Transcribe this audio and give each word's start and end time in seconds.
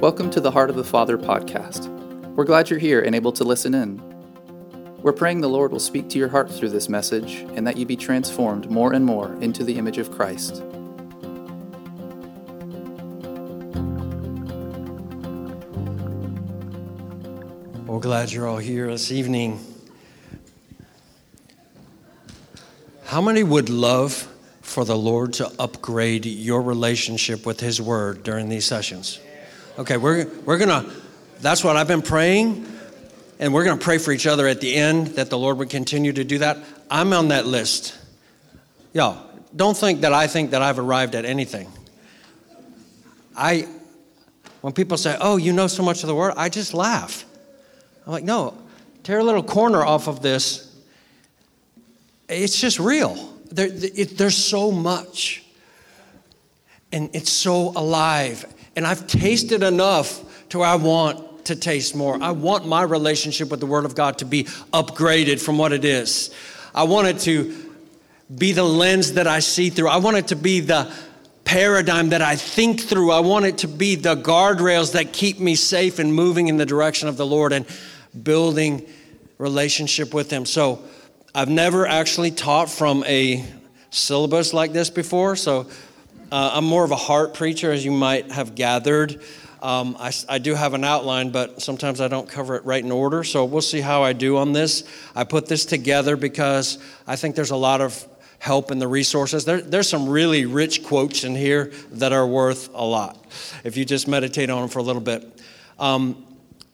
Welcome 0.00 0.30
to 0.30 0.40
the 0.40 0.52
Heart 0.52 0.70
of 0.70 0.76
the 0.76 0.84
Father 0.84 1.18
podcast. 1.18 1.88
We're 2.36 2.44
glad 2.44 2.70
you're 2.70 2.78
here 2.78 3.00
and 3.00 3.16
able 3.16 3.32
to 3.32 3.42
listen 3.42 3.74
in. 3.74 4.00
We're 5.02 5.12
praying 5.12 5.40
the 5.40 5.48
Lord 5.48 5.72
will 5.72 5.80
speak 5.80 6.08
to 6.10 6.20
your 6.20 6.28
heart 6.28 6.48
through 6.48 6.68
this 6.68 6.88
message 6.88 7.38
and 7.56 7.66
that 7.66 7.76
you 7.76 7.84
be 7.84 7.96
transformed 7.96 8.70
more 8.70 8.92
and 8.92 9.04
more 9.04 9.34
into 9.40 9.64
the 9.64 9.76
image 9.76 9.98
of 9.98 10.12
Christ. 10.12 10.62
We're 17.84 17.98
glad 17.98 18.30
you're 18.30 18.46
all 18.46 18.58
here 18.58 18.86
this 18.86 19.10
evening. 19.10 19.58
How 23.06 23.20
many 23.20 23.42
would 23.42 23.68
love 23.68 24.28
for 24.60 24.84
the 24.84 24.96
Lord 24.96 25.32
to 25.34 25.50
upgrade 25.58 26.24
your 26.24 26.62
relationship 26.62 27.44
with 27.44 27.58
His 27.58 27.82
Word 27.82 28.22
during 28.22 28.48
these 28.48 28.64
sessions? 28.64 29.18
Okay, 29.78 29.96
we're, 29.96 30.26
we're 30.44 30.58
gonna, 30.58 30.90
that's 31.40 31.62
what 31.62 31.76
I've 31.76 31.86
been 31.86 32.02
praying, 32.02 32.66
and 33.38 33.54
we're 33.54 33.62
gonna 33.62 33.76
pray 33.76 33.98
for 33.98 34.10
each 34.10 34.26
other 34.26 34.48
at 34.48 34.60
the 34.60 34.74
end 34.74 35.06
that 35.14 35.30
the 35.30 35.38
Lord 35.38 35.58
would 35.58 35.70
continue 35.70 36.12
to 36.14 36.24
do 36.24 36.38
that. 36.38 36.58
I'm 36.90 37.12
on 37.12 37.28
that 37.28 37.46
list. 37.46 37.96
Y'all, 38.92 39.24
don't 39.54 39.76
think 39.76 40.00
that 40.00 40.12
I 40.12 40.26
think 40.26 40.50
that 40.50 40.62
I've 40.62 40.80
arrived 40.80 41.14
at 41.14 41.24
anything. 41.24 41.70
I, 43.36 43.68
when 44.62 44.72
people 44.72 44.96
say, 44.96 45.16
oh, 45.20 45.36
you 45.36 45.52
know 45.52 45.68
so 45.68 45.84
much 45.84 46.02
of 46.02 46.08
the 46.08 46.14
Word, 46.14 46.34
I 46.36 46.48
just 46.48 46.74
laugh. 46.74 47.24
I'm 48.04 48.10
like, 48.10 48.24
no, 48.24 48.58
tear 49.04 49.20
a 49.20 49.24
little 49.24 49.44
corner 49.44 49.84
off 49.84 50.08
of 50.08 50.22
this. 50.22 50.74
It's 52.28 52.60
just 52.60 52.80
real. 52.80 53.14
There, 53.52 53.68
it, 53.70 54.18
there's 54.18 54.36
so 54.36 54.72
much. 54.72 55.44
And 56.90 57.10
it's 57.14 57.30
so 57.30 57.68
alive. 57.76 58.44
And 58.78 58.86
I've 58.86 59.08
tasted 59.08 59.64
enough 59.64 60.22
to 60.50 60.60
where 60.60 60.68
I 60.68 60.76
want 60.76 61.46
to 61.46 61.56
taste 61.56 61.96
more. 61.96 62.16
I 62.22 62.30
want 62.30 62.64
my 62.64 62.84
relationship 62.84 63.50
with 63.50 63.58
the 63.58 63.66
Word 63.66 63.84
of 63.84 63.96
God 63.96 64.18
to 64.18 64.24
be 64.24 64.44
upgraded 64.72 65.40
from 65.40 65.58
what 65.58 65.72
it 65.72 65.84
is. 65.84 66.32
I 66.72 66.84
want 66.84 67.08
it 67.08 67.18
to 67.22 67.72
be 68.32 68.52
the 68.52 68.62
lens 68.62 69.14
that 69.14 69.26
I 69.26 69.40
see 69.40 69.68
through. 69.68 69.88
I 69.88 69.96
want 69.96 70.16
it 70.18 70.28
to 70.28 70.36
be 70.36 70.60
the 70.60 70.88
paradigm 71.42 72.10
that 72.10 72.22
I 72.22 72.36
think 72.36 72.80
through. 72.80 73.10
I 73.10 73.18
want 73.18 73.46
it 73.46 73.58
to 73.58 73.66
be 73.66 73.96
the 73.96 74.14
guardrails 74.14 74.92
that 74.92 75.12
keep 75.12 75.40
me 75.40 75.56
safe 75.56 75.98
and 75.98 76.14
moving 76.14 76.46
in 76.46 76.56
the 76.56 76.64
direction 76.64 77.08
of 77.08 77.16
the 77.16 77.26
Lord 77.26 77.52
and 77.52 77.66
building 78.22 78.86
relationship 79.38 80.14
with 80.14 80.30
Him. 80.30 80.46
So 80.46 80.84
I've 81.34 81.48
never 81.48 81.84
actually 81.84 82.30
taught 82.30 82.70
from 82.70 83.02
a 83.08 83.44
syllabus 83.90 84.54
like 84.54 84.72
this 84.72 84.88
before. 84.88 85.34
So 85.34 85.66
uh, 86.30 86.50
I'm 86.54 86.64
more 86.64 86.84
of 86.84 86.90
a 86.90 86.96
heart 86.96 87.32
preacher, 87.34 87.72
as 87.72 87.84
you 87.84 87.90
might 87.90 88.30
have 88.32 88.54
gathered. 88.54 89.22
Um, 89.62 89.96
I, 89.98 90.12
I, 90.28 90.38
do 90.38 90.54
have 90.54 90.74
an 90.74 90.84
outline, 90.84 91.30
but 91.30 91.62
sometimes 91.62 92.00
I 92.00 92.06
don't 92.06 92.28
cover 92.28 92.54
it 92.54 92.64
right 92.64 92.84
in 92.84 92.92
order. 92.92 93.24
So 93.24 93.44
we'll 93.44 93.60
see 93.60 93.80
how 93.80 94.04
I 94.04 94.12
do 94.12 94.36
on 94.36 94.52
this. 94.52 94.84
I 95.16 95.24
put 95.24 95.46
this 95.46 95.64
together 95.64 96.16
because 96.16 96.78
I 97.06 97.16
think 97.16 97.34
there's 97.34 97.50
a 97.50 97.56
lot 97.56 97.80
of 97.80 98.06
help 98.38 98.70
in 98.70 98.78
the 98.78 98.86
resources. 98.86 99.44
There, 99.44 99.60
there's 99.60 99.88
some 99.88 100.08
really 100.08 100.44
rich 100.46 100.84
quotes 100.84 101.24
in 101.24 101.34
here 101.34 101.72
that 101.92 102.12
are 102.12 102.26
worth 102.26 102.72
a 102.72 102.84
lot 102.84 103.18
if 103.64 103.76
you 103.76 103.84
just 103.84 104.06
meditate 104.06 104.48
on 104.48 104.60
them 104.60 104.68
for 104.68 104.78
a 104.78 104.82
little 104.82 105.02
bit. 105.02 105.40
Um, 105.78 106.24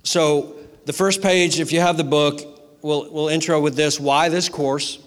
so 0.02 0.56
the 0.84 0.92
first 0.92 1.22
page, 1.22 1.60
if 1.60 1.72
you 1.72 1.80
have 1.80 1.97
the 1.97 2.05
book, 2.05 2.41
we'll, 2.82 3.10
we'll 3.10 3.28
intro 3.28 3.60
with 3.60 3.77
this 3.77 3.98
why 3.98 4.28
this 4.28 4.48
course. 4.48 4.98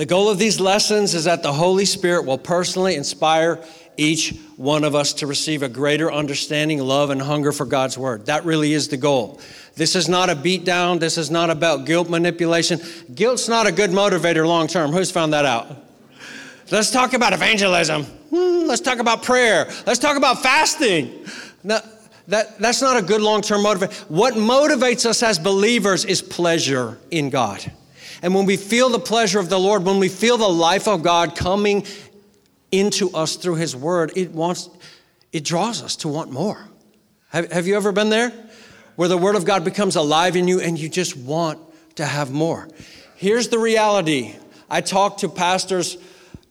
The 0.00 0.06
goal 0.06 0.30
of 0.30 0.38
these 0.38 0.58
lessons 0.60 1.14
is 1.14 1.24
that 1.24 1.42
the 1.42 1.52
Holy 1.52 1.84
Spirit 1.84 2.24
will 2.24 2.38
personally 2.38 2.94
inspire 2.94 3.62
each 3.98 4.34
one 4.56 4.82
of 4.82 4.94
us 4.94 5.12
to 5.12 5.26
receive 5.26 5.62
a 5.62 5.68
greater 5.68 6.10
understanding, 6.10 6.78
love, 6.78 7.10
and 7.10 7.20
hunger 7.20 7.52
for 7.52 7.66
God's 7.66 7.98
Word. 7.98 8.24
That 8.24 8.46
really 8.46 8.72
is 8.72 8.88
the 8.88 8.96
goal. 8.96 9.42
This 9.74 9.94
is 9.94 10.08
not 10.08 10.30
a 10.30 10.34
beatdown. 10.34 11.00
This 11.00 11.18
is 11.18 11.30
not 11.30 11.50
about 11.50 11.84
guilt 11.84 12.08
manipulation. 12.08 12.80
Guilt's 13.14 13.46
not 13.46 13.66
a 13.66 13.72
good 13.72 13.90
motivator 13.90 14.46
long 14.46 14.68
term. 14.68 14.90
Who's 14.90 15.10
found 15.10 15.34
that 15.34 15.44
out? 15.44 15.76
Let's 16.70 16.90
talk 16.90 17.12
about 17.12 17.34
evangelism. 17.34 18.04
Hmm, 18.04 18.66
let's 18.66 18.80
talk 18.80 19.00
about 19.00 19.22
prayer. 19.22 19.70
Let's 19.86 19.98
talk 19.98 20.16
about 20.16 20.42
fasting. 20.42 21.26
Now, 21.62 21.80
that, 22.26 22.58
that's 22.58 22.80
not 22.80 22.96
a 22.96 23.02
good 23.02 23.20
long 23.20 23.42
term 23.42 23.60
motivator. 23.60 23.92
What 24.08 24.32
motivates 24.32 25.04
us 25.04 25.22
as 25.22 25.38
believers 25.38 26.06
is 26.06 26.22
pleasure 26.22 26.96
in 27.10 27.28
God. 27.28 27.70
And 28.22 28.34
when 28.34 28.46
we 28.46 28.56
feel 28.56 28.90
the 28.90 28.98
pleasure 28.98 29.38
of 29.38 29.48
the 29.48 29.58
Lord, 29.58 29.84
when 29.84 29.98
we 29.98 30.08
feel 30.08 30.36
the 30.36 30.48
life 30.48 30.86
of 30.86 31.02
God 31.02 31.36
coming 31.36 31.86
into 32.70 33.10
us 33.14 33.36
through 33.36 33.56
His 33.56 33.74
Word, 33.74 34.12
it 34.16 34.30
wants, 34.30 34.68
it 35.32 35.44
draws 35.44 35.82
us 35.82 35.96
to 35.96 36.08
want 36.08 36.30
more. 36.30 36.68
Have, 37.30 37.50
have 37.52 37.66
you 37.66 37.76
ever 37.76 37.92
been 37.92 38.10
there? 38.10 38.32
Where 38.96 39.08
the 39.08 39.16
Word 39.16 39.36
of 39.36 39.44
God 39.44 39.64
becomes 39.64 39.96
alive 39.96 40.36
in 40.36 40.48
you 40.48 40.60
and 40.60 40.78
you 40.78 40.88
just 40.88 41.16
want 41.16 41.58
to 41.96 42.04
have 42.04 42.30
more. 42.30 42.68
Here's 43.16 43.48
the 43.48 43.58
reality. 43.58 44.34
I 44.68 44.80
talk 44.80 45.18
to 45.18 45.28
pastors 45.28 45.96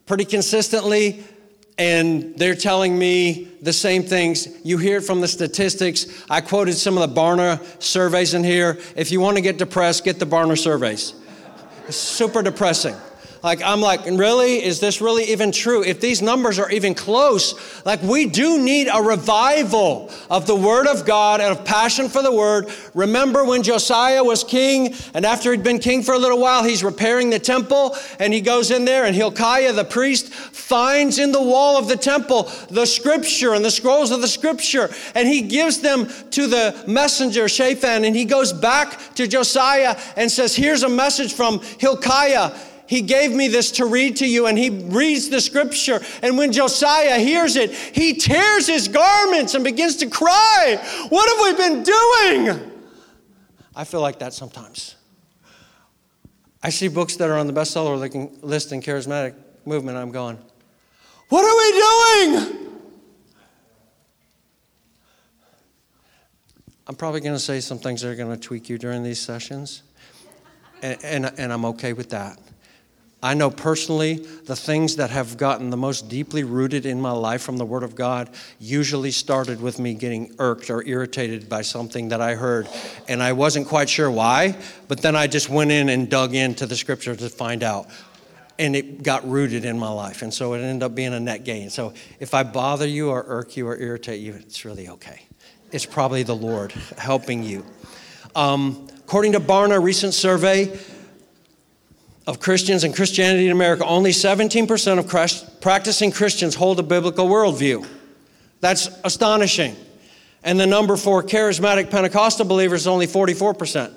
pretty 0.06 0.26
consistently, 0.26 1.24
and 1.78 2.36
they're 2.38 2.56
telling 2.56 2.98
me 2.98 3.48
the 3.62 3.72
same 3.72 4.04
things. 4.04 4.48
You 4.66 4.78
hear 4.78 4.98
it 4.98 5.02
from 5.02 5.22
the 5.22 5.28
statistics. 5.28 6.26
I 6.30 6.42
quoted 6.42 6.74
some 6.74 6.98
of 6.98 7.08
the 7.08 7.16
Barna 7.16 7.64
surveys 7.82 8.34
in 8.34 8.44
here. 8.44 8.80
If 8.96 9.12
you 9.12 9.22
want 9.22 9.38
to 9.38 9.42
get 9.42 9.58
depressed, 9.58 10.04
get 10.04 10.20
the 10.20 10.26
Barna 10.26 10.58
surveys. 10.58 11.14
It's 11.90 11.98
super 11.98 12.44
depressing. 12.44 12.96
Like, 13.42 13.62
I'm 13.64 13.80
like, 13.80 14.06
really? 14.06 14.64
Is 14.64 14.80
this 14.80 15.00
really 15.00 15.26
even 15.26 15.52
true? 15.52 15.82
If 15.84 16.02
these 16.02 16.22
numbers 16.22 16.60
are 16.60 16.70
even 16.72 16.94
close, 16.94 17.56
like, 17.86 18.02
we 18.02 18.26
do 18.26 18.62
need 18.62 18.90
a 18.94 19.02
revival 19.02 20.12
of 20.30 20.46
the 20.46 20.56
Word 20.56 20.88
of 20.88 21.06
God 21.06 21.40
and 21.40 21.58
of 21.58 21.64
passion 21.64 22.10
for 22.10 22.22
the 22.22 22.34
Word. 22.34 22.70
Remember 22.94 23.46
when 23.46 23.64
Josiah 23.64 24.24
was 24.24 24.44
king, 24.44 24.94
and 25.14 25.26
after 25.26 25.52
he'd 25.52 25.64
been 25.64 25.80
king 25.80 26.04
for 26.04 26.14
a 26.14 26.20
little 26.20 26.40
while, 26.40 26.64
he's 26.64 26.84
repairing 26.84 27.30
the 27.30 27.40
temple, 27.40 27.96
and 28.20 28.34
he 28.34 28.42
goes 28.42 28.72
in 28.72 28.84
there, 28.84 29.06
and 29.06 29.16
Hilkiah, 29.16 29.72
the 29.72 29.86
priest, 29.86 30.34
finds 30.34 31.18
in 31.18 31.32
the 31.32 31.42
wall 31.42 31.78
of 31.78 31.88
the 31.88 31.96
temple 31.96 32.52
the 32.70 32.86
scripture 32.86 33.54
and 33.54 33.64
the 33.64 33.72
scrolls 33.72 34.12
of 34.12 34.22
the 34.22 34.28
scripture, 34.28 34.90
and 35.16 35.28
he 35.28 35.42
gives 35.42 35.80
them 35.80 36.08
to 36.32 36.48
the 36.48 36.84
messenger, 36.88 37.48
Shaphan, 37.48 38.04
and 38.04 38.16
he 38.16 38.26
goes 38.26 38.52
back 38.52 39.16
to 39.16 39.28
Josiah 39.28 39.98
and 40.18 40.30
says, 40.30 40.56
Here's 40.56 40.84
a 40.84 40.90
message 40.90 41.34
from 41.34 41.62
Hilkiah 41.80 42.52
he 42.90 43.04
gave 43.04 43.32
me 43.32 43.48
this 43.48 43.70
to 43.74 43.86
read 43.86 44.16
to 44.16 44.28
you, 44.28 44.48
and 44.48 44.58
he 44.58 44.72
reads 44.72 45.30
the 45.30 45.40
scripture. 45.40 46.02
And 46.24 46.40
when 46.40 46.52
Josiah 46.52 47.20
hears 47.20 47.56
it, 47.56 47.72
he 47.72 48.16
tears 48.16 48.66
his 48.66 48.88
garments 48.88 49.54
and 49.54 49.64
begins 49.64 49.98
to 49.98 50.10
cry. 50.10 50.80
What 51.10 51.30
have 51.30 51.40
we 51.44 51.64
been 51.64 51.84
doing? 51.84 52.72
I 53.76 53.84
feel 53.84 54.02
like 54.02 54.18
that 54.18 54.34
sometimes. 54.34 54.96
I 56.64 56.72
see 56.72 56.88
books 56.88 57.16
that 57.18 57.30
are 57.30 57.38
on 57.38 57.46
the 57.46 57.54
bestseller 57.54 58.42
list 58.42 58.72
in 58.72 58.82
charismatic 58.82 59.36
movement. 59.66 59.96
I'm 59.96 60.10
going, 60.10 60.40
what 61.28 61.46
are 61.46 61.58
we 62.26 62.48
doing? 62.48 62.70
I'm 66.88 66.96
probably 66.96 67.22
going 67.22 67.36
to 67.36 67.40
say 67.40 67.60
some 67.60 67.78
things 67.78 68.02
that 68.02 68.10
are 68.10 68.16
going 68.16 68.36
to 68.36 68.42
tweak 68.42 68.68
you 68.68 68.80
during 68.80 69.04
these 69.04 69.20
sessions, 69.20 69.84
and, 70.82 70.98
and, 71.04 71.34
and 71.38 71.54
I'm 71.54 71.66
okay 71.66 71.94
with 71.94 72.10
that. 72.10 72.40
I 73.22 73.34
know 73.34 73.50
personally 73.50 74.16
the 74.46 74.56
things 74.56 74.96
that 74.96 75.10
have 75.10 75.36
gotten 75.36 75.72
the 75.72 75.78
most 75.78 76.08
deeply 76.08 76.44
rooted 76.44 76.86
in 76.86 77.02
my 77.02 77.12
life 77.12 77.42
from 77.42 77.58
the 77.58 77.66
Word 77.66 77.84
of 77.84 77.94
God 77.94 78.30
usually 78.60 79.12
started 79.12 79.60
with 79.60 79.78
me 79.78 79.94
getting 79.94 80.34
irked 80.40 80.70
or 80.70 80.86
irritated 80.88 81.50
by 81.50 81.64
something 81.64 82.10
that 82.10 82.22
I 82.22 82.36
heard. 82.36 82.70
And 83.10 83.22
I 83.22 83.34
wasn't 83.34 83.68
quite 83.68 83.90
sure 83.90 84.10
why, 84.10 84.58
but 84.88 85.02
then 85.02 85.18
I 85.18 85.28
just 85.28 85.50
went 85.50 85.72
in 85.72 85.90
and 85.90 86.10
dug 86.10 86.34
into 86.34 86.66
the 86.66 86.78
scripture 86.78 87.14
to 87.14 87.30
find 87.30 87.62
out. 87.62 87.88
And 88.58 88.76
it 88.76 89.04
got 89.04 89.30
rooted 89.30 89.66
in 89.66 89.78
my 89.78 89.90
life. 89.90 90.22
And 90.22 90.34
so 90.34 90.54
it 90.54 90.60
ended 90.60 90.84
up 90.84 90.96
being 90.96 91.14
a 91.14 91.20
net 91.20 91.44
gain. 91.44 91.70
So 91.70 91.94
if 92.20 92.34
I 92.34 92.44
bother 92.44 92.88
you 92.88 93.10
or 93.10 93.26
irk 93.28 93.58
you 93.58 93.68
or 93.68 93.78
irritate 93.78 94.22
you, 94.22 94.34
it's 94.34 94.64
really 94.64 94.88
okay. 94.90 95.24
It's 95.72 95.86
probably 95.86 96.24
the 96.24 96.36
Lord 96.36 96.72
helping 96.98 97.44
you. 97.44 97.66
Um, 98.36 98.88
according 99.00 99.34
to 99.34 99.40
Barna, 99.40 99.82
recent 99.82 100.14
survey, 100.14 100.78
of 102.30 102.40
Christians 102.40 102.84
and 102.84 102.96
Christianity 102.96 103.48
in 103.48 103.52
America, 103.52 103.84
only 103.84 104.12
17% 104.12 105.00
of 105.00 105.62
practicing 105.62 106.12
Christians 106.12 106.54
hold 106.54 106.80
a 106.80 106.84
biblical 106.84 107.28
worldview. 107.28 107.88
That's 108.60 108.88
astonishing. 109.04 109.76
And 110.44 110.60
the 110.60 110.68
number 110.68 110.96
for 110.96 111.24
charismatic 111.24 111.90
Pentecostal 111.90 112.46
believers 112.46 112.82
is 112.82 112.88
only 112.88 113.08
44%. 113.08 113.92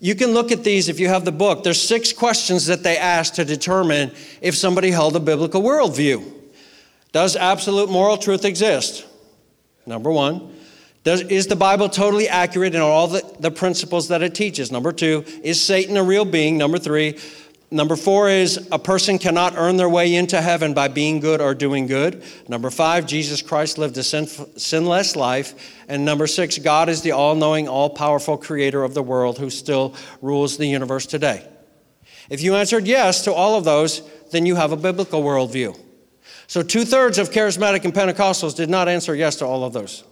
You 0.00 0.16
can 0.16 0.32
look 0.32 0.50
at 0.50 0.64
these 0.64 0.88
if 0.88 0.98
you 0.98 1.06
have 1.06 1.24
the 1.24 1.30
book. 1.30 1.62
There's 1.62 1.80
six 1.80 2.12
questions 2.12 2.66
that 2.66 2.82
they 2.82 2.96
ask 2.96 3.34
to 3.34 3.44
determine 3.44 4.10
if 4.40 4.56
somebody 4.56 4.90
held 4.90 5.14
a 5.14 5.20
biblical 5.20 5.62
worldview. 5.62 6.32
Does 7.12 7.36
absolute 7.36 7.88
moral 7.88 8.16
truth 8.16 8.44
exist? 8.44 9.06
Number 9.86 10.10
one. 10.10 10.52
Does, 11.04 11.22
is 11.22 11.48
the 11.48 11.56
Bible 11.56 11.88
totally 11.88 12.28
accurate 12.28 12.74
in 12.74 12.80
all 12.80 13.08
the, 13.08 13.28
the 13.40 13.50
principles 13.50 14.08
that 14.08 14.22
it 14.22 14.34
teaches? 14.34 14.70
Number 14.70 14.92
two. 14.92 15.24
Is 15.42 15.60
Satan 15.60 15.96
a 15.96 16.02
real 16.02 16.24
being? 16.24 16.56
Number 16.56 16.78
three. 16.78 17.18
Number 17.72 17.96
four 17.96 18.28
is 18.28 18.68
a 18.70 18.78
person 18.78 19.18
cannot 19.18 19.54
earn 19.56 19.78
their 19.78 19.88
way 19.88 20.14
into 20.14 20.42
heaven 20.42 20.74
by 20.74 20.88
being 20.88 21.20
good 21.20 21.40
or 21.40 21.54
doing 21.54 21.86
good. 21.86 22.22
Number 22.46 22.68
five, 22.68 23.06
Jesus 23.06 23.40
Christ 23.40 23.78
lived 23.78 23.96
a 23.96 24.02
sinless 24.02 25.16
life. 25.16 25.54
And 25.88 26.04
number 26.04 26.26
six, 26.26 26.58
God 26.58 26.90
is 26.90 27.00
the 27.00 27.12
all 27.12 27.34
knowing, 27.34 27.68
all 27.68 27.88
powerful 27.88 28.36
creator 28.36 28.84
of 28.84 28.92
the 28.92 29.02
world 29.02 29.38
who 29.38 29.48
still 29.48 29.94
rules 30.20 30.58
the 30.58 30.66
universe 30.66 31.06
today. 31.06 31.48
If 32.28 32.42
you 32.42 32.56
answered 32.56 32.86
yes 32.86 33.24
to 33.24 33.32
all 33.32 33.56
of 33.56 33.64
those, 33.64 34.02
then 34.32 34.44
you 34.44 34.54
have 34.56 34.72
a 34.72 34.76
biblical 34.76 35.22
worldview. 35.22 35.74
So 36.48 36.62
two 36.62 36.84
thirds 36.84 37.16
of 37.16 37.30
charismatic 37.30 37.86
and 37.86 37.94
Pentecostals 37.94 38.54
did 38.54 38.68
not 38.68 38.86
answer 38.86 39.14
yes 39.14 39.36
to 39.36 39.46
all 39.46 39.64
of 39.64 39.72
those. 39.72 40.04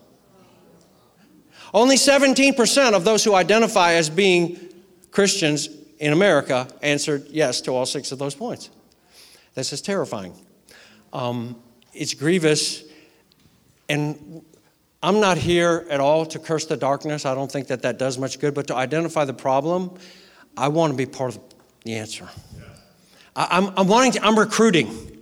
Only 1.74 1.96
17% 1.96 2.94
of 2.94 3.04
those 3.04 3.22
who 3.22 3.34
identify 3.34 3.92
as 3.92 4.08
being 4.08 4.58
Christians 5.10 5.68
in 6.00 6.12
America 6.12 6.66
answered 6.82 7.26
yes 7.28 7.60
to 7.60 7.72
all 7.72 7.86
six 7.86 8.10
of 8.10 8.18
those 8.18 8.34
points. 8.34 8.70
This 9.54 9.72
is 9.72 9.82
terrifying. 9.82 10.34
Um, 11.12 11.62
it's 11.92 12.14
grievous. 12.14 12.84
And 13.88 14.42
I'm 15.02 15.20
not 15.20 15.36
here 15.36 15.86
at 15.90 16.00
all 16.00 16.24
to 16.26 16.38
curse 16.38 16.64
the 16.64 16.76
darkness. 16.76 17.26
I 17.26 17.34
don't 17.34 17.52
think 17.52 17.66
that 17.68 17.82
that 17.82 17.98
does 17.98 18.18
much 18.18 18.40
good, 18.40 18.54
but 18.54 18.66
to 18.68 18.74
identify 18.74 19.24
the 19.24 19.34
problem, 19.34 19.98
I 20.56 20.68
want 20.68 20.92
to 20.92 20.96
be 20.96 21.06
part 21.06 21.36
of 21.36 21.42
the 21.84 21.94
answer. 21.94 22.28
I, 23.36 23.58
am 23.58 23.68
I'm, 23.68 23.74
I'm 23.78 23.86
wanting 23.86 24.12
to, 24.12 24.24
I'm 24.24 24.38
recruiting. 24.38 25.18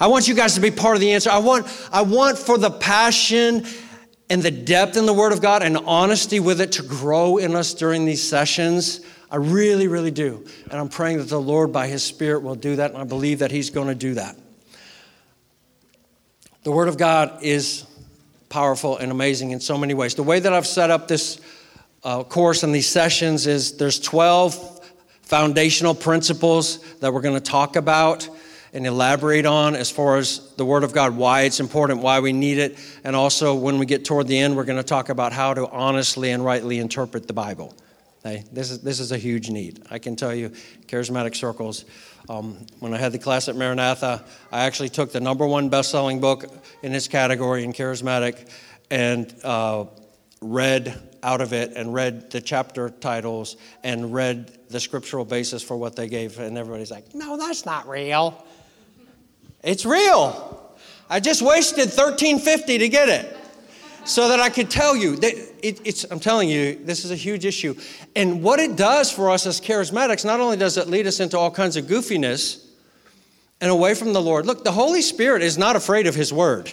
I 0.00 0.06
want 0.06 0.28
you 0.28 0.34
guys 0.34 0.54
to 0.54 0.60
be 0.60 0.70
part 0.70 0.94
of 0.94 1.00
the 1.00 1.12
answer. 1.12 1.30
I 1.30 1.38
want, 1.38 1.66
I 1.92 2.02
want 2.02 2.38
for 2.38 2.56
the 2.56 2.70
passion 2.70 3.66
and 4.30 4.42
the 4.42 4.50
depth 4.50 4.96
in 4.96 5.06
the 5.06 5.12
Word 5.12 5.32
of 5.32 5.42
God 5.42 5.62
and 5.62 5.76
honesty 5.78 6.38
with 6.38 6.60
it 6.60 6.72
to 6.72 6.82
grow 6.82 7.38
in 7.38 7.56
us 7.56 7.74
during 7.74 8.04
these 8.04 8.22
sessions. 8.22 9.00
I 9.30 9.36
really, 9.36 9.88
really 9.88 10.10
do. 10.10 10.46
And 10.70 10.80
I'm 10.80 10.88
praying 10.88 11.18
that 11.18 11.28
the 11.28 11.40
Lord, 11.40 11.72
by 11.72 11.86
His 11.86 12.02
Spirit, 12.02 12.42
will 12.42 12.54
do 12.54 12.76
that, 12.76 12.92
and 12.92 13.00
I 13.00 13.04
believe 13.04 13.40
that 13.40 13.50
He's 13.50 13.70
going 13.70 13.88
to 13.88 13.94
do 13.94 14.14
that. 14.14 14.36
The 16.62 16.72
Word 16.72 16.88
of 16.88 16.96
God 16.96 17.42
is 17.42 17.84
powerful 18.48 18.96
and 18.96 19.12
amazing 19.12 19.50
in 19.50 19.60
so 19.60 19.76
many 19.76 19.94
ways. 19.94 20.14
The 20.14 20.22
way 20.22 20.40
that 20.40 20.52
I've 20.52 20.66
set 20.66 20.90
up 20.90 21.08
this 21.08 21.40
uh, 22.04 22.22
course 22.24 22.62
and 22.62 22.74
these 22.74 22.88
sessions 22.88 23.46
is 23.46 23.76
there's 23.76 24.00
12 24.00 24.86
foundational 25.22 25.94
principles 25.94 26.78
that 27.00 27.12
we're 27.12 27.20
going 27.20 27.34
to 27.34 27.40
talk 27.40 27.76
about 27.76 28.28
and 28.72 28.86
elaborate 28.86 29.46
on 29.46 29.74
as 29.74 29.90
far 29.90 30.16
as 30.16 30.54
the 30.56 30.64
Word 30.64 30.84
of 30.84 30.92
God, 30.92 31.16
why 31.16 31.42
it's 31.42 31.60
important, 31.60 32.00
why 32.00 32.20
we 32.20 32.32
need 32.32 32.58
it, 32.58 32.78
and 33.04 33.14
also 33.14 33.54
when 33.54 33.78
we 33.78 33.86
get 33.86 34.04
toward 34.04 34.26
the 34.26 34.38
end, 34.38 34.56
we're 34.56 34.64
going 34.64 34.78
to 34.78 34.82
talk 34.82 35.10
about 35.10 35.32
how 35.32 35.54
to 35.54 35.68
honestly 35.68 36.30
and 36.30 36.44
rightly 36.44 36.78
interpret 36.78 37.26
the 37.26 37.32
Bible. 37.32 37.74
Okay? 38.28 38.44
This, 38.52 38.70
is, 38.70 38.80
this 38.80 39.00
is 39.00 39.12
a 39.12 39.18
huge 39.18 39.50
need. 39.50 39.82
I 39.90 39.98
can 39.98 40.16
tell 40.16 40.34
you, 40.34 40.50
charismatic 40.86 41.34
circles, 41.34 41.84
um, 42.28 42.58
when 42.80 42.92
I 42.92 42.98
had 42.98 43.12
the 43.12 43.18
class 43.18 43.48
at 43.48 43.56
Maranatha, 43.56 44.24
I 44.52 44.64
actually 44.64 44.90
took 44.90 45.12
the 45.12 45.20
number 45.20 45.46
one 45.46 45.68
best 45.68 45.90
selling 45.90 46.20
book 46.20 46.44
in 46.82 46.94
its 46.94 47.08
category 47.08 47.64
in 47.64 47.72
charismatic 47.72 48.50
and 48.90 49.34
uh, 49.44 49.86
read 50.40 51.00
out 51.22 51.40
of 51.40 51.52
it 51.52 51.72
and 51.74 51.92
read 51.92 52.30
the 52.30 52.40
chapter 52.40 52.90
titles 52.90 53.56
and 53.82 54.12
read 54.12 54.58
the 54.68 54.78
scriptural 54.78 55.24
basis 55.24 55.62
for 55.62 55.76
what 55.76 55.96
they 55.96 56.08
gave. 56.08 56.38
And 56.38 56.56
everybody's 56.58 56.90
like, 56.90 57.14
no, 57.14 57.36
that's 57.36 57.64
not 57.64 57.88
real. 57.88 58.44
It's 59.62 59.84
real. 59.84 60.76
I 61.10 61.20
just 61.20 61.40
wasted 61.40 61.86
1350 61.86 62.78
to 62.78 62.88
get 62.88 63.08
it 63.08 63.36
so 64.08 64.28
that 64.28 64.40
I 64.40 64.48
could 64.48 64.70
tell 64.70 64.96
you 64.96 65.16
that 65.16 65.34
it, 65.62 65.80
it's, 65.84 66.04
I'm 66.10 66.20
telling 66.20 66.48
you, 66.48 66.76
this 66.84 67.04
is 67.04 67.10
a 67.10 67.16
huge 67.16 67.44
issue. 67.44 67.74
And 68.16 68.42
what 68.42 68.58
it 68.58 68.76
does 68.76 69.12
for 69.12 69.30
us 69.30 69.46
as 69.46 69.60
charismatics, 69.60 70.24
not 70.24 70.40
only 70.40 70.56
does 70.56 70.76
it 70.76 70.88
lead 70.88 71.06
us 71.06 71.20
into 71.20 71.38
all 71.38 71.50
kinds 71.50 71.76
of 71.76 71.84
goofiness 71.84 72.64
and 73.60 73.70
away 73.70 73.94
from 73.94 74.12
the 74.12 74.22
Lord. 74.22 74.46
Look, 74.46 74.64
the 74.64 74.72
Holy 74.72 75.02
Spirit 75.02 75.42
is 75.42 75.58
not 75.58 75.76
afraid 75.76 76.06
of 76.06 76.14
His 76.14 76.32
Word. 76.32 76.72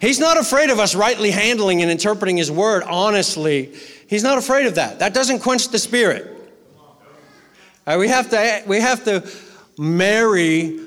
He's 0.00 0.18
not 0.18 0.36
afraid 0.36 0.70
of 0.70 0.78
us 0.78 0.94
rightly 0.94 1.30
handling 1.30 1.82
and 1.82 1.90
interpreting 1.90 2.36
His 2.36 2.50
Word 2.50 2.82
honestly. 2.82 3.74
He's 4.08 4.22
not 4.22 4.38
afraid 4.38 4.66
of 4.66 4.74
that. 4.74 4.98
That 4.98 5.14
doesn't 5.14 5.40
quench 5.40 5.68
the 5.68 5.78
Spirit. 5.78 6.36
Right, 7.86 7.96
we, 7.96 8.08
have 8.08 8.30
to, 8.30 8.62
we 8.66 8.80
have 8.80 9.04
to 9.04 9.28
marry 9.78 10.80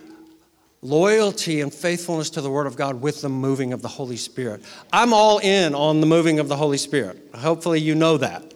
loyalty 0.83 1.61
and 1.61 1.73
faithfulness 1.73 2.29
to 2.31 2.41
the 2.41 2.49
Word 2.49 2.67
of 2.67 2.75
God 2.75 3.01
with 3.01 3.21
the 3.21 3.29
moving 3.29 3.73
of 3.73 3.81
the 3.81 3.87
Holy 3.87 4.17
Spirit. 4.17 4.61
I'm 4.91 5.13
all 5.13 5.39
in 5.39 5.73
on 5.73 6.01
the 6.01 6.05
moving 6.05 6.39
of 6.39 6.49
the 6.49 6.57
Holy 6.57 6.77
Spirit. 6.77 7.17
Hopefully, 7.33 7.79
you 7.79 7.95
know 7.95 8.17
that. 8.17 8.53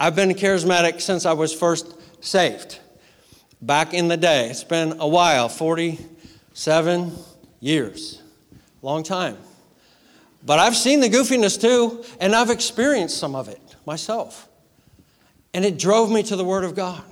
I've 0.00 0.16
been 0.16 0.30
charismatic 0.30 1.00
since 1.00 1.26
I 1.26 1.34
was 1.34 1.54
first 1.54 1.94
saved. 2.24 2.80
Back 3.60 3.94
in 3.94 4.08
the 4.08 4.16
day, 4.16 4.48
it's 4.48 4.64
been 4.64 4.98
a 4.98 5.06
while 5.06 5.48
47 5.48 7.12
years. 7.60 8.20
Long 8.80 9.04
time. 9.04 9.36
But 10.44 10.58
I've 10.58 10.74
seen 10.74 11.00
the 11.00 11.08
goofiness 11.08 11.60
too, 11.60 12.04
and 12.18 12.34
I've 12.34 12.50
experienced 12.50 13.18
some 13.18 13.36
of 13.36 13.48
it 13.48 13.60
myself. 13.86 14.48
And 15.54 15.64
it 15.64 15.78
drove 15.78 16.10
me 16.10 16.22
to 16.24 16.34
the 16.34 16.44
Word 16.44 16.64
of 16.64 16.74
God. 16.74 17.04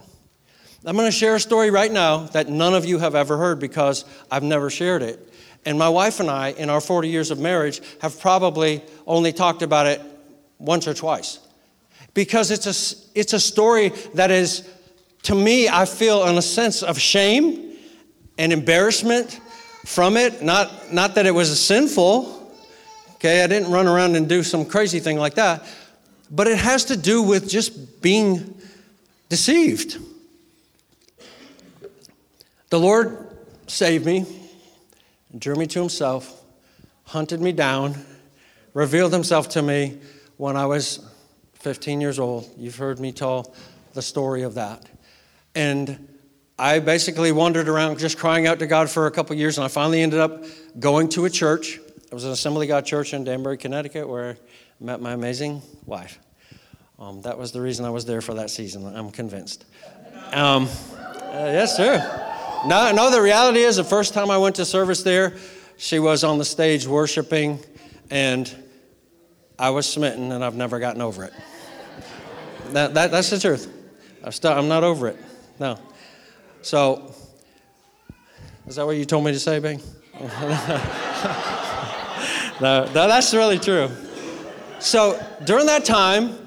I'm 0.85 0.97
going 0.97 1.06
to 1.06 1.12
share 1.17 1.35
a 1.35 1.41
story 1.41 1.71
right 1.71 1.93
now 1.93 2.25
that 2.29 2.49
none 2.49 2.75
of 2.75 2.87
you 2.87 2.99
have 2.99 3.15
ever 3.15 3.37
heard 3.37 3.61
because 3.61 4.06
I've 4.31 4.43
never 4.43 4.71
shared 4.71 5.03
it. 5.03 5.31
And 5.67 5.79
my 5.79 5.91
wife 5.91 6.21
and 6.21 6.31
I, 6.31 6.53
in 6.53 6.71
our 6.71 6.81
40 6.81 7.09
years 7.09 7.31
of 7.31 7.38
marriage, 7.38 7.82
have 8.00 8.19
probably 8.19 8.82
only 9.06 9.32
talked 9.32 9.61
about 9.61 9.87
it 9.87 10.00
once 10.59 10.88
or 10.88 10.94
twice. 10.94 11.38
Because 12.15 12.50
it's 12.50 12.67
a, 12.67 13.19
it's 13.19 13.35
a 13.35 13.41
story 13.41 13.91
that 14.15 14.31
is, 14.31 14.67
to 15.25 15.35
me, 15.35 15.69
I 15.69 15.85
feel 15.85 16.27
in 16.27 16.38
a 16.38 16.43
sense 16.43 16.82
of 16.82 16.99
shame 16.99 17.77
and 18.38 18.50
embarrassment 18.50 19.38
from 19.85 20.17
it. 20.17 20.43
Not, 20.43 20.94
not 20.94 21.15
that 21.17 21.27
it 21.27 21.32
was 21.32 21.61
sinful, 21.61 22.55
okay? 23.17 23.44
I 23.44 23.47
didn't 23.47 23.71
run 23.71 23.87
around 23.87 24.17
and 24.17 24.27
do 24.27 24.43
some 24.43 24.65
crazy 24.65 24.99
thing 24.99 25.19
like 25.19 25.35
that. 25.35 25.62
But 26.31 26.47
it 26.47 26.56
has 26.56 26.87
to 26.87 26.97
do 26.97 27.21
with 27.23 27.50
just 27.50 28.00
being 28.00 28.59
deceived. 29.29 29.99
The 32.70 32.78
Lord 32.78 33.26
saved 33.67 34.06
me, 34.06 34.25
drew 35.37 35.56
me 35.56 35.67
to 35.67 35.81
Himself, 35.81 36.40
hunted 37.05 37.40
me 37.40 37.50
down, 37.50 37.96
revealed 38.75 39.12
Himself 39.12 39.49
to 39.50 39.62
me 39.62 39.99
when 40.37 40.56
I 40.56 40.67
was 40.67 41.05
15 41.55 42.00
years 42.00 42.20
old. 42.20 42.49
You've 42.56 42.76
heard 42.76 43.00
me 43.00 43.11
tell 43.11 43.52
the 43.94 44.02
story 44.02 44.43
of 44.43 44.55
that. 44.55 44.88
And 45.56 46.17
I 46.61 46.78
basically 46.78 47.32
wandered 47.32 47.69
around 47.69 47.99
just 47.99 48.17
crying 48.17 48.46
out 48.46 48.61
to 48.61 48.69
God 48.69 48.88
for 48.88 49.08
a 49.08 49.11
couple 49.11 49.34
years, 49.34 49.58
and 49.58 49.64
I 49.64 49.69
finally 49.69 50.00
ended 50.00 50.20
up 50.20 50.44
going 50.78 51.08
to 51.08 51.25
a 51.25 51.31
church. 51.31 51.76
It 51.76 52.14
was 52.14 52.25
an 52.25 52.31
Assembly 52.31 52.69
God 52.69 52.87
church 52.87 53.14
in 53.14 53.25
Danbury, 53.25 53.58
Connecticut, 53.58 54.08
where 54.08 54.31
I 54.31 54.36
met 54.79 55.00
my 55.00 55.10
amazing 55.10 55.60
wife. 55.86 56.20
Um, 57.00 57.20
that 57.22 57.36
was 57.36 57.50
the 57.50 57.60
reason 57.60 57.84
I 57.84 57.91
was 57.91 58.05
there 58.05 58.20
for 58.20 58.34
that 58.34 58.48
season, 58.48 58.86
I'm 58.94 59.10
convinced. 59.10 59.65
Um, 60.32 60.67
uh, 60.67 61.50
yes, 61.50 61.77
sir. 61.77 62.29
No, 62.67 62.93
no, 62.93 63.10
the 63.10 63.22
reality 63.22 63.60
is 63.60 63.76
the 63.76 63.84
first 63.84 64.12
time 64.12 64.31
I 64.31 64.36
went 64.36 64.56
to 64.56 64.67
service 64.67 65.02
there, 65.02 65.34
she 65.79 65.98
was 65.98 66.24
on 66.24 66.36
the 66.36 66.44
stage 66.44 66.86
worshiping, 66.86 67.58
and 68.10 68.55
I 69.58 69.70
was 69.70 69.90
smitten, 69.90 70.31
and 70.32 70.44
I've 70.44 70.55
never 70.55 70.79
gotten 70.79 71.00
over 71.00 71.24
it. 71.24 71.32
That, 72.72 72.93
that, 72.94 73.10
that's 73.10 73.31
the 73.31 73.38
truth. 73.38 73.72
I'm, 74.22 74.32
still, 74.32 74.52
I'm 74.52 74.69
not 74.69 74.84
over 74.84 75.08
it. 75.08 75.17
No. 75.58 75.79
So, 76.60 77.14
is 78.67 78.76
that 78.76 78.84
what 78.84 78.96
you 78.96 79.06
told 79.06 79.24
me 79.24 79.32
to 79.32 79.40
say, 79.40 79.58
Bing? 79.58 79.81
no, 80.20 80.29
no, 82.60 82.93
that's 82.93 83.32
really 83.32 83.58
true. 83.58 83.90
So, 84.81 85.19
during 85.44 85.64
that 85.67 85.86
time, 85.86 86.46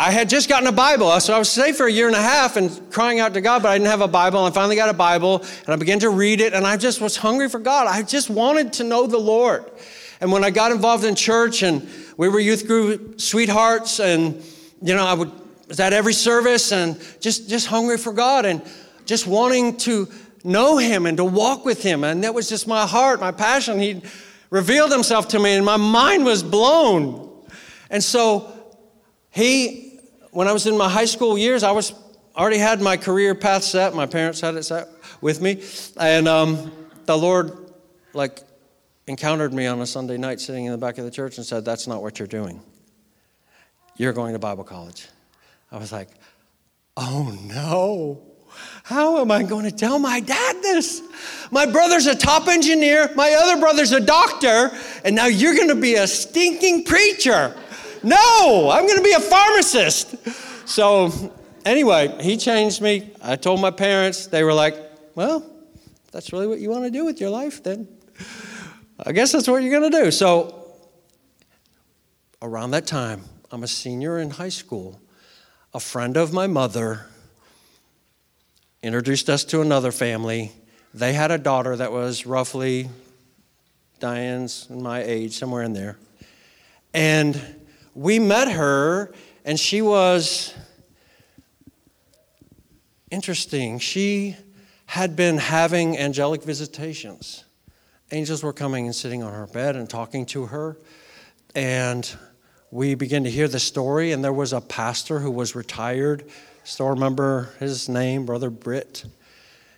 I 0.00 0.12
had 0.12 0.30
just 0.30 0.48
gotten 0.48 0.66
a 0.66 0.72
Bible. 0.72 1.20
So 1.20 1.34
I 1.34 1.38
was 1.38 1.50
saved 1.50 1.76
for 1.76 1.86
a 1.86 1.92
year 1.92 2.06
and 2.06 2.16
a 2.16 2.22
half 2.22 2.56
and 2.56 2.90
crying 2.90 3.20
out 3.20 3.34
to 3.34 3.42
God, 3.42 3.62
but 3.62 3.68
I 3.68 3.74
didn't 3.76 3.90
have 3.90 4.00
a 4.00 4.08
Bible. 4.08 4.46
And 4.46 4.50
I 4.50 4.54
finally 4.54 4.74
got 4.74 4.88
a 4.88 4.94
Bible 4.94 5.44
and 5.66 5.68
I 5.68 5.76
began 5.76 5.98
to 5.98 6.08
read 6.08 6.40
it 6.40 6.54
and 6.54 6.66
I 6.66 6.78
just 6.78 7.02
was 7.02 7.18
hungry 7.18 7.50
for 7.50 7.58
God. 7.58 7.86
I 7.86 8.00
just 8.00 8.30
wanted 8.30 8.72
to 8.74 8.84
know 8.84 9.06
the 9.06 9.18
Lord. 9.18 9.70
And 10.22 10.32
when 10.32 10.42
I 10.42 10.48
got 10.48 10.72
involved 10.72 11.04
in 11.04 11.14
church 11.14 11.62
and 11.62 11.86
we 12.16 12.30
were 12.30 12.40
youth 12.40 12.66
group 12.66 13.20
sweethearts 13.20 14.00
and, 14.00 14.42
you 14.80 14.94
know, 14.94 15.04
I 15.04 15.12
would, 15.12 15.30
was 15.68 15.80
at 15.80 15.92
every 15.92 16.14
service 16.14 16.72
and 16.72 16.98
just, 17.20 17.50
just 17.50 17.66
hungry 17.66 17.98
for 17.98 18.14
God 18.14 18.46
and 18.46 18.62
just 19.04 19.26
wanting 19.26 19.76
to 19.80 20.08
know 20.42 20.78
Him 20.78 21.04
and 21.04 21.18
to 21.18 21.26
walk 21.26 21.66
with 21.66 21.82
Him. 21.82 22.04
And 22.04 22.24
that 22.24 22.32
was 22.32 22.48
just 22.48 22.66
my 22.66 22.86
heart, 22.86 23.20
my 23.20 23.32
passion. 23.32 23.78
He 23.78 24.00
revealed 24.48 24.92
Himself 24.92 25.28
to 25.28 25.38
me 25.38 25.56
and 25.56 25.66
my 25.66 25.76
mind 25.76 26.24
was 26.24 26.42
blown. 26.42 27.28
And 27.90 28.02
so 28.02 28.56
he 29.30 29.89
when 30.30 30.48
I 30.48 30.52
was 30.52 30.66
in 30.66 30.76
my 30.76 30.88
high 30.88 31.04
school 31.04 31.36
years, 31.36 31.62
I 31.62 31.72
was 31.72 31.92
already 32.36 32.58
had 32.58 32.80
my 32.80 32.96
career 32.96 33.34
path 33.34 33.64
set. 33.64 33.94
My 33.94 34.06
parents 34.06 34.40
had 34.40 34.54
it 34.54 34.64
set 34.64 34.88
with 35.20 35.40
me, 35.40 35.62
and 35.96 36.28
um, 36.28 36.72
the 37.06 37.16
Lord, 37.16 37.52
like, 38.12 38.40
encountered 39.06 39.52
me 39.52 39.66
on 39.66 39.80
a 39.80 39.86
Sunday 39.86 40.16
night 40.16 40.40
sitting 40.40 40.64
in 40.64 40.72
the 40.72 40.78
back 40.78 40.98
of 40.98 41.04
the 41.04 41.10
church 41.10 41.36
and 41.36 41.46
said, 41.46 41.64
"That's 41.64 41.86
not 41.86 42.02
what 42.02 42.18
you're 42.18 42.28
doing. 42.28 42.60
You're 43.96 44.12
going 44.12 44.32
to 44.32 44.38
Bible 44.38 44.64
college." 44.64 45.08
I 45.70 45.78
was 45.78 45.92
like, 45.92 46.08
"Oh 46.96 47.36
no." 47.44 48.30
how 48.82 49.20
am 49.20 49.30
I 49.30 49.42
going 49.42 49.64
to 49.64 49.70
tell 49.70 49.98
my 49.98 50.20
dad 50.20 50.56
this? 50.62 51.02
My 51.50 51.66
brother's 51.66 52.06
a 52.06 52.14
top 52.14 52.48
engineer, 52.48 53.10
my 53.14 53.32
other 53.40 53.60
brother's 53.60 53.92
a 53.92 54.00
doctor, 54.00 54.70
and 55.04 55.14
now 55.14 55.26
you're 55.26 55.54
going 55.54 55.68
to 55.68 55.74
be 55.74 55.94
a 55.94 56.06
stinking 56.06 56.84
preacher. 56.84 57.54
No, 58.02 58.70
I'm 58.72 58.86
going 58.86 58.98
to 58.98 59.04
be 59.04 59.12
a 59.12 59.20
pharmacist. 59.20 60.16
So, 60.68 61.32
anyway, 61.64 62.16
he 62.20 62.36
changed 62.36 62.80
me. 62.80 63.10
I 63.22 63.36
told 63.36 63.60
my 63.60 63.70
parents, 63.70 64.26
they 64.26 64.42
were 64.42 64.54
like, 64.54 64.76
well, 65.14 65.44
that's 66.12 66.32
really 66.32 66.46
what 66.46 66.60
you 66.60 66.70
want 66.70 66.84
to 66.84 66.90
do 66.90 67.04
with 67.04 67.20
your 67.20 67.30
life, 67.30 67.62
then 67.62 67.88
I 69.04 69.12
guess 69.12 69.32
that's 69.32 69.48
what 69.48 69.62
you're 69.62 69.78
going 69.78 69.90
to 69.90 70.04
do. 70.04 70.10
So, 70.10 70.66
around 72.42 72.70
that 72.72 72.86
time, 72.86 73.22
I'm 73.50 73.62
a 73.62 73.68
senior 73.68 74.18
in 74.18 74.30
high 74.30 74.48
school. 74.48 75.00
A 75.74 75.80
friend 75.80 76.16
of 76.16 76.32
my 76.32 76.46
mother 76.46 77.06
introduced 78.82 79.28
us 79.28 79.44
to 79.44 79.60
another 79.60 79.92
family. 79.92 80.52
They 80.94 81.12
had 81.12 81.30
a 81.30 81.38
daughter 81.38 81.76
that 81.76 81.92
was 81.92 82.26
roughly 82.26 82.88
Diane's 84.00 84.66
and 84.70 84.82
my 84.82 85.02
age, 85.02 85.36
somewhere 85.38 85.62
in 85.62 85.74
there. 85.74 85.98
And 86.94 87.59
we 87.94 88.18
met 88.18 88.50
her, 88.50 89.12
and 89.44 89.58
she 89.58 89.82
was 89.82 90.54
interesting. 93.10 93.78
She 93.78 94.36
had 94.86 95.16
been 95.16 95.38
having 95.38 95.98
angelic 95.98 96.42
visitations. 96.42 97.44
Angels 98.12 98.42
were 98.42 98.52
coming 98.52 98.86
and 98.86 98.94
sitting 98.94 99.22
on 99.22 99.32
her 99.32 99.46
bed 99.46 99.76
and 99.76 99.88
talking 99.88 100.26
to 100.26 100.46
her. 100.46 100.76
And 101.54 102.10
we 102.70 102.94
began 102.94 103.24
to 103.24 103.30
hear 103.30 103.48
the 103.48 103.60
story, 103.60 104.12
and 104.12 104.22
there 104.22 104.32
was 104.32 104.52
a 104.52 104.60
pastor 104.60 105.18
who 105.18 105.30
was 105.30 105.54
retired. 105.54 106.24
Still 106.64 106.90
remember 106.90 107.50
his 107.58 107.88
name, 107.88 108.26
Brother 108.26 108.50
Britt. 108.50 109.04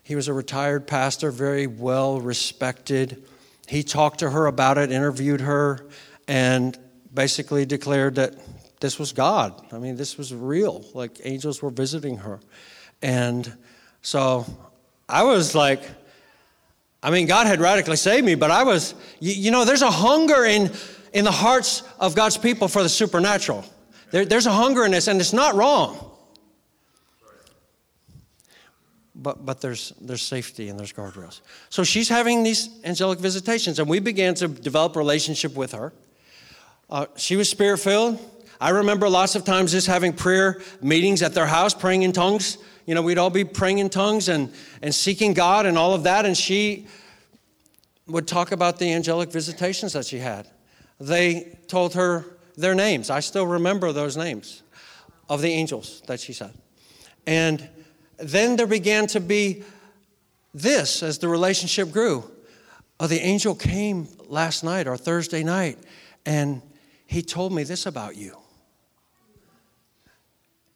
He 0.02 0.14
was 0.14 0.28
a 0.28 0.32
retired 0.32 0.86
pastor, 0.86 1.30
very 1.30 1.66
well 1.66 2.20
respected. 2.20 3.22
He 3.66 3.82
talked 3.82 4.18
to 4.20 4.30
her 4.30 4.46
about 4.46 4.76
it, 4.76 4.90
interviewed 4.90 5.42
her, 5.42 5.86
and 6.26 6.76
basically 7.12 7.64
declared 7.64 8.16
that 8.16 8.34
this 8.80 8.98
was 8.98 9.12
God. 9.12 9.60
I 9.72 9.78
mean, 9.78 9.96
this 9.96 10.18
was 10.18 10.34
real. 10.34 10.84
Like 10.94 11.20
angels 11.24 11.62
were 11.62 11.70
visiting 11.70 12.18
her. 12.18 12.40
And 13.00 13.52
so 14.02 14.44
I 15.08 15.22
was 15.22 15.54
like, 15.54 15.82
I 17.02 17.10
mean, 17.10 17.26
God 17.26 17.46
had 17.46 17.60
radically 17.60 17.96
saved 17.96 18.24
me, 18.24 18.34
but 18.34 18.50
I 18.50 18.62
was, 18.62 18.94
you, 19.20 19.32
you 19.32 19.50
know, 19.50 19.64
there's 19.64 19.82
a 19.82 19.90
hunger 19.90 20.44
in, 20.44 20.70
in 21.12 21.24
the 21.24 21.32
hearts 21.32 21.82
of 21.98 22.14
God's 22.14 22.36
people 22.36 22.68
for 22.68 22.82
the 22.82 22.88
supernatural. 22.88 23.64
There, 24.12 24.24
there's 24.24 24.46
a 24.46 24.52
hunger 24.52 24.84
in 24.84 24.92
this, 24.92 25.08
and 25.08 25.20
it's 25.20 25.32
not 25.32 25.54
wrong. 25.54 26.10
But, 29.14 29.44
but 29.44 29.60
there's, 29.60 29.92
there's 30.00 30.22
safety 30.22 30.68
and 30.68 30.78
there's 30.78 30.92
guardrails. 30.92 31.40
So 31.70 31.84
she's 31.84 32.08
having 32.08 32.42
these 32.42 32.68
angelic 32.84 33.18
visitations, 33.18 33.78
and 33.78 33.88
we 33.88 33.98
began 33.98 34.34
to 34.36 34.48
develop 34.48 34.96
relationship 34.96 35.54
with 35.54 35.72
her. 35.72 35.92
Uh, 36.92 37.06
she 37.16 37.36
was 37.36 37.48
spirit 37.48 37.78
filled. 37.78 38.18
I 38.60 38.68
remember 38.68 39.08
lots 39.08 39.34
of 39.34 39.46
times 39.46 39.72
just 39.72 39.86
having 39.86 40.12
prayer 40.12 40.60
meetings 40.82 41.22
at 41.22 41.32
their 41.32 41.46
house, 41.46 41.72
praying 41.72 42.02
in 42.02 42.12
tongues. 42.12 42.58
You 42.84 42.94
know, 42.94 43.00
we'd 43.00 43.16
all 43.16 43.30
be 43.30 43.44
praying 43.44 43.78
in 43.78 43.88
tongues 43.88 44.28
and, 44.28 44.52
and 44.82 44.94
seeking 44.94 45.32
God 45.32 45.64
and 45.64 45.78
all 45.78 45.94
of 45.94 46.02
that. 46.02 46.26
And 46.26 46.36
she 46.36 46.86
would 48.06 48.28
talk 48.28 48.52
about 48.52 48.78
the 48.78 48.92
angelic 48.92 49.32
visitations 49.32 49.94
that 49.94 50.04
she 50.04 50.18
had. 50.18 50.46
They 51.00 51.56
told 51.66 51.94
her 51.94 52.26
their 52.58 52.74
names. 52.74 53.08
I 53.08 53.20
still 53.20 53.46
remember 53.46 53.90
those 53.92 54.18
names 54.18 54.62
of 55.30 55.40
the 55.40 55.50
angels 55.50 56.02
that 56.08 56.20
she 56.20 56.34
said. 56.34 56.52
And 57.26 57.66
then 58.18 58.56
there 58.56 58.66
began 58.66 59.06
to 59.08 59.20
be 59.20 59.62
this 60.52 61.02
as 61.02 61.16
the 61.16 61.28
relationship 61.28 61.90
grew. 61.90 62.30
Oh, 63.00 63.06
the 63.06 63.20
angel 63.20 63.54
came 63.54 64.08
last 64.28 64.62
night 64.62 64.86
or 64.86 64.98
Thursday 64.98 65.42
night, 65.42 65.78
and 66.26 66.60
he 67.12 67.22
told 67.22 67.52
me 67.52 67.62
this 67.62 67.84
about 67.84 68.16
you. 68.16 68.36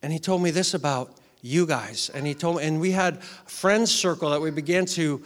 And 0.03 0.13
he 0.13 0.19
told 0.19 0.43
me 0.43 0.51
this 0.51 0.75
about 0.75 1.11
you 1.41 1.67
guys. 1.67 2.11
And 2.13 2.27
he 2.27 2.35
told 2.35 2.59
me, 2.59 2.65
and 2.65 2.79
we 2.79 2.91
had 2.91 3.17
a 3.17 3.21
friends 3.51 3.91
circle 3.91 4.31
that 4.31 4.41
we 4.41 4.51
began 4.51 4.85
to 4.87 5.23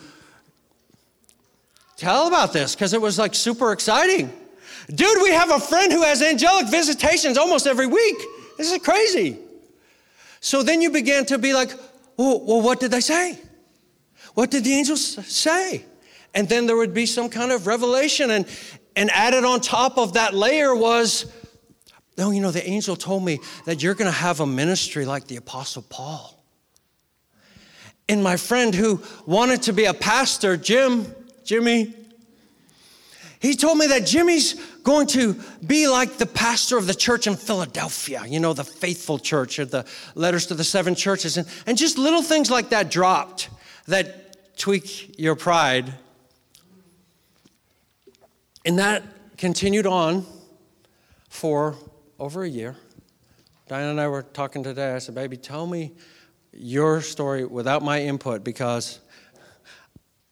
tell 1.96 2.28
about 2.28 2.52
this 2.52 2.76
because 2.76 2.94
it 2.94 3.00
was 3.00 3.18
like 3.18 3.34
super 3.34 3.72
exciting. 3.72 4.32
Dude, 4.88 5.22
we 5.22 5.32
have 5.32 5.50
a 5.50 5.58
friend 5.58 5.92
who 5.92 6.02
has 6.02 6.22
angelic 6.22 6.68
visitations 6.68 7.36
almost 7.36 7.66
every 7.66 7.88
week. 7.88 8.16
This 8.56 8.70
is 8.70 8.78
crazy. 8.78 9.36
So 10.40 10.62
then 10.62 10.80
you 10.80 10.90
began 10.90 11.26
to 11.26 11.38
be 11.38 11.52
like, 11.52 11.70
well, 12.16 12.40
well, 12.40 12.62
what 12.62 12.78
did 12.78 12.92
they 12.92 13.00
say? 13.00 13.36
What 14.34 14.50
did 14.52 14.62
the 14.62 14.74
angels 14.74 15.26
say? 15.26 15.84
And 16.34 16.48
then 16.48 16.66
there 16.66 16.76
would 16.76 16.94
be 16.94 17.06
some 17.06 17.28
kind 17.28 17.50
of 17.50 17.66
revelation. 17.66 18.30
And, 18.30 18.46
and 18.97 19.11
added 19.11 19.44
on 19.44 19.61
top 19.61 19.99
of 19.99 20.14
that 20.14 20.35
layer 20.35 20.75
was, 20.75 21.30
no, 22.16 22.30
you 22.30 22.40
know, 22.40 22.50
the 22.50 22.66
angel 22.68 22.97
told 22.97 23.25
me 23.25 23.38
that 23.64 23.82
you're 23.82 23.94
going 23.94 24.11
to 24.11 24.18
have 24.18 24.40
a 24.40 24.47
ministry 24.47 25.04
like 25.04 25.26
the 25.26 25.37
Apostle 25.37 25.82
Paul. 25.88 26.42
And 28.09 28.23
my 28.23 28.37
friend 28.37 28.75
who 28.75 29.02
wanted 29.25 29.62
to 29.62 29.73
be 29.73 29.85
a 29.85 29.94
pastor, 29.94 30.56
Jim, 30.56 31.06
Jimmy, 31.44 31.94
he 33.40 33.54
told 33.54 33.78
me 33.78 33.87
that 33.87 34.04
Jimmy's 34.04 34.54
going 34.82 35.06
to 35.09 35.35
be 35.66 35.88
like 35.88 36.18
the 36.18 36.26
pastor 36.26 36.76
of 36.76 36.87
the 36.87 36.94
church 36.94 37.26
in 37.26 37.37
Philadelphia, 37.37 38.23
you 38.26 38.38
know, 38.38 38.52
the 38.52 38.64
faithful 38.64 39.18
church 39.18 39.59
or 39.59 39.64
the 39.64 39.87
letters 40.14 40.47
to 40.47 40.54
the 40.54 40.64
seven 40.64 40.94
churches. 40.94 41.38
And, 41.38 41.49
and 41.66 41.78
just 41.78 41.97
little 41.97 42.23
things 42.23 42.50
like 42.50 42.68
that 42.70 42.90
dropped 42.90 43.49
that 43.87 44.56
tweak 44.59 45.18
your 45.18 45.37
pride 45.37 45.94
and 48.64 48.78
that 48.78 49.02
continued 49.36 49.86
on 49.86 50.26
for 51.28 51.76
over 52.18 52.42
a 52.42 52.48
year. 52.48 52.76
Diana 53.68 53.90
and 53.90 54.00
I 54.00 54.08
were 54.08 54.22
talking 54.22 54.62
today. 54.62 54.94
I 54.94 54.98
said, 54.98 55.14
Baby, 55.14 55.36
tell 55.36 55.66
me 55.66 55.92
your 56.52 57.00
story 57.00 57.44
without 57.44 57.82
my 57.82 58.02
input 58.02 58.44
because 58.44 59.00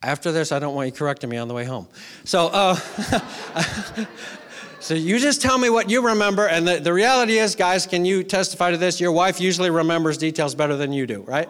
after 0.02 0.30
this, 0.30 0.52
I 0.52 0.58
don't 0.58 0.74
want 0.74 0.86
you 0.86 0.92
correcting 0.92 1.30
me 1.30 1.38
on 1.38 1.48
the 1.48 1.54
way 1.54 1.64
home. 1.64 1.88
So, 2.24 2.48
uh, 2.48 2.74
so 4.80 4.94
you 4.94 5.18
just 5.18 5.40
tell 5.40 5.56
me 5.56 5.70
what 5.70 5.88
you 5.88 6.06
remember. 6.06 6.46
And 6.46 6.68
the, 6.68 6.80
the 6.80 6.92
reality 6.92 7.38
is, 7.38 7.54
guys, 7.54 7.86
can 7.86 8.04
you 8.04 8.22
testify 8.22 8.72
to 8.72 8.76
this? 8.76 9.00
Your 9.00 9.12
wife 9.12 9.40
usually 9.40 9.70
remembers 9.70 10.18
details 10.18 10.54
better 10.54 10.76
than 10.76 10.92
you 10.92 11.06
do, 11.06 11.22
right? 11.22 11.48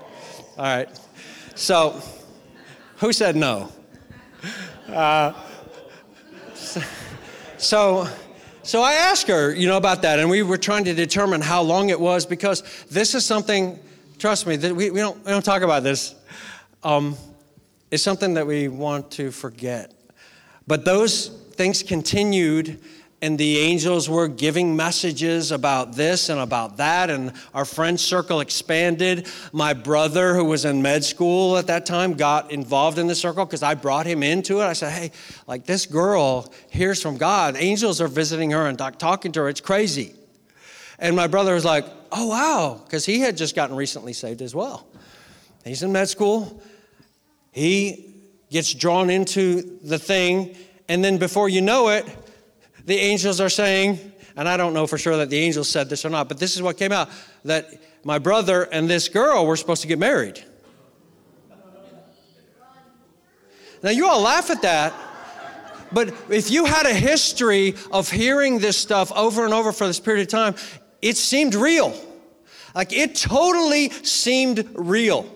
All 0.56 0.64
right. 0.64 0.88
So, 1.54 2.00
who 2.98 3.12
said 3.12 3.34
no? 3.34 3.72
Uh, 4.88 5.32
so, 7.58 8.08
so 8.62 8.82
I 8.82 8.94
asked 8.94 9.28
her, 9.28 9.54
you 9.54 9.66
know, 9.66 9.76
about 9.76 10.02
that, 10.02 10.18
and 10.18 10.30
we 10.30 10.42
were 10.42 10.56
trying 10.56 10.84
to 10.84 10.94
determine 10.94 11.40
how 11.40 11.62
long 11.62 11.90
it 11.90 12.00
was 12.00 12.24
because 12.24 12.62
this 12.90 13.14
is 13.14 13.24
something. 13.24 13.78
Trust 14.18 14.46
me, 14.46 14.56
that 14.56 14.74
we, 14.74 14.90
we 14.90 15.00
don't 15.00 15.16
we 15.24 15.30
don't 15.30 15.44
talk 15.44 15.62
about 15.62 15.82
this. 15.82 16.14
Um, 16.82 17.16
it's 17.90 18.02
something 18.02 18.34
that 18.34 18.46
we 18.46 18.68
want 18.68 19.10
to 19.12 19.30
forget. 19.30 19.92
But 20.66 20.84
those 20.84 21.28
things 21.52 21.82
continued 21.82 22.80
and 23.20 23.36
the 23.36 23.58
angels 23.58 24.08
were 24.08 24.28
giving 24.28 24.76
messages 24.76 25.50
about 25.50 25.94
this 25.96 26.28
and 26.28 26.38
about 26.38 26.76
that, 26.76 27.10
and 27.10 27.32
our 27.52 27.64
friend 27.64 27.98
circle 27.98 28.38
expanded. 28.40 29.26
My 29.52 29.74
brother, 29.74 30.34
who 30.34 30.44
was 30.44 30.64
in 30.64 30.82
med 30.82 31.04
school 31.04 31.56
at 31.56 31.66
that 31.66 31.84
time, 31.84 32.14
got 32.14 32.52
involved 32.52 32.96
in 32.96 33.08
the 33.08 33.16
circle 33.16 33.44
because 33.44 33.62
I 33.62 33.74
brought 33.74 34.06
him 34.06 34.22
into 34.22 34.60
it. 34.60 34.64
I 34.64 34.72
said, 34.72 34.92
Hey, 34.92 35.10
like 35.48 35.64
this 35.64 35.84
girl 35.84 36.52
hears 36.70 37.02
from 37.02 37.16
God. 37.16 37.56
Angels 37.56 38.00
are 38.00 38.08
visiting 38.08 38.52
her 38.52 38.66
and 38.66 38.78
talking 38.78 39.32
to 39.32 39.40
her. 39.40 39.48
It's 39.48 39.60
crazy. 39.60 40.14
And 41.00 41.16
my 41.16 41.26
brother 41.26 41.54
was 41.54 41.64
like, 41.64 41.86
Oh, 42.12 42.28
wow, 42.28 42.80
because 42.84 43.04
he 43.04 43.18
had 43.18 43.36
just 43.36 43.56
gotten 43.56 43.74
recently 43.74 44.12
saved 44.12 44.42
as 44.42 44.54
well. 44.54 44.86
He's 45.64 45.82
in 45.82 45.90
med 45.90 46.08
school. 46.08 46.62
He 47.50 48.14
gets 48.50 48.72
drawn 48.72 49.10
into 49.10 49.78
the 49.82 49.98
thing, 49.98 50.56
and 50.88 51.04
then 51.04 51.18
before 51.18 51.48
you 51.48 51.60
know 51.60 51.88
it, 51.88 52.06
the 52.88 52.98
angels 52.98 53.38
are 53.38 53.50
saying, 53.50 54.00
and 54.34 54.48
I 54.48 54.56
don't 54.56 54.72
know 54.72 54.86
for 54.86 54.96
sure 54.96 55.18
that 55.18 55.28
the 55.28 55.36
angels 55.36 55.68
said 55.68 55.90
this 55.90 56.06
or 56.06 56.08
not, 56.08 56.26
but 56.26 56.38
this 56.38 56.56
is 56.56 56.62
what 56.62 56.78
came 56.78 56.90
out 56.90 57.10
that 57.44 57.68
my 58.02 58.18
brother 58.18 58.62
and 58.62 58.88
this 58.88 59.10
girl 59.10 59.46
were 59.46 59.56
supposed 59.56 59.82
to 59.82 59.88
get 59.88 59.98
married. 59.98 60.42
Now, 63.82 63.90
you 63.90 64.08
all 64.08 64.22
laugh 64.22 64.48
at 64.50 64.62
that, 64.62 64.94
but 65.92 66.14
if 66.30 66.50
you 66.50 66.64
had 66.64 66.86
a 66.86 66.94
history 66.94 67.74
of 67.92 68.10
hearing 68.10 68.58
this 68.58 68.78
stuff 68.78 69.12
over 69.12 69.44
and 69.44 69.52
over 69.52 69.70
for 69.70 69.86
this 69.86 70.00
period 70.00 70.22
of 70.22 70.28
time, 70.28 70.54
it 71.02 71.18
seemed 71.18 71.54
real. 71.54 71.94
Like 72.74 72.94
it 72.94 73.16
totally 73.16 73.90
seemed 73.90 74.66
real. 74.74 75.30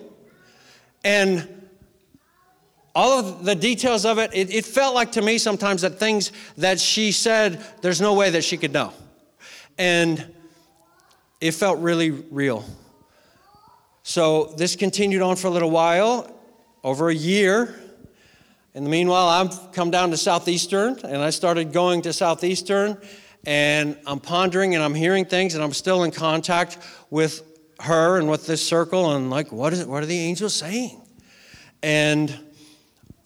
And 1.03 1.62
all 2.95 3.19
of 3.19 3.43
the 3.43 3.55
details 3.55 4.05
of 4.05 4.19
it, 4.19 4.31
it, 4.33 4.53
it, 4.53 4.65
felt 4.65 4.93
like 4.93 5.13
to 5.13 5.21
me 5.21 5.37
sometimes 5.37 5.81
that 5.81 5.97
things 5.97 6.31
that 6.57 6.79
she 6.79 7.11
said, 7.11 7.63
there's 7.81 7.99
no 7.99 8.13
way 8.13 8.29
that 8.29 8.43
she 8.43 8.57
could 8.57 8.71
know. 8.71 8.93
And 9.77 10.33
it 11.41 11.51
felt 11.53 11.79
really 11.79 12.11
real. 12.11 12.63
So 14.03 14.53
this 14.57 14.75
continued 14.75 15.21
on 15.21 15.35
for 15.35 15.47
a 15.47 15.49
little 15.49 15.71
while, 15.71 16.29
over 16.83 17.09
a 17.09 17.15
year. 17.15 17.73
In 18.75 18.83
the 18.83 18.89
meanwhile, 18.89 19.27
I've 19.27 19.71
come 19.71 19.89
down 19.89 20.11
to 20.11 20.17
Southeastern 20.17 20.99
and 21.03 21.17
I 21.17 21.29
started 21.29 21.71
going 21.73 22.01
to 22.03 22.13
Southeastern 22.13 22.97
and 23.45 23.97
I'm 24.05 24.19
pondering 24.19 24.75
and 24.75 24.83
I'm 24.83 24.93
hearing 24.93 25.25
things 25.25 25.55
and 25.55 25.63
I'm 25.63 25.73
still 25.73 26.03
in 26.03 26.11
contact 26.11 26.77
with 27.09 27.43
her 27.79 28.17
and 28.17 28.29
with 28.29 28.45
this 28.45 28.65
circle 28.65 29.15
and 29.15 29.29
like, 29.29 29.51
what, 29.51 29.73
is 29.73 29.79
it, 29.79 29.87
what 29.87 30.03
are 30.03 30.07
the 30.07 30.19
angels 30.19 30.53
saying? 30.53 31.01
And 31.81 32.37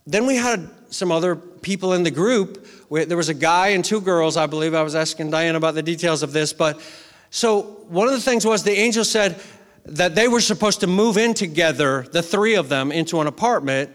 then 0.08 0.26
we 0.26 0.38
had 0.38 0.70
some 0.90 1.12
other 1.12 1.36
people 1.36 1.94
in 1.94 2.04
the 2.04 2.12
group. 2.12 2.66
There 2.90 3.18
was 3.18 3.30
a 3.30 3.34
guy 3.34 3.70
and 3.70 3.84
two 3.84 4.00
girls, 4.00 4.38
I 4.38 4.48
believe. 4.48 4.74
I 4.74 4.82
was 4.82 4.96
asking 4.96 5.32
Diane 5.32 5.56
about 5.56 5.76
the 5.76 5.84
details 5.84 6.24
of 6.24 6.32
this. 6.32 6.54
But 6.54 6.82
so 7.30 7.62
one 7.90 8.08
of 8.08 8.14
the 8.14 8.22
things 8.22 8.46
was 8.46 8.64
the 8.64 8.72
angel 8.72 9.04
said 9.04 9.40
that 9.86 10.16
they 10.16 10.30
were 10.30 10.40
supposed 10.40 10.80
to 10.80 10.88
move 10.88 11.18
in 11.18 11.34
together, 11.34 12.08
the 12.12 12.24
three 12.24 12.56
of 12.56 12.70
them, 12.70 12.92
into 12.92 13.20
an 13.20 13.28
apartment 13.28 13.92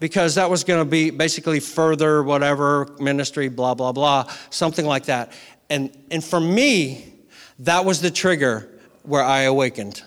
because 0.00 0.34
that 0.34 0.50
was 0.50 0.64
going 0.64 0.80
to 0.80 0.90
be 0.90 1.10
basically 1.10 1.60
further 1.60 2.22
whatever 2.22 2.94
ministry, 2.98 3.48
blah, 3.48 3.74
blah, 3.74 3.92
blah, 3.92 4.30
something 4.50 4.84
like 4.84 5.06
that. 5.06 5.32
And, 5.70 5.96
and 6.10 6.22
for 6.22 6.40
me, 6.40 7.14
that 7.60 7.84
was 7.84 8.02
the 8.02 8.10
trigger 8.10 8.68
where 9.02 9.22
I 9.22 9.42
awakened. 9.42 10.02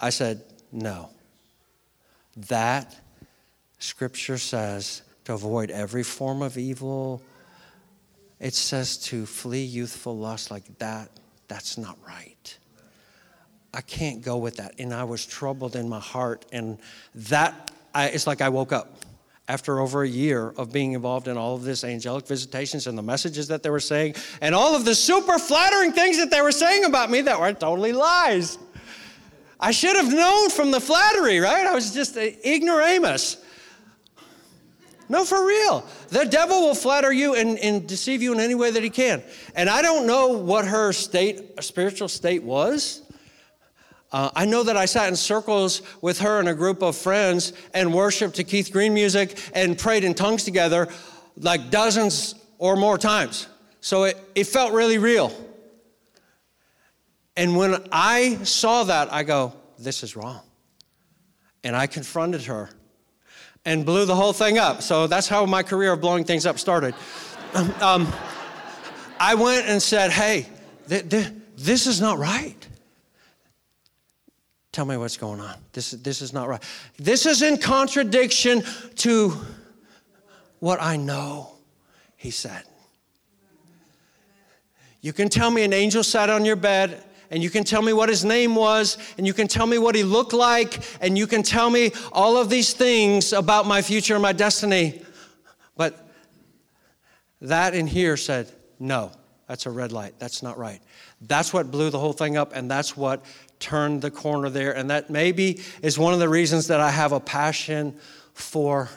I 0.00 0.10
said, 0.10 0.42
no. 0.70 1.08
That 2.48 2.94
scripture 3.82 4.38
says 4.38 5.02
to 5.24 5.34
avoid 5.34 5.70
every 5.70 6.02
form 6.02 6.42
of 6.42 6.56
evil. 6.56 7.22
It 8.40 8.54
says 8.54 8.96
to 8.98 9.26
flee 9.26 9.64
youthful 9.64 10.16
lust 10.16 10.50
like 10.50 10.78
that. 10.78 11.10
That's 11.48 11.76
not 11.76 11.98
right. 12.06 12.58
I 13.74 13.80
can't 13.80 14.22
go 14.22 14.36
with 14.36 14.56
that. 14.56 14.74
And 14.78 14.92
I 14.92 15.04
was 15.04 15.24
troubled 15.24 15.76
in 15.76 15.88
my 15.88 16.00
heart. 16.00 16.44
And 16.52 16.78
that, 17.14 17.70
I, 17.94 18.08
it's 18.08 18.26
like 18.26 18.40
I 18.40 18.48
woke 18.48 18.72
up 18.72 19.04
after 19.48 19.80
over 19.80 20.02
a 20.02 20.08
year 20.08 20.50
of 20.56 20.72
being 20.72 20.92
involved 20.92 21.26
in 21.26 21.36
all 21.36 21.56
of 21.56 21.64
this 21.64 21.82
angelic 21.82 22.26
visitations 22.26 22.86
and 22.86 22.96
the 22.96 23.02
messages 23.02 23.48
that 23.48 23.62
they 23.62 23.70
were 23.70 23.80
saying 23.80 24.14
and 24.40 24.54
all 24.54 24.76
of 24.76 24.84
the 24.84 24.94
super 24.94 25.38
flattering 25.38 25.92
things 25.92 26.18
that 26.18 26.30
they 26.30 26.40
were 26.40 26.52
saying 26.52 26.84
about 26.84 27.10
me 27.10 27.20
that 27.22 27.38
were 27.38 27.52
totally 27.52 27.92
lies. 27.92 28.58
I 29.58 29.72
should 29.72 29.96
have 29.96 30.12
known 30.12 30.50
from 30.50 30.70
the 30.70 30.80
flattery, 30.80 31.40
right? 31.40 31.66
I 31.66 31.74
was 31.74 31.92
just 31.92 32.16
ignoramus. 32.16 33.41
No, 35.08 35.24
for 35.24 35.46
real. 35.46 35.86
The 36.08 36.24
devil 36.24 36.60
will 36.62 36.74
flatter 36.74 37.12
you 37.12 37.34
and, 37.34 37.58
and 37.58 37.86
deceive 37.86 38.22
you 38.22 38.32
in 38.32 38.40
any 38.40 38.54
way 38.54 38.70
that 38.70 38.82
he 38.82 38.90
can. 38.90 39.22
And 39.54 39.68
I 39.68 39.82
don't 39.82 40.06
know 40.06 40.28
what 40.28 40.66
her 40.66 40.92
state, 40.92 41.62
spiritual 41.62 42.08
state 42.08 42.42
was. 42.42 43.02
Uh, 44.12 44.30
I 44.36 44.44
know 44.44 44.62
that 44.62 44.76
I 44.76 44.84
sat 44.84 45.08
in 45.08 45.16
circles 45.16 45.82
with 46.02 46.20
her 46.20 46.38
and 46.38 46.48
a 46.48 46.54
group 46.54 46.82
of 46.82 46.96
friends 46.96 47.52
and 47.72 47.94
worshiped 47.94 48.36
to 48.36 48.44
Keith 48.44 48.70
Green 48.70 48.92
music 48.92 49.38
and 49.54 49.78
prayed 49.78 50.04
in 50.04 50.14
tongues 50.14 50.44
together 50.44 50.88
like 51.36 51.70
dozens 51.70 52.34
or 52.58 52.76
more 52.76 52.98
times. 52.98 53.48
So 53.80 54.04
it, 54.04 54.18
it 54.34 54.46
felt 54.46 54.72
really 54.72 54.98
real. 54.98 55.32
And 57.36 57.56
when 57.56 57.82
I 57.90 58.36
saw 58.44 58.84
that, 58.84 59.12
I 59.12 59.22
go, 59.22 59.54
this 59.78 60.02
is 60.02 60.14
wrong. 60.14 60.40
And 61.64 61.74
I 61.74 61.86
confronted 61.86 62.44
her 62.44 62.70
and 63.64 63.86
blew 63.86 64.04
the 64.04 64.14
whole 64.14 64.32
thing 64.32 64.58
up. 64.58 64.82
So 64.82 65.06
that's 65.06 65.28
how 65.28 65.46
my 65.46 65.62
career 65.62 65.92
of 65.92 66.00
blowing 66.00 66.24
things 66.24 66.46
up 66.46 66.58
started. 66.58 66.94
Um, 67.54 67.74
um, 67.80 68.12
I 69.20 69.34
went 69.34 69.66
and 69.66 69.80
said, 69.80 70.10
hey, 70.10 70.46
th- 70.88 71.08
th- 71.08 71.28
this 71.56 71.86
is 71.86 72.00
not 72.00 72.18
right. 72.18 72.56
Tell 74.72 74.84
me 74.84 74.96
what's 74.96 75.16
going 75.16 75.38
on. 75.38 75.54
This, 75.72 75.90
this 75.92 76.22
is 76.22 76.32
not 76.32 76.48
right. 76.48 76.62
This 76.96 77.26
is 77.26 77.42
in 77.42 77.58
contradiction 77.58 78.62
to 78.96 79.34
what 80.60 80.80
I 80.80 80.96
know, 80.96 81.50
he 82.16 82.30
said. 82.30 82.62
You 85.02 85.12
can 85.12 85.28
tell 85.28 85.50
me 85.50 85.62
an 85.64 85.72
angel 85.72 86.02
sat 86.02 86.30
on 86.30 86.44
your 86.44 86.56
bed 86.56 87.02
and 87.32 87.42
you 87.42 87.48
can 87.48 87.64
tell 87.64 87.80
me 87.80 87.94
what 87.94 88.10
his 88.10 88.26
name 88.26 88.54
was, 88.54 88.98
and 89.16 89.26
you 89.26 89.32
can 89.32 89.48
tell 89.48 89.66
me 89.66 89.78
what 89.78 89.94
he 89.94 90.02
looked 90.02 90.34
like, 90.34 90.84
and 91.00 91.16
you 91.16 91.26
can 91.26 91.42
tell 91.42 91.70
me 91.70 91.90
all 92.12 92.36
of 92.36 92.50
these 92.50 92.74
things 92.74 93.32
about 93.32 93.66
my 93.66 93.80
future 93.80 94.12
and 94.12 94.22
my 94.22 94.32
destiny. 94.32 95.00
But 95.74 96.06
that 97.40 97.74
in 97.74 97.86
here 97.86 98.18
said, 98.18 98.52
no, 98.78 99.12
that's 99.48 99.64
a 99.64 99.70
red 99.70 99.92
light. 99.92 100.14
That's 100.18 100.42
not 100.42 100.58
right. 100.58 100.82
That's 101.22 101.54
what 101.54 101.70
blew 101.70 101.88
the 101.88 101.98
whole 101.98 102.12
thing 102.12 102.36
up, 102.36 102.54
and 102.54 102.70
that's 102.70 102.98
what 102.98 103.24
turned 103.58 104.02
the 104.02 104.10
corner 104.10 104.50
there. 104.50 104.76
And 104.76 104.90
that 104.90 105.08
maybe 105.08 105.62
is 105.80 105.98
one 105.98 106.12
of 106.12 106.20
the 106.20 106.28
reasons 106.28 106.66
that 106.66 106.80
I 106.80 106.90
have 106.90 107.12
a 107.12 107.20
passion 107.20 107.96
for 108.34 108.90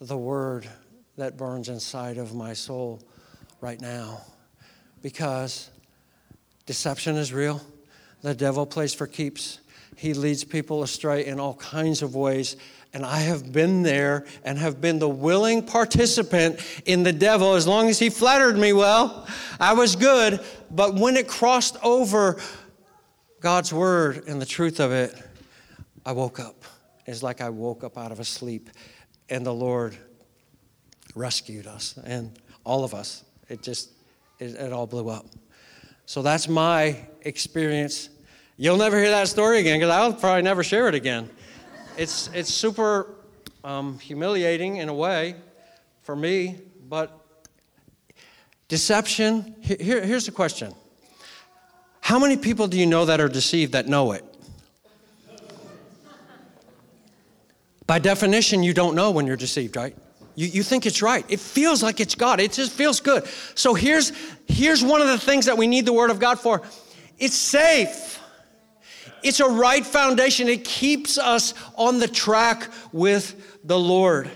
the 0.00 0.16
word 0.16 0.68
that 1.16 1.36
burns 1.36 1.68
inside 1.68 2.16
of 2.16 2.32
my 2.32 2.52
soul 2.52 3.02
right 3.60 3.80
now. 3.80 4.20
Because 5.02 5.68
Deception 6.70 7.16
is 7.16 7.32
real. 7.32 7.60
The 8.22 8.32
devil 8.32 8.64
plays 8.64 8.94
for 8.94 9.08
keeps. 9.08 9.58
He 9.96 10.14
leads 10.14 10.44
people 10.44 10.84
astray 10.84 11.26
in 11.26 11.40
all 11.40 11.54
kinds 11.54 12.00
of 12.00 12.14
ways. 12.14 12.56
And 12.94 13.04
I 13.04 13.22
have 13.22 13.52
been 13.52 13.82
there 13.82 14.24
and 14.44 14.56
have 14.56 14.80
been 14.80 15.00
the 15.00 15.08
willing 15.08 15.66
participant 15.66 16.60
in 16.86 17.02
the 17.02 17.12
devil 17.12 17.54
as 17.54 17.66
long 17.66 17.88
as 17.88 17.98
he 17.98 18.08
flattered 18.08 18.56
me 18.56 18.72
well. 18.72 19.26
I 19.58 19.72
was 19.72 19.96
good. 19.96 20.38
But 20.70 20.94
when 20.94 21.16
it 21.16 21.26
crossed 21.26 21.76
over 21.82 22.40
God's 23.40 23.72
word 23.72 24.28
and 24.28 24.40
the 24.40 24.46
truth 24.46 24.78
of 24.78 24.92
it, 24.92 25.12
I 26.06 26.12
woke 26.12 26.38
up. 26.38 26.62
It's 27.04 27.20
like 27.20 27.40
I 27.40 27.50
woke 27.50 27.82
up 27.82 27.98
out 27.98 28.12
of 28.12 28.20
a 28.20 28.24
sleep 28.24 28.70
and 29.28 29.44
the 29.44 29.52
Lord 29.52 29.96
rescued 31.16 31.66
us 31.66 31.98
and 32.04 32.30
all 32.62 32.84
of 32.84 32.94
us. 32.94 33.24
It 33.48 33.60
just, 33.60 33.90
it, 34.38 34.54
it 34.54 34.72
all 34.72 34.86
blew 34.86 35.08
up. 35.08 35.26
So 36.10 36.22
that's 36.22 36.48
my 36.48 37.06
experience. 37.22 38.08
You'll 38.56 38.78
never 38.78 38.98
hear 38.98 39.10
that 39.10 39.28
story 39.28 39.60
again 39.60 39.78
because 39.78 39.94
I'll 39.94 40.12
probably 40.12 40.42
never 40.42 40.64
share 40.64 40.88
it 40.88 40.94
again. 40.96 41.30
It's, 41.96 42.28
it's 42.34 42.52
super 42.52 43.14
um, 43.62 43.96
humiliating 44.00 44.78
in 44.78 44.88
a 44.88 44.92
way 44.92 45.36
for 46.02 46.16
me, 46.16 46.58
but 46.88 47.16
deception. 48.66 49.54
Here, 49.60 50.04
here's 50.04 50.26
the 50.26 50.32
question 50.32 50.74
How 52.00 52.18
many 52.18 52.36
people 52.36 52.66
do 52.66 52.76
you 52.76 52.86
know 52.86 53.04
that 53.04 53.20
are 53.20 53.28
deceived 53.28 53.70
that 53.74 53.86
know 53.86 54.10
it? 54.10 54.24
By 57.86 58.00
definition, 58.00 58.64
you 58.64 58.74
don't 58.74 58.96
know 58.96 59.12
when 59.12 59.28
you're 59.28 59.36
deceived, 59.36 59.76
right? 59.76 59.96
You, 60.40 60.46
you 60.46 60.62
think 60.62 60.86
it's 60.86 61.02
right. 61.02 61.22
It 61.28 61.38
feels 61.38 61.82
like 61.82 62.00
it's 62.00 62.14
God. 62.14 62.40
It 62.40 62.52
just 62.52 62.72
feels 62.72 62.98
good. 62.98 63.26
So 63.54 63.74
here's, 63.74 64.10
here's 64.48 64.82
one 64.82 65.02
of 65.02 65.08
the 65.08 65.18
things 65.18 65.44
that 65.44 65.58
we 65.58 65.66
need 65.66 65.84
the 65.84 65.92
Word 65.92 66.10
of 66.10 66.18
God 66.18 66.40
for 66.40 66.62
it's 67.18 67.36
safe. 67.36 68.18
It's 69.22 69.40
a 69.40 69.48
right 69.48 69.84
foundation. 69.84 70.48
It 70.48 70.64
keeps 70.64 71.18
us 71.18 71.52
on 71.76 71.98
the 71.98 72.08
track 72.08 72.70
with 72.90 73.60
the 73.64 73.78
Lord. 73.78 74.30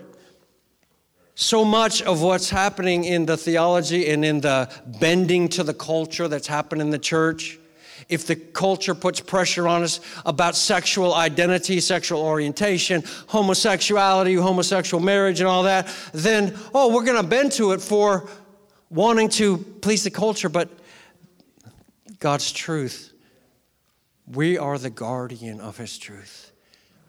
So 1.37 1.65
much 1.65 2.03
of 2.03 2.21
what's 2.21 2.51
happening 2.51 3.05
in 3.05 3.25
the 3.25 3.39
theology 3.39 4.11
and 4.11 4.27
in 4.27 4.43
the 4.43 4.71
bending 5.01 5.49
to 5.51 5.65
the 5.65 5.73
culture 5.73 6.29
that's 6.29 6.47
happened 6.47 6.83
in 6.83 6.91
the 6.91 6.99
church 6.99 7.59
if 8.09 8.27
the 8.27 8.37
culture 8.37 8.95
puts 8.95 9.21
pressure 9.21 9.67
on 9.67 9.83
us 9.83 10.01
about 10.25 10.57
sexual 10.57 11.15
identity, 11.15 11.81
sexual 11.81 12.21
orientation, 12.21 13.03
homosexuality, 13.29 14.35
homosexual 14.35 15.03
marriage, 15.03 15.41
and 15.41 15.49
all 15.49 15.63
that, 15.65 15.89
then, 16.13 16.57
oh, 16.75 16.95
we're 16.95 17.05
going 17.05 17.21
to 17.21 17.29
bend 17.29 17.53
to 17.53 17.73
it 17.73 17.81
for 17.81 18.29
wanting 18.91 19.29
to 19.29 19.59
please 19.59 20.05
the 20.05 20.11
culture. 20.11 20.49
But 20.49 20.69
God's 22.19 22.53
truth, 22.53 23.13
we 24.27 24.57
are 24.59 24.79
the 24.79 24.91
guardian 24.91 25.61
of 25.61 25.77
His 25.77 25.99
truth. 25.99 26.53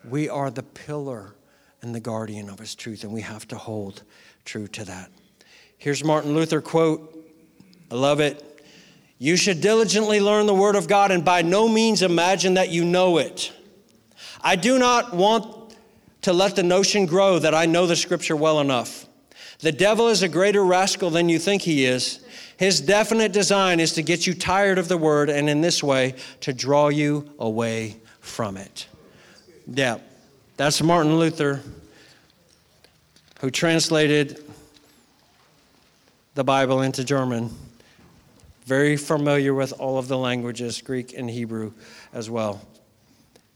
We 0.07 0.29
are 0.29 0.51
the 0.51 0.63
pillar 0.63 1.35
and 1.81 1.93
the 1.93 1.99
guardian 1.99 2.49
of 2.49 2.59
His 2.59 2.75
truth, 2.75 3.03
and 3.03 3.13
we 3.13 3.21
have 3.21 3.47
to 3.49 3.57
hold 3.57 4.03
true 4.43 4.67
to 4.67 4.85
that. 4.85 5.11
Here's 5.77 6.03
Martin 6.03 6.33
Luther 6.33 6.61
quote. 6.61 7.11
I 7.91 7.95
love 7.95 8.19
it. 8.19 8.54
You 9.17 9.37
should 9.37 9.61
diligently 9.61 10.19
learn 10.19 10.45
the 10.45 10.53
Word 10.53 10.75
of 10.75 10.87
God 10.87 11.11
and 11.11 11.23
by 11.23 11.41
no 11.41 11.67
means 11.67 12.01
imagine 12.01 12.55
that 12.55 12.69
you 12.69 12.83
know 12.83 13.17
it. 13.17 13.53
I 14.41 14.55
do 14.55 14.77
not 14.77 15.13
want 15.13 15.75
to 16.23 16.33
let 16.33 16.55
the 16.55 16.63
notion 16.63 17.05
grow 17.05 17.39
that 17.39 17.55
I 17.55 17.65
know 17.65 17.87
the 17.87 17.95
Scripture 17.95 18.35
well 18.35 18.59
enough. 18.59 19.05
The 19.59 19.71
devil 19.71 20.09
is 20.09 20.21
a 20.21 20.27
greater 20.27 20.63
rascal 20.63 21.09
than 21.09 21.29
you 21.29 21.39
think 21.39 21.61
he 21.61 21.85
is. 21.85 22.25
His 22.57 22.81
definite 22.81 23.31
design 23.31 23.79
is 23.79 23.93
to 23.93 24.03
get 24.03 24.27
you 24.27 24.33
tired 24.33 24.77
of 24.77 24.87
the 24.87 24.97
Word 24.97 25.29
and 25.29 25.49
in 25.49 25.61
this 25.61 25.81
way 25.81 26.15
to 26.41 26.53
draw 26.53 26.89
you 26.89 27.29
away 27.39 27.97
from 28.19 28.57
it. 28.57 28.87
Yeah, 29.67 29.99
that's 30.57 30.81
Martin 30.81 31.17
Luther 31.17 31.61
who 33.39 33.49
translated 33.49 34.43
the 36.35 36.43
Bible 36.43 36.81
into 36.81 37.03
German 37.03 37.49
very 38.65 38.97
familiar 38.97 39.53
with 39.53 39.73
all 39.79 39.97
of 39.97 40.07
the 40.07 40.17
languages, 40.17 40.81
Greek 40.81 41.13
and 41.17 41.29
Hebrew 41.29 41.73
as 42.13 42.29
well. 42.29 42.61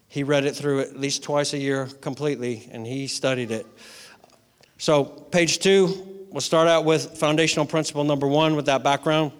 He 0.07 0.23
read 0.23 0.45
it 0.45 0.55
through 0.55 0.81
at 0.81 0.99
least 0.99 1.23
twice 1.23 1.53
a 1.53 1.57
year 1.57 1.87
completely, 2.01 2.67
and 2.71 2.85
he 2.85 3.07
studied 3.07 3.51
it. 3.51 3.65
So, 4.77 5.03
page 5.03 5.59
two, 5.59 6.25
we'll 6.29 6.41
start 6.41 6.67
out 6.67 6.85
with 6.85 7.17
foundational 7.17 7.65
principle 7.65 8.03
number 8.03 8.27
one 8.27 8.55
with 8.55 8.67
that 8.67 8.83
background. 8.83 9.31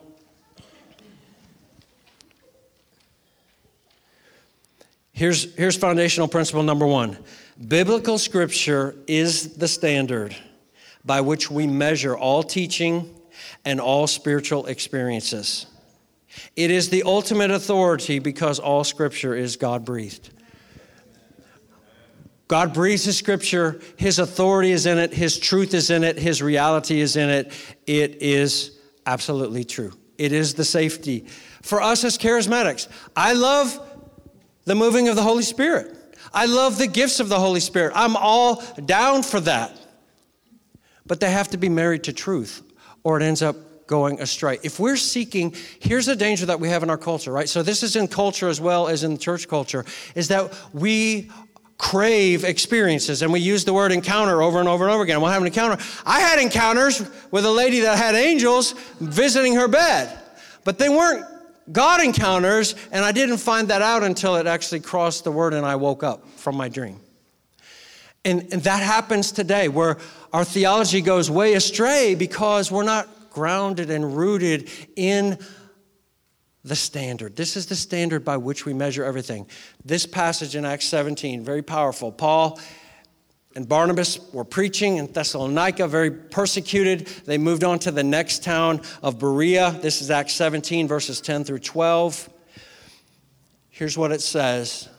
Here's, 5.12 5.54
here's 5.56 5.76
foundational 5.76 6.28
principle 6.28 6.64
number 6.64 6.88
one 6.88 7.18
Biblical 7.68 8.18
scripture 8.18 8.96
is 9.06 9.56
the 9.56 9.68
standard 9.68 10.36
by 11.04 11.22
which 11.22 11.52
we 11.52 11.68
measure 11.68 12.18
all 12.18 12.42
teaching 12.42 13.19
and 13.66 13.80
all 13.80 14.08
spiritual 14.08 14.66
experiences. 14.66 15.66
It 16.56 16.72
is 16.72 16.90
the 16.90 17.04
ultimate 17.04 17.52
authority 17.52 18.20
because 18.20 18.60
all 18.60 18.84
scripture 18.84 19.36
is 19.36 19.58
God 19.58 19.86
breathed. 19.86 20.30
God 22.48 22.74
breathes 22.74 23.06
His 23.06 23.18
scripture, 23.18 23.80
His 23.96 24.18
authority 24.18 24.72
is 24.72 24.86
in 24.86 24.98
it, 24.98 25.14
His 25.14 25.38
truth 25.38 25.74
is 25.74 25.92
in 25.92 26.04
it, 26.04 26.18
His 26.18 26.42
reality 26.42 27.00
is 27.00 27.16
in 27.16 27.30
it. 27.30 27.52
It 27.86 28.22
is 28.22 28.80
absolutely 29.06 29.64
true. 29.64 29.94
It 30.18 30.32
is 30.32 30.56
the 30.56 30.66
safety. 30.66 31.26
For 31.62 31.82
us 31.82 32.04
as 32.04 32.18
charismatics, 32.18 32.88
I 33.16 33.34
love 33.34 33.80
the 34.66 34.76
moving 34.76 35.08
of 35.08 35.16
the 35.16 35.22
Holy 35.22 35.44
Spirit. 35.44 35.96
I 36.34 36.46
love 36.46 36.78
the 36.78 36.88
gifts 36.88 37.20
of 37.20 37.30
the 37.30 37.40
Holy 37.40 37.60
Spirit. 37.60 37.94
I'm 37.96 38.16
all 38.16 38.64
down 38.86 39.24
for 39.24 39.40
that. 39.42 39.76
But 41.06 41.20
they 41.20 41.32
have 41.32 41.50
to 41.50 41.58
be 41.58 41.70
married 41.70 42.04
to 42.04 42.14
truth, 42.14 42.62
or 43.04 43.20
it 43.20 43.24
ends 43.24 43.42
up 43.42 43.56
going 43.88 44.22
astray. 44.22 44.60
If 44.62 44.80
we're 44.80 44.98
seeking, 44.98 45.56
here's 45.80 46.06
the 46.06 46.16
danger 46.16 46.46
that 46.46 46.60
we 46.60 46.70
have 46.70 46.84
in 46.84 46.90
our 46.90 46.98
culture, 46.98 47.32
right? 47.32 47.50
So 47.50 47.64
this 47.64 47.82
is 47.82 47.96
in 47.96 48.08
culture 48.08 48.48
as 48.48 48.62
well 48.62 48.88
as 48.88 49.04
in 49.04 49.18
church 49.18 49.48
culture, 49.48 49.84
is 50.16 50.28
that 50.28 50.56
we 50.74 51.32
crave 51.80 52.44
experiences 52.44 53.22
and 53.22 53.34
we 53.34 53.40
use 53.40 53.66
the 53.66 53.74
word 53.74 53.92
encounter 53.92 54.44
over 54.44 54.60
and 54.60 54.70
over 54.70 54.84
and 54.84 54.94
over 54.94 55.02
again. 55.02 55.20
We'll 55.22 55.32
have 55.32 55.42
an 55.42 55.48
encounter. 55.48 55.84
I 56.06 56.20
had 56.20 56.38
encounters 56.38 57.02
with 57.32 57.46
a 57.46 57.52
lady 57.52 57.80
that 57.80 57.98
had 57.98 58.14
angels 58.14 58.74
visiting 59.00 59.56
her 59.56 59.68
bed, 59.68 60.16
but 60.66 60.78
they 60.78 60.90
weren't 60.90 61.26
God 61.72 62.04
encounters, 62.04 62.76
and 62.92 63.06
I 63.06 63.12
didn't 63.12 63.38
find 63.38 63.68
that 63.70 63.82
out 63.82 64.04
until 64.04 64.36
it 64.36 64.48
actually 64.48 64.82
crossed 64.82 65.24
the 65.24 65.32
word 65.32 65.54
and 65.54 65.66
I 65.66 65.76
woke 65.76 66.04
up 66.04 66.28
from 66.36 66.58
my 66.58 66.68
dream. 66.68 67.00
And, 68.26 68.52
and 68.52 68.62
that 68.64 68.84
happens 68.84 69.32
today 69.32 69.68
where 69.70 69.98
our 70.34 70.44
theology 70.44 71.02
goes 71.02 71.32
way 71.32 71.54
astray 71.54 72.16
because 72.16 72.72
we're 72.72 72.84
not 72.84 73.08
grounded 73.30 73.90
and 73.90 74.16
rooted 74.18 74.70
in 74.96 75.38
the 76.64 76.76
standard. 76.76 77.36
This 77.36 77.56
is 77.56 77.68
the 77.68 77.76
standard 77.76 78.26
by 78.26 78.38
which 78.38 78.66
we 78.66 78.74
measure 78.74 79.06
everything. 79.06 79.48
This 79.86 80.06
passage 80.06 80.56
in 80.56 80.66
Acts 80.66 80.86
17, 80.86 81.44
very 81.44 81.62
powerful. 81.62 82.12
Paul 82.12 82.60
and 83.56 83.68
Barnabas 83.68 84.20
were 84.34 84.44
preaching 84.44 84.98
in 84.98 85.12
Thessalonica, 85.12 85.88
very 85.88 86.12
persecuted. 86.12 87.08
They 87.26 87.38
moved 87.38 87.64
on 87.64 87.80
to 87.80 87.92
the 87.92 88.04
next 88.04 88.44
town 88.44 88.82
of 89.02 89.18
Berea. 89.18 89.80
This 89.82 90.02
is 90.02 90.12
Acts 90.12 90.34
17, 90.34 90.88
verses 90.88 91.22
10 91.22 91.46
through 91.46 91.60
12. 91.60 92.30
Here's 93.70 93.98
what 93.98 94.12
it 94.12 94.22
says 94.22 94.90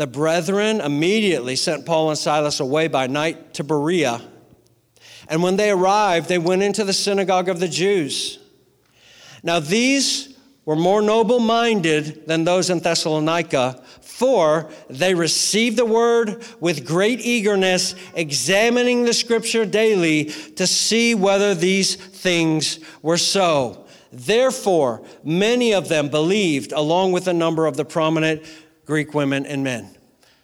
The 0.00 0.06
brethren 0.06 0.80
immediately 0.80 1.56
sent 1.56 1.84
Paul 1.84 2.08
and 2.08 2.16
Silas 2.16 2.58
away 2.58 2.88
by 2.88 3.06
night 3.06 3.52
to 3.52 3.62
Berea. 3.62 4.22
And 5.28 5.42
when 5.42 5.56
they 5.56 5.70
arrived, 5.70 6.26
they 6.26 6.38
went 6.38 6.62
into 6.62 6.84
the 6.84 6.94
synagogue 6.94 7.50
of 7.50 7.60
the 7.60 7.68
Jews. 7.68 8.38
Now, 9.42 9.60
these 9.60 10.38
were 10.64 10.74
more 10.74 11.02
noble 11.02 11.38
minded 11.38 12.26
than 12.26 12.44
those 12.44 12.70
in 12.70 12.78
Thessalonica 12.78 13.82
for 14.00 14.70
they 14.88 15.12
received 15.12 15.76
the 15.76 15.84
word 15.84 16.46
with 16.60 16.86
great 16.86 17.20
eagerness, 17.20 17.94
examining 18.14 19.04
the 19.04 19.12
scripture 19.12 19.66
daily 19.66 20.24
to 20.56 20.66
see 20.66 21.14
whether 21.14 21.54
these 21.54 21.96
things 21.96 22.80
were 23.02 23.18
so. 23.18 23.84
Therefore, 24.10 25.02
many 25.22 25.74
of 25.74 25.88
them 25.88 26.08
believed, 26.08 26.72
along 26.72 27.12
with 27.12 27.28
a 27.28 27.34
number 27.34 27.66
of 27.66 27.76
the 27.76 27.84
prominent 27.84 28.42
Greek 28.86 29.14
women 29.14 29.46
and 29.46 29.62
men. 29.62 29.88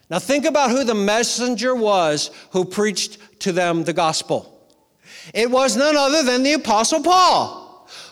Now, 0.08 0.18
think 0.18 0.44
about 0.44 0.70
who 0.70 0.84
the 0.84 0.94
messenger 0.94 1.74
was 1.74 2.30
who 2.52 2.64
preached 2.64 3.18
to 3.40 3.52
them 3.52 3.84
the 3.84 3.92
gospel. 3.92 4.52
It 5.34 5.50
was 5.50 5.76
none 5.76 5.96
other 5.96 6.22
than 6.22 6.42
the 6.42 6.52
Apostle 6.52 7.02
Paul 7.02 7.66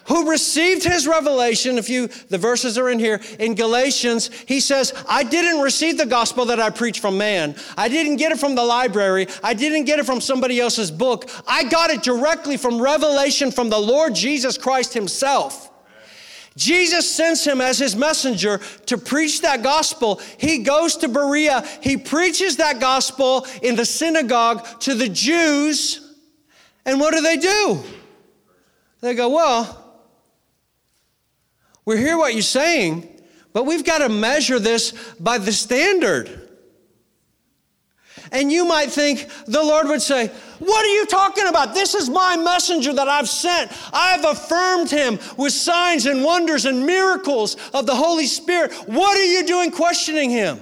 who 0.06 0.30
received 0.30 0.84
his 0.84 1.06
revelation. 1.06 1.78
If 1.78 1.88
you, 1.88 2.08
the 2.28 2.38
verses 2.38 2.76
are 2.78 2.90
in 2.90 2.98
here. 2.98 3.20
In 3.38 3.54
Galatians, 3.54 4.30
he 4.46 4.60
says, 4.60 4.92
I 5.08 5.24
didn't 5.24 5.62
receive 5.62 5.98
the 5.98 6.06
gospel 6.06 6.46
that 6.46 6.60
I 6.60 6.70
preach 6.70 7.00
from 7.00 7.18
man. 7.18 7.56
I 7.76 7.88
didn't 7.88 8.16
get 8.16 8.32
it 8.32 8.38
from 8.38 8.54
the 8.54 8.64
library. 8.64 9.26
I 9.42 9.54
didn't 9.54 9.84
get 9.84 9.98
it 9.98 10.06
from 10.06 10.20
somebody 10.20 10.60
else's 10.60 10.90
book. 10.90 11.30
I 11.46 11.64
got 11.64 11.90
it 11.90 12.02
directly 12.02 12.56
from 12.56 12.80
revelation 12.80 13.50
from 13.50 13.70
the 13.70 13.78
Lord 13.78 14.14
Jesus 14.14 14.58
Christ 14.58 14.92
himself. 14.94 15.70
Jesus 16.56 17.10
sends 17.10 17.44
him 17.44 17.60
as 17.60 17.78
his 17.78 17.96
messenger 17.96 18.58
to 18.86 18.96
preach 18.96 19.40
that 19.42 19.62
gospel. 19.62 20.20
He 20.38 20.58
goes 20.58 20.96
to 20.98 21.08
Berea. 21.08 21.66
He 21.80 21.96
preaches 21.96 22.58
that 22.58 22.80
gospel 22.80 23.46
in 23.62 23.74
the 23.74 23.84
synagogue 23.84 24.80
to 24.80 24.94
the 24.94 25.08
Jews. 25.08 26.14
And 26.86 27.00
what 27.00 27.12
do 27.12 27.20
they 27.20 27.36
do? 27.36 27.82
They 29.00 29.14
go, 29.14 29.30
Well, 29.30 29.80
we 31.84 31.98
hear 31.98 32.16
what 32.16 32.34
you're 32.34 32.42
saying, 32.42 33.20
but 33.52 33.66
we've 33.66 33.84
got 33.84 33.98
to 33.98 34.08
measure 34.08 34.58
this 34.58 34.92
by 35.18 35.38
the 35.38 35.52
standard. 35.52 36.43
And 38.32 38.50
you 38.50 38.64
might 38.64 38.90
think 38.90 39.28
the 39.46 39.62
Lord 39.62 39.88
would 39.88 40.02
say, 40.02 40.28
What 40.58 40.84
are 40.84 40.94
you 40.94 41.06
talking 41.06 41.46
about? 41.46 41.74
This 41.74 41.94
is 41.94 42.08
my 42.08 42.36
messenger 42.36 42.92
that 42.92 43.08
I've 43.08 43.28
sent. 43.28 43.70
I've 43.92 44.24
affirmed 44.24 44.90
him 44.90 45.18
with 45.36 45.52
signs 45.52 46.06
and 46.06 46.24
wonders 46.24 46.64
and 46.64 46.86
miracles 46.86 47.56
of 47.72 47.86
the 47.86 47.94
Holy 47.94 48.26
Spirit. 48.26 48.72
What 48.86 49.16
are 49.16 49.24
you 49.24 49.46
doing 49.46 49.70
questioning 49.70 50.30
him? 50.30 50.60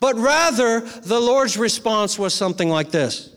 But 0.00 0.16
rather, 0.16 0.80
the 0.80 1.18
Lord's 1.18 1.56
response 1.56 2.18
was 2.18 2.34
something 2.34 2.68
like 2.68 2.90
this 2.90 3.34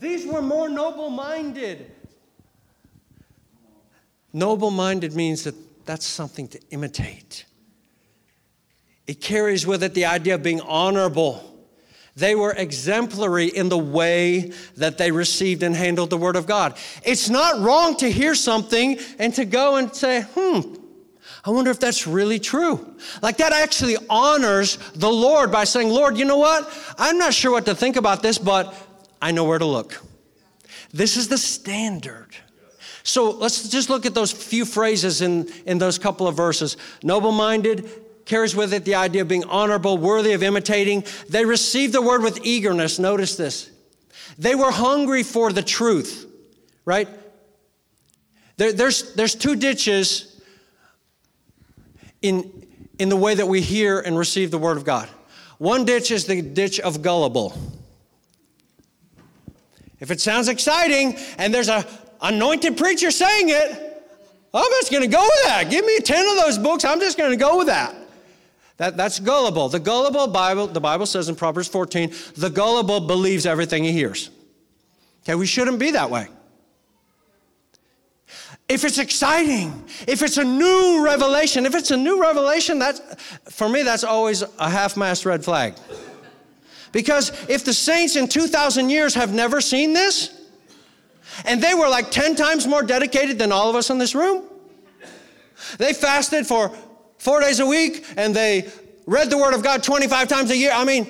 These 0.00 0.26
were 0.26 0.42
more 0.42 0.68
noble 0.68 1.10
minded. 1.10 1.90
Noble 4.32 4.70
minded 4.70 5.14
means 5.14 5.44
that 5.44 5.54
that's 5.86 6.06
something 6.06 6.48
to 6.48 6.60
imitate. 6.70 7.44
It 9.06 9.20
carries 9.22 9.66
with 9.66 9.82
it 9.82 9.94
the 9.94 10.04
idea 10.04 10.34
of 10.34 10.42
being 10.42 10.60
honorable. 10.60 11.42
They 12.14 12.34
were 12.34 12.52
exemplary 12.52 13.46
in 13.46 13.68
the 13.68 13.78
way 13.78 14.52
that 14.76 14.98
they 14.98 15.10
received 15.10 15.62
and 15.62 15.74
handled 15.74 16.10
the 16.10 16.18
Word 16.18 16.36
of 16.36 16.46
God. 16.46 16.76
It's 17.04 17.30
not 17.30 17.60
wrong 17.60 17.96
to 17.98 18.10
hear 18.10 18.34
something 18.34 18.98
and 19.18 19.32
to 19.34 19.44
go 19.44 19.76
and 19.76 19.94
say, 19.94 20.22
hmm, 20.34 20.74
I 21.44 21.50
wonder 21.50 21.70
if 21.70 21.80
that's 21.80 22.06
really 22.06 22.38
true. 22.38 22.96
Like 23.22 23.38
that 23.38 23.52
actually 23.52 23.96
honors 24.10 24.76
the 24.94 25.08
Lord 25.08 25.50
by 25.50 25.64
saying, 25.64 25.88
Lord, 25.88 26.18
you 26.18 26.26
know 26.26 26.36
what? 26.36 26.70
I'm 26.98 27.16
not 27.16 27.32
sure 27.32 27.52
what 27.52 27.64
to 27.66 27.74
think 27.74 27.96
about 27.96 28.22
this, 28.22 28.36
but 28.36 28.74
I 29.22 29.30
know 29.30 29.44
where 29.44 29.58
to 29.58 29.64
look. 29.64 30.02
This 30.92 31.16
is 31.16 31.28
the 31.28 31.38
standard. 31.38 32.36
So 33.08 33.30
let's 33.30 33.70
just 33.70 33.88
look 33.88 34.04
at 34.04 34.12
those 34.12 34.30
few 34.30 34.66
phrases 34.66 35.22
in, 35.22 35.48
in 35.64 35.78
those 35.78 35.98
couple 35.98 36.28
of 36.28 36.36
verses. 36.36 36.76
Noble 37.02 37.32
minded 37.32 37.88
carries 38.26 38.54
with 38.54 38.74
it 38.74 38.84
the 38.84 38.96
idea 38.96 39.22
of 39.22 39.28
being 39.28 39.44
honorable, 39.44 39.96
worthy 39.96 40.34
of 40.34 40.42
imitating. 40.42 41.04
They 41.26 41.46
received 41.46 41.94
the 41.94 42.02
word 42.02 42.22
with 42.22 42.44
eagerness. 42.44 42.98
Notice 42.98 43.34
this. 43.34 43.70
They 44.38 44.54
were 44.54 44.70
hungry 44.70 45.22
for 45.22 45.50
the 45.54 45.62
truth, 45.62 46.30
right? 46.84 47.08
There, 48.58 48.74
there's, 48.74 49.14
there's 49.14 49.34
two 49.34 49.56
ditches 49.56 50.38
in, 52.20 52.66
in 52.98 53.08
the 53.08 53.16
way 53.16 53.34
that 53.34 53.48
we 53.48 53.62
hear 53.62 54.00
and 54.00 54.18
receive 54.18 54.50
the 54.50 54.58
word 54.58 54.76
of 54.76 54.84
God. 54.84 55.08
One 55.56 55.86
ditch 55.86 56.10
is 56.10 56.26
the 56.26 56.42
ditch 56.42 56.78
of 56.78 57.00
gullible. 57.00 57.56
If 59.98 60.10
it 60.10 60.20
sounds 60.20 60.48
exciting 60.48 61.16
and 61.38 61.54
there's 61.54 61.70
a 61.70 61.86
anointed 62.20 62.76
preacher 62.76 63.10
saying 63.10 63.48
it, 63.48 63.88
I'm 64.52 64.70
just 64.80 64.90
going 64.90 65.02
to 65.02 65.08
go 65.08 65.22
with 65.22 65.44
that. 65.44 65.70
Give 65.70 65.84
me 65.84 65.98
10 65.98 66.26
of 66.26 66.44
those 66.44 66.58
books. 66.58 66.84
I'm 66.84 67.00
just 67.00 67.18
going 67.18 67.30
to 67.30 67.36
go 67.36 67.58
with 67.58 67.66
that. 67.66 67.94
That, 68.78 68.96
that's 68.96 69.18
gullible. 69.18 69.68
The 69.68 69.80
gullible 69.80 70.28
Bible, 70.28 70.68
the 70.68 70.80
Bible 70.80 71.04
says 71.04 71.28
in 71.28 71.34
Proverbs 71.34 71.68
14, 71.68 72.12
the 72.36 72.48
gullible 72.48 73.00
believes 73.00 73.44
everything 73.44 73.84
he 73.84 73.92
hears. 73.92 74.30
Okay, 75.24 75.34
we 75.34 75.46
shouldn't 75.46 75.78
be 75.78 75.90
that 75.90 76.10
way. 76.10 76.28
If 78.68 78.84
it's 78.84 78.98
exciting, 78.98 79.84
if 80.06 80.22
it's 80.22 80.36
a 80.36 80.44
new 80.44 81.04
revelation, 81.04 81.66
if 81.66 81.74
it's 81.74 81.90
a 81.90 81.96
new 81.96 82.20
revelation, 82.20 82.78
that's 82.78 83.00
for 83.50 83.68
me, 83.68 83.82
that's 83.82 84.04
always 84.04 84.42
a 84.42 84.70
half-mast 84.70 85.24
red 85.26 85.42
flag. 85.42 85.74
Because 86.92 87.30
if 87.48 87.64
the 87.64 87.72
saints 87.72 88.16
in 88.16 88.28
2,000 88.28 88.90
years 88.90 89.14
have 89.14 89.32
never 89.32 89.60
seen 89.60 89.92
this, 89.92 90.37
And 91.44 91.62
they 91.62 91.74
were 91.74 91.88
like 91.88 92.10
10 92.10 92.36
times 92.36 92.66
more 92.66 92.82
dedicated 92.82 93.38
than 93.38 93.52
all 93.52 93.70
of 93.70 93.76
us 93.76 93.90
in 93.90 93.98
this 93.98 94.14
room. 94.14 94.44
They 95.78 95.92
fasted 95.92 96.46
for 96.46 96.72
four 97.18 97.40
days 97.40 97.60
a 97.60 97.66
week 97.66 98.04
and 98.16 98.34
they 98.34 98.70
read 99.06 99.30
the 99.30 99.38
Word 99.38 99.54
of 99.54 99.62
God 99.62 99.82
25 99.82 100.28
times 100.28 100.50
a 100.50 100.56
year. 100.56 100.70
I 100.72 100.84
mean, 100.84 101.06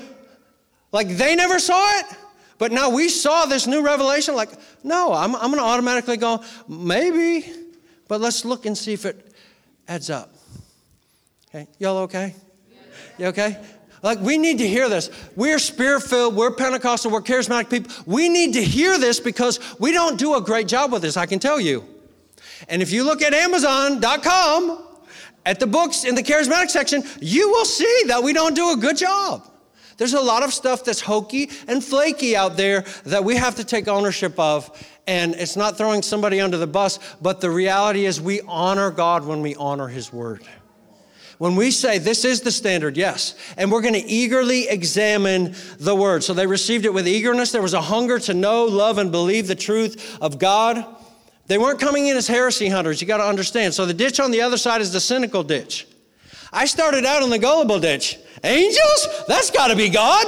like 0.93 1.09
they 1.09 1.35
never 1.35 1.59
saw 1.59 1.99
it, 1.99 2.07
but 2.57 2.73
now 2.73 2.91
we 2.91 3.09
saw 3.09 3.45
this 3.45 3.67
new 3.67 3.85
revelation. 3.85 4.35
Like, 4.35 4.51
no, 4.83 5.13
I'm, 5.13 5.35
I'm 5.37 5.51
going 5.51 5.59
to 5.59 5.63
automatically 5.63 6.17
go, 6.17 6.43
maybe, 6.67 7.45
but 8.09 8.21
let's 8.21 8.45
look 8.45 8.67
and 8.67 8.77
see 8.77 8.93
if 8.93 9.05
it 9.05 9.35
adds 9.87 10.11
up. 10.11 10.31
Okay, 11.49 11.67
y'all 11.79 11.99
okay? 11.99 12.35
You 13.19 13.27
okay? 13.27 13.59
Like, 14.03 14.21
we 14.21 14.39
need 14.39 14.59
to 14.59 14.69
hear 14.69 14.89
this. 14.89 15.11
We're 15.37 15.59
spirit 15.59 16.03
filled, 16.03 16.37
we're 16.37 16.53
Pentecostal, 16.53 17.11
we're 17.11 17.23
charismatic 17.23 17.71
people. 17.71 17.93
We 18.07 18.29
need 18.29 18.55
to 18.55 18.63
hear 18.63 18.99
this 18.99 19.21
because 19.21 19.61
we 19.79 19.93
don't 19.93 20.19
do 20.19 20.35
a 20.35 20.41
great 20.41 20.69
job 20.69 20.93
with 20.93 21.03
this, 21.03 21.17
I 21.17 21.27
can 21.27 21.39
tell 21.39 21.61
you. 21.61 21.85
And 22.69 22.83
if 22.83 22.93
you 22.93 23.05
look 23.05 23.23
at 23.23 23.35
Amazon.com, 23.35 24.85
at 25.47 25.61
the 25.61 25.67
books 25.67 26.05
in 26.05 26.15
the 26.15 26.23
charismatic 26.23 26.69
section, 26.69 27.03
you 27.21 27.49
will 27.51 27.65
see 27.65 28.03
that 28.07 28.23
we 28.23 28.33
don't 28.33 28.55
do 28.55 28.73
a 28.73 28.77
good 28.77 28.97
job. 28.97 29.49
There's 29.97 30.15
a 30.15 30.21
lot 30.21 30.45
of 30.45 30.55
stuff 30.55 30.85
that's 30.85 31.01
hokey 31.01 31.51
and 31.67 31.83
flaky 31.83 32.37
out 32.37 32.57
there 32.57 32.85
that 33.05 33.25
we 33.25 33.35
have 33.35 33.57
to 33.57 33.65
take 33.65 33.89
ownership 33.89 34.39
of. 34.39 34.71
And 35.07 35.35
it's 35.35 35.57
not 35.57 35.77
throwing 35.77 36.03
somebody 36.03 36.41
under 36.41 36.57
the 36.57 36.67
bus, 36.67 37.01
but 37.21 37.41
the 37.41 37.51
reality 37.51 38.05
is 38.05 38.21
we 38.21 38.41
honor 38.43 38.91
God 38.91 39.25
when 39.25 39.43
we 39.43 39.57
honor 39.57 39.89
His 39.89 40.13
word. 40.13 40.45
When 41.39 41.55
we 41.55 41.71
say 41.71 41.99
this 41.99 42.25
is 42.25 42.41
the 42.41 42.51
standard, 42.51 42.97
yes, 42.97 43.35
and 43.57 43.71
we're 43.71 43.81
going 43.81 43.95
to 43.95 44.05
eagerly 44.05 44.69
examine 44.69 45.55
the 45.79 45.95
word. 45.95 46.25
So 46.25 46.35
they 46.35 46.47
received 46.47 46.85
it 46.85 46.93
with 46.93 47.07
eagerness. 47.07 47.53
There 47.53 47.63
was 47.63 47.75
a 47.75 47.81
hunger 47.81 48.19
to 48.21 48.35
know, 48.35 48.65
love, 48.65 48.99
and 48.99 49.13
believe 49.13 49.47
the 49.47 49.55
truth 49.55 50.19
of 50.21 50.39
God. 50.41 50.85
They 51.47 51.57
weren't 51.57 51.79
coming 51.79 52.09
in 52.09 52.17
as 52.17 52.27
heresy 52.27 52.69
hunters, 52.69 53.01
you 53.01 53.07
got 53.07 53.19
to 53.19 53.25
understand. 53.25 53.73
So 53.73 53.87
the 53.87 53.95
ditch 53.95 54.19
on 54.21 54.33
the 54.33 54.43
other 54.43 54.57
side 54.57 54.81
is 54.81 54.93
the 54.93 55.01
cynical 55.01 55.43
ditch. 55.45 55.87
I 56.53 56.67
started 56.67 57.05
out 57.05 57.23
in 57.23 57.31
the 57.31 57.39
gullible 57.39 57.79
ditch. 57.79 58.19
Angels? 58.43 59.25
That's 59.29 59.51
got 59.51 59.69
to 59.69 59.77
be 59.77 59.89
God. 59.89 60.27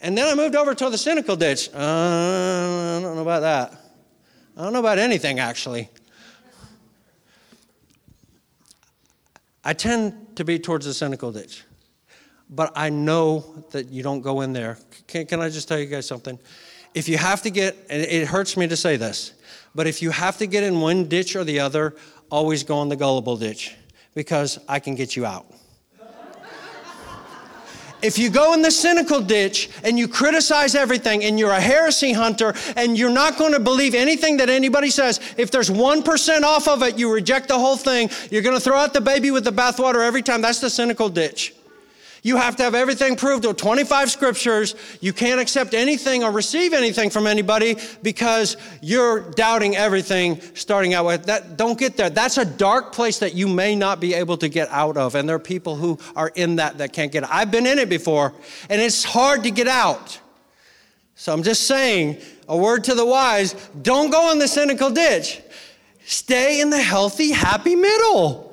And 0.00 0.16
then 0.16 0.26
I 0.26 0.34
moved 0.34 0.54
over 0.54 0.74
to 0.74 0.90
the 0.90 0.98
cynical 0.98 1.36
ditch. 1.36 1.70
Uh, 1.72 1.78
I 1.78 3.00
don't 3.02 3.16
know 3.16 3.22
about 3.22 3.40
that. 3.40 3.72
I 4.56 4.62
don't 4.62 4.72
know 4.72 4.80
about 4.80 4.98
anything, 4.98 5.38
actually. 5.38 5.88
I 9.64 9.72
tend 9.72 10.36
to 10.36 10.44
be 10.44 10.58
towards 10.58 10.86
the 10.86 10.94
cynical 10.94 11.32
ditch. 11.32 11.64
But 12.50 12.72
I 12.74 12.88
know 12.88 13.64
that 13.72 13.90
you 13.90 14.02
don't 14.02 14.22
go 14.22 14.40
in 14.40 14.52
there. 14.52 14.78
Can, 15.06 15.26
can 15.26 15.40
I 15.40 15.50
just 15.50 15.68
tell 15.68 15.78
you 15.78 15.86
guys 15.86 16.06
something? 16.06 16.38
If 16.94 17.08
you 17.08 17.18
have 17.18 17.42
to 17.42 17.50
get, 17.50 17.76
and 17.90 18.02
it 18.02 18.26
hurts 18.26 18.56
me 18.56 18.66
to 18.68 18.76
say 18.76 18.96
this, 18.96 19.34
but 19.74 19.86
if 19.86 20.00
you 20.00 20.10
have 20.10 20.38
to 20.38 20.46
get 20.46 20.64
in 20.64 20.80
one 20.80 21.04
ditch 21.04 21.36
or 21.36 21.44
the 21.44 21.60
other, 21.60 21.94
always 22.30 22.64
go 22.64 22.80
in 22.82 22.88
the 22.88 22.96
gullible 22.96 23.36
ditch 23.36 23.76
because 24.14 24.58
I 24.68 24.80
can 24.80 24.94
get 24.94 25.14
you 25.14 25.26
out. 25.26 25.46
If 28.00 28.18
you 28.18 28.30
go 28.30 28.54
in 28.54 28.62
the 28.62 28.70
cynical 28.70 29.20
ditch 29.20 29.70
and 29.82 29.98
you 29.98 30.06
criticize 30.06 30.74
everything 30.74 31.24
and 31.24 31.38
you're 31.38 31.50
a 31.50 31.60
heresy 31.60 32.12
hunter 32.12 32.54
and 32.76 32.96
you're 32.96 33.10
not 33.10 33.36
going 33.36 33.52
to 33.52 33.60
believe 33.60 33.94
anything 33.94 34.36
that 34.36 34.48
anybody 34.48 34.90
says, 34.90 35.20
if 35.36 35.50
there's 35.50 35.70
1% 35.70 36.42
off 36.42 36.68
of 36.68 36.82
it, 36.82 36.98
you 36.98 37.12
reject 37.12 37.48
the 37.48 37.58
whole 37.58 37.76
thing. 37.76 38.08
You're 38.30 38.42
going 38.42 38.56
to 38.56 38.60
throw 38.60 38.76
out 38.76 38.94
the 38.94 39.00
baby 39.00 39.30
with 39.30 39.44
the 39.44 39.52
bathwater 39.52 40.06
every 40.06 40.22
time. 40.22 40.42
That's 40.42 40.60
the 40.60 40.70
cynical 40.70 41.08
ditch. 41.08 41.54
You 42.28 42.36
have 42.36 42.56
to 42.56 42.62
have 42.62 42.74
everything 42.74 43.16
proved 43.16 43.46
with 43.46 43.56
25 43.56 44.10
scriptures. 44.10 44.74
You 45.00 45.14
can't 45.14 45.40
accept 45.40 45.72
anything 45.72 46.22
or 46.22 46.30
receive 46.30 46.74
anything 46.74 47.08
from 47.08 47.26
anybody 47.26 47.78
because 48.02 48.58
you're 48.82 49.30
doubting 49.30 49.76
everything 49.76 50.38
starting 50.52 50.92
out 50.92 51.06
with 51.06 51.24
that. 51.24 51.56
Don't 51.56 51.78
get 51.78 51.96
there. 51.96 52.10
That's 52.10 52.36
a 52.36 52.44
dark 52.44 52.92
place 52.92 53.20
that 53.20 53.34
you 53.34 53.48
may 53.48 53.74
not 53.74 53.98
be 53.98 54.12
able 54.12 54.36
to 54.36 54.50
get 54.50 54.68
out 54.68 54.98
of. 54.98 55.14
And 55.14 55.26
there 55.26 55.36
are 55.36 55.38
people 55.38 55.76
who 55.76 55.98
are 56.14 56.28
in 56.34 56.56
that 56.56 56.76
that 56.76 56.92
can't 56.92 57.10
get 57.10 57.24
out. 57.24 57.30
I've 57.32 57.50
been 57.50 57.64
in 57.64 57.78
it 57.78 57.88
before, 57.88 58.34
and 58.68 58.78
it's 58.78 59.04
hard 59.04 59.44
to 59.44 59.50
get 59.50 59.66
out. 59.66 60.20
So 61.14 61.32
I'm 61.32 61.42
just 61.42 61.66
saying 61.66 62.18
a 62.46 62.58
word 62.58 62.84
to 62.84 62.94
the 62.94 63.06
wise 63.06 63.54
don't 63.80 64.10
go 64.10 64.30
in 64.32 64.38
the 64.38 64.48
cynical 64.48 64.90
ditch. 64.90 65.40
Stay 66.04 66.60
in 66.60 66.68
the 66.68 66.82
healthy, 66.82 67.30
happy 67.30 67.74
middle. 67.74 68.47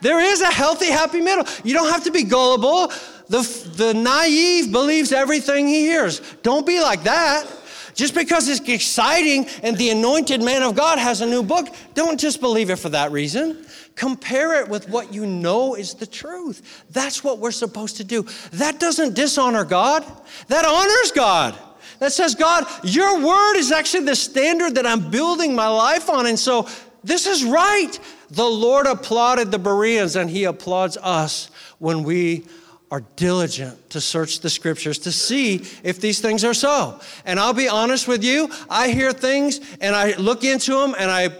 There 0.00 0.20
is 0.20 0.40
a 0.40 0.50
healthy, 0.50 0.86
happy 0.86 1.20
middle. 1.20 1.44
You 1.64 1.74
don't 1.74 1.90
have 1.90 2.04
to 2.04 2.10
be 2.10 2.24
gullible. 2.24 2.92
The, 3.28 3.42
the 3.76 3.94
naive 3.94 4.72
believes 4.72 5.12
everything 5.12 5.66
he 5.66 5.80
hears. 5.80 6.20
Don't 6.42 6.66
be 6.66 6.80
like 6.80 7.04
that. 7.04 7.46
Just 7.94 8.14
because 8.14 8.46
it's 8.46 8.60
exciting 8.68 9.46
and 9.62 9.76
the 9.78 9.88
anointed 9.88 10.42
man 10.42 10.62
of 10.62 10.76
God 10.76 10.98
has 10.98 11.22
a 11.22 11.26
new 11.26 11.42
book, 11.42 11.68
don't 11.94 12.20
just 12.20 12.40
believe 12.40 12.68
it 12.68 12.76
for 12.76 12.90
that 12.90 13.10
reason. 13.10 13.64
Compare 13.94 14.60
it 14.60 14.68
with 14.68 14.90
what 14.90 15.14
you 15.14 15.24
know 15.24 15.74
is 15.74 15.94
the 15.94 16.06
truth. 16.06 16.84
That's 16.90 17.24
what 17.24 17.38
we're 17.38 17.50
supposed 17.50 17.96
to 17.96 18.04
do. 18.04 18.26
That 18.52 18.78
doesn't 18.78 19.14
dishonor 19.14 19.64
God, 19.64 20.04
that 20.48 20.66
honors 20.66 21.12
God. 21.12 21.58
That 21.98 22.12
says, 22.12 22.34
God, 22.34 22.66
your 22.84 23.26
word 23.26 23.56
is 23.56 23.72
actually 23.72 24.04
the 24.04 24.14
standard 24.14 24.74
that 24.74 24.86
I'm 24.86 25.10
building 25.10 25.54
my 25.54 25.68
life 25.68 26.10
on. 26.10 26.26
And 26.26 26.38
so 26.38 26.68
this 27.02 27.26
is 27.26 27.42
right. 27.42 27.98
The 28.30 28.44
Lord 28.44 28.86
applauded 28.86 29.50
the 29.50 29.58
Bereans, 29.58 30.16
and 30.16 30.28
He 30.28 30.44
applauds 30.44 30.96
us 30.96 31.50
when 31.78 32.02
we 32.02 32.46
are 32.90 33.02
diligent 33.16 33.90
to 33.90 34.00
search 34.00 34.40
the 34.40 34.50
scriptures 34.50 34.98
to 34.98 35.12
see 35.12 35.56
if 35.82 36.00
these 36.00 36.20
things 36.20 36.44
are 36.44 36.54
so. 36.54 37.00
And 37.24 37.40
I'll 37.40 37.52
be 37.52 37.68
honest 37.68 38.06
with 38.06 38.22
you, 38.22 38.48
I 38.70 38.90
hear 38.90 39.12
things 39.12 39.60
and 39.80 39.94
I 39.94 40.14
look 40.16 40.44
into 40.44 40.72
them 40.72 40.94
and 40.96 41.10
I 41.10 41.30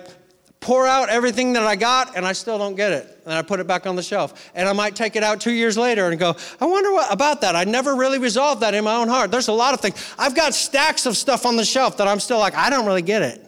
pour 0.58 0.86
out 0.86 1.08
everything 1.08 1.52
that 1.52 1.62
I 1.62 1.76
got 1.76 2.16
and 2.16 2.26
I 2.26 2.32
still 2.32 2.58
don't 2.58 2.74
get 2.74 2.90
it. 2.90 3.22
And 3.24 3.32
I 3.32 3.42
put 3.42 3.60
it 3.60 3.68
back 3.68 3.86
on 3.86 3.94
the 3.94 4.02
shelf. 4.02 4.50
And 4.56 4.68
I 4.68 4.72
might 4.72 4.96
take 4.96 5.14
it 5.14 5.22
out 5.22 5.40
two 5.40 5.52
years 5.52 5.78
later 5.78 6.08
and 6.08 6.18
go, 6.18 6.34
I 6.60 6.66
wonder 6.66 6.92
what 6.92 7.12
about 7.12 7.42
that. 7.42 7.54
I 7.54 7.62
never 7.62 7.94
really 7.94 8.18
resolved 8.18 8.62
that 8.62 8.74
in 8.74 8.82
my 8.82 8.96
own 8.96 9.08
heart. 9.08 9.30
There's 9.30 9.48
a 9.48 9.52
lot 9.52 9.72
of 9.72 9.80
things. 9.80 10.14
I've 10.18 10.34
got 10.34 10.52
stacks 10.52 11.06
of 11.06 11.16
stuff 11.16 11.46
on 11.46 11.56
the 11.56 11.64
shelf 11.64 11.98
that 11.98 12.08
I'm 12.08 12.18
still 12.18 12.38
like, 12.38 12.56
I 12.56 12.70
don't 12.70 12.86
really 12.86 13.02
get 13.02 13.22
it. 13.22 13.45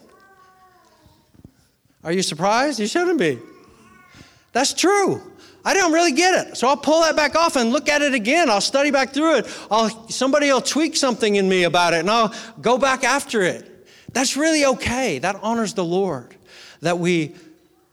Are 2.09 2.13
you 2.13 2.23
surprised? 2.23 2.81
You 2.81 2.87
shouldn't 2.87 3.19
be. 3.19 3.39
That's 4.55 4.73
true. 4.73 5.21
I 5.63 5.75
don't 5.75 5.93
really 5.93 6.13
get 6.13 6.47
it. 6.47 6.57
So 6.57 6.67
I'll 6.67 6.75
pull 6.75 7.03
that 7.03 7.15
back 7.15 7.37
off 7.37 7.55
and 7.57 7.71
look 7.71 7.87
at 7.91 8.01
it 8.01 8.15
again. 8.15 8.49
I'll 8.49 8.63
study 8.63 8.91
back 8.91 9.13
through 9.13 9.41
it. 9.41 9.67
I'll, 9.71 10.09
somebody 10.09 10.51
will 10.51 10.63
tweak 10.63 10.97
something 10.97 11.37
in 11.37 11.47
me 11.47 11.65
about 11.65 11.93
it 11.93 11.99
and 11.99 12.11
I'll 12.11 12.33
go 12.63 12.79
back 12.79 13.05
after 13.05 13.43
it. 13.43 13.87
That's 14.15 14.39
really 14.39 14.65
okay. 14.65 15.19
That 15.19 15.37
honors 15.43 15.75
the 15.75 15.85
Lord 15.85 16.35
that 16.81 16.99
we 16.99 17.35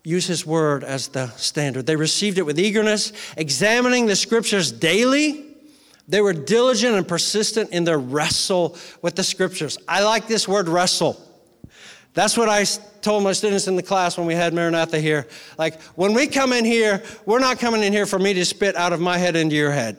use 0.05 0.25
His 0.25 0.45
word 0.45 0.85
as 0.85 1.09
the 1.09 1.27
standard. 1.31 1.85
They 1.85 1.97
received 1.97 2.37
it 2.37 2.43
with 2.43 2.57
eagerness, 2.57 3.11
examining 3.35 4.05
the 4.05 4.15
scriptures 4.15 4.71
daily. 4.71 5.43
They 6.07 6.21
were 6.21 6.31
diligent 6.31 6.95
and 6.95 7.05
persistent 7.05 7.71
in 7.71 7.83
their 7.83 7.99
wrestle 7.99 8.77
with 9.01 9.17
the 9.17 9.25
scriptures. 9.25 9.77
I 9.89 10.05
like 10.05 10.29
this 10.29 10.47
word 10.47 10.69
wrestle. 10.69 11.21
That's 12.15 12.37
what 12.37 12.47
I 12.47 12.63
told 13.01 13.23
my 13.23 13.33
students 13.33 13.67
in 13.67 13.75
the 13.75 13.83
class 13.83 14.17
when 14.17 14.25
we 14.25 14.33
had 14.33 14.53
Maranatha 14.53 14.99
here. 14.99 15.27
Like, 15.57 15.81
when 15.95 16.13
we 16.13 16.27
come 16.27 16.53
in 16.53 16.63
here, 16.63 17.03
we're 17.25 17.39
not 17.39 17.59
coming 17.59 17.83
in 17.83 17.91
here 17.91 18.05
for 18.05 18.17
me 18.17 18.33
to 18.33 18.45
spit 18.45 18.75
out 18.77 18.93
of 18.93 19.01
my 19.01 19.17
head 19.17 19.35
into 19.35 19.55
your 19.55 19.71
head. 19.71 19.97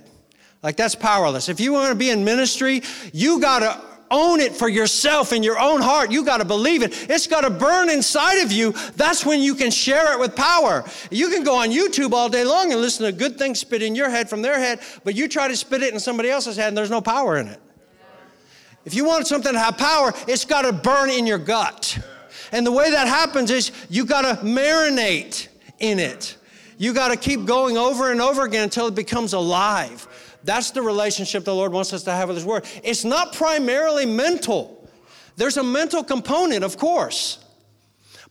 Like, 0.63 0.77
that's 0.77 0.95
powerless. 0.95 1.51
If 1.51 1.61
you 1.61 1.75
want 1.75 1.91
to 1.91 1.95
be 1.95 2.09
in 2.09 2.25
ministry, 2.25 2.83
you 3.13 3.39
got 3.39 3.59
to 3.59 3.81
own 4.11 4.41
it 4.41 4.55
for 4.55 4.69
yourself 4.69 5.35
in 5.35 5.43
your 5.43 5.59
own 5.59 5.83
heart. 5.83 6.11
You 6.11 6.25
got 6.25 6.39
to 6.39 6.47
believe 6.47 6.83
it. 6.83 7.11
It's 7.11 7.27
got 7.27 7.43
to 7.43 7.51
burn 7.51 7.91
inside 7.91 8.39
of 8.39 8.51
you. 8.51 8.73
That's 8.97 9.27
when 9.27 9.41
you 9.43 9.55
can 9.55 9.71
share 9.71 10.15
it 10.15 10.19
with 10.19 10.35
power. 10.35 10.85
You 11.11 11.29
can 11.29 11.45
go 11.45 11.57
on 11.57 11.69
YouTube 11.69 12.13
all 12.13 12.31
day 12.31 12.45
long 12.45 12.73
and 12.73 12.81
listen 12.81 13.05
to 13.05 13.13
good 13.13 13.37
things 13.37 13.61
spit 13.61 13.83
in 13.83 13.95
your 13.95 14.09
head 14.09 14.31
from 14.31 14.41
their 14.41 14.59
head, 14.59 14.81
but 15.05 15.15
you 15.15 15.29
try 15.29 15.49
to 15.49 15.57
spit 15.57 15.83
it 15.83 15.93
in 15.93 16.01
somebody 16.01 16.31
else's 16.31 16.57
head 16.57 16.69
and 16.69 16.77
there's 16.79 16.91
no 16.91 17.03
power 17.03 17.37
in 17.37 17.49
it. 17.49 17.61
If 18.87 18.95
you 18.95 19.05
want 19.05 19.27
something 19.27 19.53
to 19.53 19.59
have 19.59 19.77
power, 19.77 20.15
it's 20.29 20.45
got 20.45 20.63
to 20.63 20.73
burn 20.73 21.11
in 21.11 21.27
your 21.27 21.39
gut. 21.39 21.99
And 22.53 22.65
the 22.65 22.71
way 22.71 22.93
that 22.93 23.09
happens 23.09 23.51
is 23.51 23.73
you 23.91 24.07
got 24.07 24.23
to 24.23 24.41
marinate 24.43 25.49
in 25.81 25.99
it. 25.99 26.37
You 26.79 26.95
got 26.95 27.09
to 27.09 27.17
keep 27.17 27.45
going 27.45 27.77
over 27.77 28.13
and 28.13 28.23
over 28.23 28.45
again 28.45 28.63
until 28.63 28.87
it 28.87 28.95
becomes 28.95 29.33
alive. 29.33 30.07
That's 30.45 30.71
the 30.71 30.83
relationship 30.83 31.45
the 31.45 31.55
Lord 31.55 31.73
wants 31.73 31.93
us 31.93 32.05
to 32.05 32.13
have 32.13 32.29
with 32.29 32.37
His 32.37 32.47
Word. 32.47 32.65
It's 32.85 33.05
not 33.05 33.33
primarily 33.33 34.07
mental, 34.07 34.89
there's 35.35 35.57
a 35.57 35.65
mental 35.65 36.05
component, 36.05 36.65
of 36.65 36.79
course. 36.79 37.45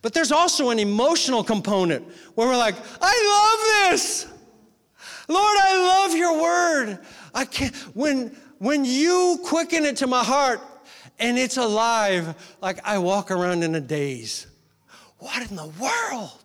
But 0.02 0.12
there's 0.12 0.32
also 0.32 0.70
an 0.70 0.78
emotional 0.78 1.44
component 1.44 2.06
where 2.34 2.48
we're 2.48 2.56
like, 2.56 2.76
I 3.00 3.84
love 3.84 3.90
this. 3.90 4.26
Lord, 5.28 5.58
I 5.58 6.04
love 6.06 6.16
your 6.16 6.40
word. 6.40 6.98
I 7.34 7.44
can't 7.44 7.74
when 7.94 8.36
when 8.58 8.84
you 8.84 9.40
quicken 9.44 9.84
it 9.84 9.96
to 9.98 10.06
my 10.06 10.24
heart 10.24 10.60
and 11.18 11.38
it's 11.38 11.56
alive, 11.56 12.34
like 12.60 12.78
I 12.84 12.98
walk 12.98 13.30
around 13.30 13.62
in 13.62 13.74
a 13.74 13.80
daze. 13.80 14.46
What 15.18 15.48
in 15.50 15.56
the 15.56 15.66
world? 15.80 16.40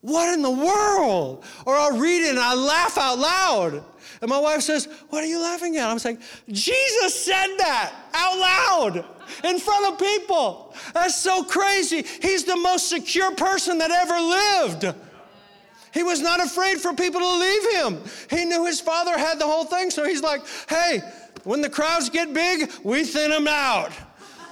What 0.00 0.34
in 0.34 0.42
the 0.42 0.50
world? 0.50 1.44
Or 1.64 1.76
I'll 1.76 1.98
read 1.98 2.24
it 2.24 2.30
and 2.30 2.38
I 2.38 2.54
laugh 2.54 2.98
out 2.98 3.18
loud. 3.18 3.84
And 4.20 4.28
my 4.28 4.38
wife 4.38 4.62
says, 4.62 4.88
What 5.10 5.22
are 5.22 5.26
you 5.26 5.40
laughing 5.40 5.76
at? 5.76 5.88
I'm 5.88 5.98
saying, 5.98 6.18
Jesus 6.48 7.24
said 7.24 7.56
that 7.58 7.92
out 8.12 8.38
loud 8.38 9.04
in 9.44 9.58
front 9.58 9.92
of 9.92 9.98
people. 9.98 10.74
That's 10.92 11.16
so 11.16 11.44
crazy. 11.44 12.04
He's 12.20 12.44
the 12.44 12.56
most 12.56 12.88
secure 12.88 13.34
person 13.34 13.78
that 13.78 13.90
ever 13.90 14.88
lived. 14.88 14.96
He 15.92 16.02
was 16.02 16.20
not 16.20 16.42
afraid 16.42 16.78
for 16.78 16.94
people 16.94 17.20
to 17.20 17.38
leave 17.38 17.72
him. 17.74 18.00
He 18.30 18.44
knew 18.44 18.64
his 18.64 18.80
father 18.80 19.18
had 19.18 19.38
the 19.38 19.46
whole 19.46 19.64
thing. 19.64 19.90
So 19.90 20.04
he's 20.04 20.22
like, 20.22 20.42
Hey, 20.68 21.02
when 21.44 21.60
the 21.60 21.70
crowds 21.70 22.08
get 22.08 22.32
big, 22.32 22.70
we 22.82 23.04
thin 23.04 23.30
them 23.30 23.48
out. 23.48 23.92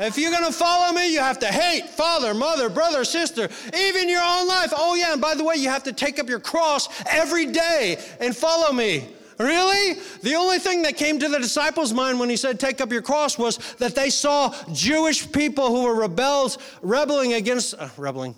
If 0.00 0.16
you're 0.16 0.30
going 0.30 0.46
to 0.46 0.52
follow 0.52 0.94
me, 0.94 1.12
you 1.12 1.20
have 1.20 1.38
to 1.40 1.46
hate 1.46 1.86
father, 1.90 2.32
mother, 2.32 2.70
brother, 2.70 3.04
sister, 3.04 3.50
even 3.74 4.08
your 4.08 4.22
own 4.22 4.48
life. 4.48 4.72
Oh, 4.74 4.94
yeah, 4.94 5.12
and 5.12 5.20
by 5.20 5.34
the 5.34 5.44
way, 5.44 5.56
you 5.56 5.68
have 5.68 5.82
to 5.82 5.92
take 5.92 6.18
up 6.18 6.26
your 6.26 6.40
cross 6.40 6.88
every 7.06 7.46
day 7.46 7.98
and 8.18 8.34
follow 8.34 8.72
me. 8.72 9.08
Really? 9.38 10.00
The 10.22 10.34
only 10.36 10.58
thing 10.58 10.82
that 10.82 10.96
came 10.96 11.18
to 11.18 11.28
the 11.28 11.38
disciples' 11.38 11.92
mind 11.92 12.18
when 12.18 12.30
he 12.30 12.36
said, 12.36 12.58
Take 12.58 12.80
up 12.80 12.90
your 12.90 13.02
cross, 13.02 13.38
was 13.38 13.58
that 13.74 13.94
they 13.94 14.10
saw 14.10 14.54
Jewish 14.72 15.30
people 15.32 15.68
who 15.68 15.84
were 15.84 15.94
rebels, 15.94 16.56
rebelling 16.80 17.34
against, 17.34 17.74
uh, 17.78 17.88
rebelling, 17.96 18.34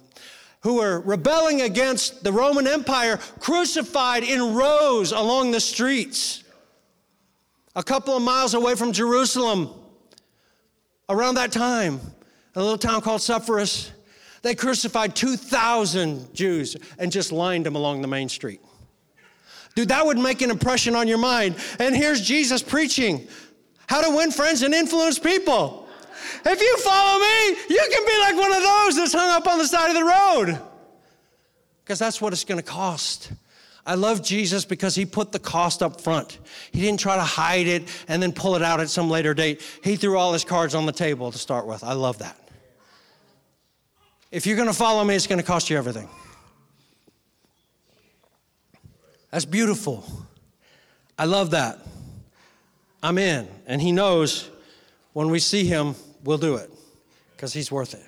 who 0.62 0.75
were 0.75 1.01
rebelling 1.01 1.62
against 1.62 2.22
the 2.25 2.33
Roman 2.33 2.66
Empire, 2.66 3.18
crucified 3.40 4.22
in 4.22 4.55
rows 4.55 5.12
along 5.12 5.51
the 5.51 5.61
streets. 5.61 6.44
A 7.75 7.83
couple 7.83 8.16
of 8.16 8.22
miles 8.22 8.55
away 8.55 8.75
from 8.75 8.92
Jerusalem, 8.92 9.70
around 11.09 11.35
that 11.35 11.53
time, 11.53 11.94
in 11.94 12.61
a 12.61 12.62
little 12.62 12.79
town 12.79 13.01
called 13.01 13.20
Sepphoris, 13.20 13.90
they 14.42 14.55
crucified 14.55 15.16
2,000 15.16 16.35
Jews 16.35 16.77
and 16.98 17.11
just 17.11 17.33
lined 17.33 17.66
them 17.66 17.77
along 17.77 18.03
the 18.03 18.09
main 18.09 18.29
street. 18.29 18.61
Dude, 19.75 19.88
that 19.88 20.05
would 20.05 20.18
make 20.18 20.42
an 20.42 20.51
impression 20.51 20.94
on 20.94 21.09
your 21.09 21.18
mind. 21.18 21.57
And 21.79 21.96
here's 21.96 22.20
Jesus 22.20 22.62
preaching 22.62 23.27
how 23.87 24.03
to 24.03 24.16
win 24.16 24.31
friends 24.31 24.62
and 24.62 24.75
influence 24.75 25.18
people. 25.18 25.82
If 26.45 26.61
you 26.61 26.79
follow 26.79 27.21
me, 27.21 27.49
you 27.68 27.88
can 27.90 28.07
be 28.07 28.18
like 28.21 28.37
one 28.37 28.53
of 28.53 28.62
those 28.62 28.97
that's 28.97 29.12
hung 29.12 29.31
up 29.31 29.47
on 29.47 29.59
the 29.59 29.66
side 29.66 29.88
of 29.88 29.95
the 29.95 30.05
road. 30.05 30.61
Because 31.85 31.99
that's 31.99 32.21
what 32.21 32.33
it's 32.33 32.45
going 32.45 32.61
to 32.61 32.66
cost. 32.66 33.33
I 33.85 33.97
love 33.97 34.23
Jesus 34.23 34.64
because 34.64 34.95
he 34.95 35.05
put 35.05 35.33
the 35.33 35.40
cost 35.40 35.83
up 35.83 36.01
front. 36.01 36.38
He 36.71 36.81
didn't 36.81 37.01
try 37.01 37.16
to 37.16 37.23
hide 37.23 37.66
it 37.66 37.88
and 38.07 38.23
then 38.23 38.33
pull 38.33 38.55
it 38.55 38.62
out 38.62 38.79
at 38.81 38.88
some 38.88 39.11
later 39.11 39.35
date. 39.35 39.61
He 39.83 39.97
threw 39.97 40.16
all 40.16 40.33
his 40.33 40.45
cards 40.45 40.75
on 40.75 40.87
the 40.87 40.92
table 40.92 41.33
to 41.33 41.38
start 41.38 41.66
with. 41.66 41.83
I 41.83 41.95
love 41.95 42.18
that. 42.18 42.38
If 44.31 44.47
you're 44.47 44.57
going 44.57 44.68
to 44.68 44.75
follow 44.75 45.03
me, 45.05 45.16
it's 45.16 45.27
going 45.27 45.40
to 45.40 45.47
cost 45.47 45.68
you 45.68 45.77
everything. 45.77 46.09
That's 49.31 49.45
beautiful. 49.45 50.05
I 51.18 51.25
love 51.25 51.51
that. 51.51 51.79
I'm 53.03 53.18
in. 53.18 53.49
And 53.66 53.83
he 53.83 53.90
knows 53.90 54.49
when 55.12 55.29
we 55.31 55.40
see 55.40 55.64
him, 55.64 55.97
we'll 56.22 56.38
do 56.38 56.56
it 56.56 56.70
because 57.37 57.52
he's 57.52 57.70
worth 57.70 57.94
it. 57.94 58.06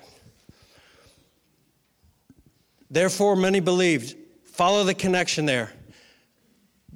Therefore, 2.89 3.35
many 3.35 3.59
believed. 3.59 4.15
Follow 4.43 4.83
the 4.83 4.93
connection 4.93 5.45
there. 5.45 5.71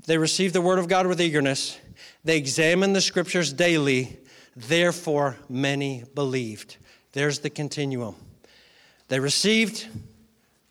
They 0.06 0.18
received 0.18 0.54
the 0.54 0.62
word 0.62 0.80
of 0.80 0.88
God 0.88 1.08
with 1.08 1.20
eagerness. 1.20 1.78
They 2.24 2.38
examined 2.38 2.96
the 2.96 3.02
scriptures 3.02 3.52
daily. 3.52 4.18
Therefore, 4.56 5.38
many 5.50 6.04
believed. 6.16 6.78
There's 7.14 7.40
the 7.40 7.50
continuum. 7.50 8.16
They 9.08 9.20
received, 9.20 9.88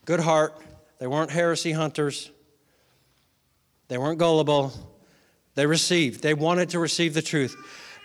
good 0.04 0.20
heart. 0.20 0.54
They 0.98 1.06
weren't 1.06 1.30
heresy 1.30 1.72
hunters. 1.72 2.30
They 3.88 3.98
weren't 3.98 4.18
gullible. 4.18 4.72
They 5.54 5.66
received. 5.66 6.22
They 6.22 6.34
wanted 6.34 6.70
to 6.70 6.78
receive 6.78 7.14
the 7.14 7.22
truth. 7.22 7.56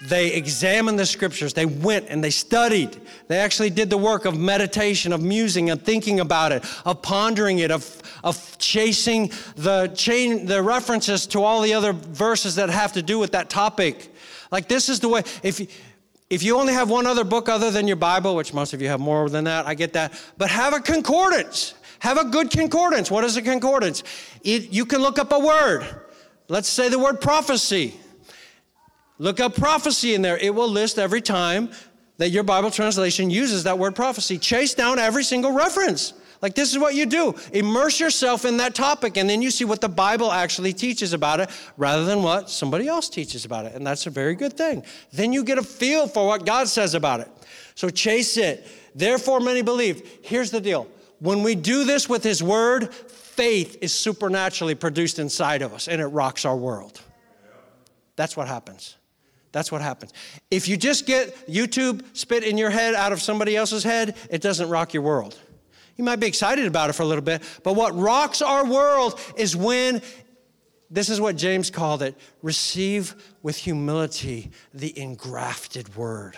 They 0.09 0.33
examined 0.33 0.99
the 0.99 1.05
scriptures. 1.05 1.53
They 1.53 1.65
went 1.65 2.07
and 2.09 2.21
they 2.23 2.29
studied. 2.29 2.99
They 3.29 3.37
actually 3.37 3.69
did 3.69 3.89
the 3.89 3.97
work 3.97 4.25
of 4.25 4.37
meditation, 4.37 5.13
of 5.13 5.21
musing, 5.21 5.69
and 5.69 5.81
thinking 5.81 6.19
about 6.19 6.51
it, 6.51 6.65
of 6.85 7.01
pondering 7.01 7.59
it, 7.59 7.71
of, 7.71 8.01
of 8.23 8.57
chasing 8.57 9.31
the 9.55 9.87
chain, 9.95 10.45
the 10.45 10.61
references 10.61 11.25
to 11.27 11.43
all 11.43 11.61
the 11.61 11.73
other 11.73 11.93
verses 11.93 12.55
that 12.55 12.69
have 12.69 12.93
to 12.93 13.01
do 13.01 13.17
with 13.17 13.31
that 13.31 13.49
topic. 13.49 14.13
Like 14.51 14.67
this 14.67 14.89
is 14.89 14.99
the 14.99 15.07
way. 15.07 15.23
If 15.41 15.61
if 16.29 16.41
you 16.41 16.57
only 16.57 16.73
have 16.73 16.89
one 16.89 17.05
other 17.05 17.23
book 17.23 17.47
other 17.47 17.69
than 17.69 17.85
your 17.85 17.95
Bible, 17.95 18.35
which 18.35 18.53
most 18.53 18.73
of 18.73 18.81
you 18.81 18.87
have 18.87 18.99
more 18.99 19.29
than 19.29 19.43
that, 19.43 19.67
I 19.67 19.75
get 19.75 19.93
that. 19.93 20.19
But 20.37 20.49
have 20.49 20.73
a 20.73 20.79
concordance. 20.79 21.75
Have 21.99 22.17
a 22.17 22.25
good 22.25 22.49
concordance. 22.49 23.11
What 23.11 23.23
is 23.23 23.37
a 23.37 23.41
concordance? 23.41 24.03
It, 24.43 24.71
you 24.71 24.85
can 24.85 25.01
look 25.01 25.19
up 25.19 25.31
a 25.31 25.39
word. 25.39 25.85
Let's 26.47 26.67
say 26.67 26.89
the 26.89 26.99
word 26.99 27.21
prophecy. 27.21 27.93
Look 29.19 29.39
up 29.39 29.55
prophecy 29.55 30.13
in 30.15 30.21
there. 30.21 30.37
It 30.37 30.53
will 30.53 30.69
list 30.69 30.97
every 30.97 31.21
time 31.21 31.69
that 32.17 32.29
your 32.29 32.43
Bible 32.43 32.71
translation 32.71 33.29
uses 33.29 33.63
that 33.63 33.77
word 33.77 33.95
prophecy. 33.95 34.37
Chase 34.37 34.73
down 34.73 34.99
every 34.99 35.23
single 35.23 35.51
reference. 35.51 36.13
Like, 36.41 36.55
this 36.55 36.71
is 36.73 36.77
what 36.77 36.93
you 36.93 37.05
do 37.05 37.35
immerse 37.53 38.01
yourself 38.01 38.43
in 38.43 38.57
that 38.57 38.75
topic, 38.75 39.15
and 39.15 39.29
then 39.29 39.41
you 39.41 39.49
see 39.49 39.63
what 39.63 39.79
the 39.79 39.87
Bible 39.87 40.29
actually 40.29 40.73
teaches 40.73 41.13
about 41.13 41.39
it 41.39 41.49
rather 41.77 42.03
than 42.03 42.21
what 42.21 42.49
somebody 42.49 42.87
else 42.87 43.07
teaches 43.07 43.45
about 43.45 43.65
it. 43.65 43.75
And 43.75 43.87
that's 43.87 44.07
a 44.07 44.09
very 44.09 44.35
good 44.35 44.53
thing. 44.53 44.83
Then 45.13 45.31
you 45.31 45.45
get 45.45 45.57
a 45.57 45.63
feel 45.63 46.05
for 46.05 46.27
what 46.27 46.45
God 46.45 46.67
says 46.67 46.95
about 46.95 47.21
it. 47.21 47.29
So, 47.75 47.89
chase 47.89 48.35
it. 48.35 48.67
Therefore, 48.93 49.39
many 49.39 49.61
believe. 49.61 50.19
Here's 50.21 50.51
the 50.51 50.59
deal 50.59 50.87
when 51.19 51.43
we 51.43 51.55
do 51.55 51.85
this 51.85 52.09
with 52.09 52.23
His 52.23 52.43
Word, 52.43 52.93
faith 52.93 53.77
is 53.81 53.93
supernaturally 53.93 54.75
produced 54.75 55.19
inside 55.19 55.61
of 55.61 55.73
us 55.73 55.87
and 55.87 56.01
it 56.01 56.07
rocks 56.07 56.43
our 56.43 56.57
world. 56.57 57.01
That's 58.17 58.35
what 58.35 58.49
happens. 58.49 58.97
That's 59.53 59.71
what 59.71 59.81
happens. 59.81 60.11
If 60.51 60.67
you 60.67 60.75
just 60.75 61.05
get 61.05 61.47
YouTube 61.47 62.03
spit 62.13 62.43
in 62.43 62.57
your 62.57 62.71
head 62.71 62.95
out 62.95 63.13
of 63.13 63.21
somebody 63.21 63.55
else's 63.55 63.83
head, 63.83 64.17
it 64.29 64.41
doesn't 64.41 64.67
rock 64.67 64.93
your 64.93 65.03
world. 65.03 65.39
You 65.95 66.03
might 66.03 66.19
be 66.19 66.25
excited 66.25 66.65
about 66.65 66.89
it 66.89 66.93
for 66.93 67.03
a 67.03 67.05
little 67.05 67.23
bit, 67.23 67.43
but 67.63 67.75
what 67.75 67.95
rocks 67.95 68.41
our 68.41 68.65
world 68.65 69.19
is 69.37 69.55
when, 69.55 70.01
this 70.89 71.07
is 71.07 71.21
what 71.21 71.35
James 71.35 71.69
called 71.69 72.01
it, 72.01 72.17
receive 72.41 73.13
with 73.43 73.55
humility 73.55 74.49
the 74.73 74.97
engrafted 74.99 75.95
word. 75.95 76.35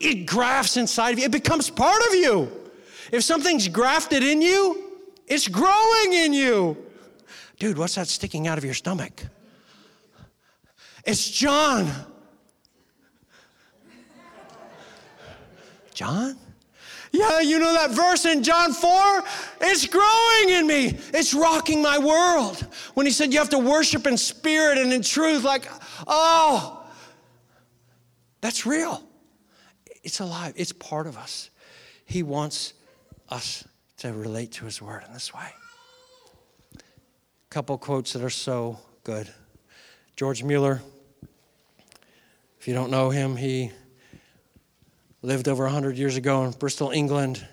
It 0.00 0.26
grafts 0.26 0.76
inside 0.76 1.12
of 1.12 1.20
you, 1.20 1.26
it 1.26 1.30
becomes 1.30 1.70
part 1.70 2.02
of 2.08 2.14
you. 2.14 2.50
If 3.12 3.22
something's 3.22 3.68
grafted 3.68 4.24
in 4.24 4.42
you, 4.42 4.82
it's 5.28 5.46
growing 5.46 6.12
in 6.12 6.32
you. 6.32 6.76
Dude, 7.60 7.78
what's 7.78 7.94
that 7.94 8.08
sticking 8.08 8.48
out 8.48 8.58
of 8.58 8.64
your 8.64 8.74
stomach? 8.74 9.22
It's 11.06 11.30
John. 11.30 11.92
John? 15.94 16.36
Yeah, 17.12 17.40
you 17.40 17.60
know 17.60 17.72
that 17.72 17.92
verse 17.92 18.24
in 18.24 18.42
John 18.42 18.72
4? 18.72 18.90
It's 19.62 19.86
growing 19.86 20.50
in 20.50 20.66
me. 20.66 20.98
It's 21.14 21.32
rocking 21.32 21.80
my 21.80 21.96
world. 21.96 22.66
When 22.94 23.06
he 23.06 23.12
said 23.12 23.32
you 23.32 23.38
have 23.38 23.50
to 23.50 23.58
worship 23.58 24.06
in 24.06 24.16
spirit 24.16 24.78
and 24.78 24.92
in 24.92 25.02
truth, 25.02 25.44
like, 25.44 25.66
oh, 26.08 26.84
that's 28.40 28.66
real. 28.66 29.02
It's 30.02 30.20
alive, 30.20 30.54
it's 30.56 30.72
part 30.72 31.06
of 31.06 31.16
us. 31.16 31.50
He 32.04 32.22
wants 32.22 32.74
us 33.30 33.64
to 33.98 34.12
relate 34.12 34.52
to 34.52 34.64
His 34.64 34.82
Word 34.82 35.02
in 35.06 35.14
this 35.14 35.32
way. 35.32 35.48
A 36.74 36.78
couple 37.48 37.78
quotes 37.78 38.12
that 38.12 38.22
are 38.22 38.28
so 38.28 38.78
good. 39.04 39.32
George 40.16 40.42
Mueller, 40.42 40.82
if 42.58 42.68
you 42.68 42.74
don't 42.74 42.90
know 42.90 43.10
him, 43.10 43.36
he 43.36 43.70
lived 45.24 45.48
over 45.48 45.64
100 45.64 45.96
years 45.96 46.16
ago 46.16 46.44
in 46.44 46.50
Bristol, 46.50 46.90
England. 46.90 47.44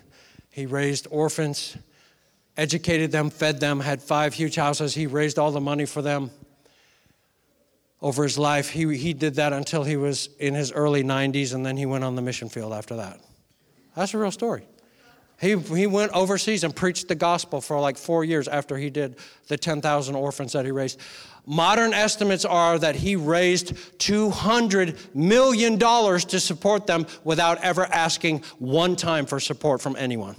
He 0.50 0.66
raised 0.66 1.06
orphans, 1.10 1.76
educated 2.56 3.10
them, 3.10 3.30
fed 3.30 3.60
them, 3.60 3.80
had 3.80 4.02
five 4.02 4.34
huge 4.34 4.56
houses. 4.56 4.94
He 4.94 5.06
raised 5.06 5.38
all 5.38 5.50
the 5.50 5.60
money 5.60 5.86
for 5.86 6.02
them 6.02 6.30
over 8.02 8.24
his 8.24 8.36
life. 8.36 8.68
He, 8.68 8.96
he 8.98 9.14
did 9.14 9.36
that 9.36 9.54
until 9.54 9.84
he 9.84 9.96
was 9.96 10.28
in 10.38 10.52
his 10.54 10.70
early 10.70 11.02
90s, 11.02 11.54
and 11.54 11.64
then 11.64 11.78
he 11.78 11.86
went 11.86 12.04
on 12.04 12.14
the 12.14 12.22
mission 12.22 12.50
field 12.50 12.74
after 12.74 12.96
that. 12.96 13.20
That's 13.96 14.12
a 14.12 14.18
real 14.18 14.30
story. 14.30 14.66
He, 15.40 15.56
he 15.56 15.86
went 15.86 16.12
overseas 16.12 16.64
and 16.64 16.76
preached 16.76 17.08
the 17.08 17.14
gospel 17.14 17.62
for 17.62 17.80
like 17.80 17.96
four 17.96 18.22
years 18.22 18.48
after 18.48 18.76
he 18.76 18.90
did 18.90 19.16
the 19.48 19.56
10,000 19.56 20.14
orphans 20.14 20.52
that 20.52 20.66
he 20.66 20.70
raised. 20.70 21.00
Modern 21.44 21.92
estimates 21.92 22.44
are 22.44 22.78
that 22.78 22.94
he 22.94 23.16
raised 23.16 23.74
$200 23.98 25.14
million 25.14 25.78
to 25.78 26.40
support 26.40 26.86
them 26.86 27.06
without 27.24 27.58
ever 27.62 27.84
asking 27.86 28.44
one 28.58 28.94
time 28.94 29.26
for 29.26 29.40
support 29.40 29.80
from 29.80 29.96
anyone. 29.96 30.36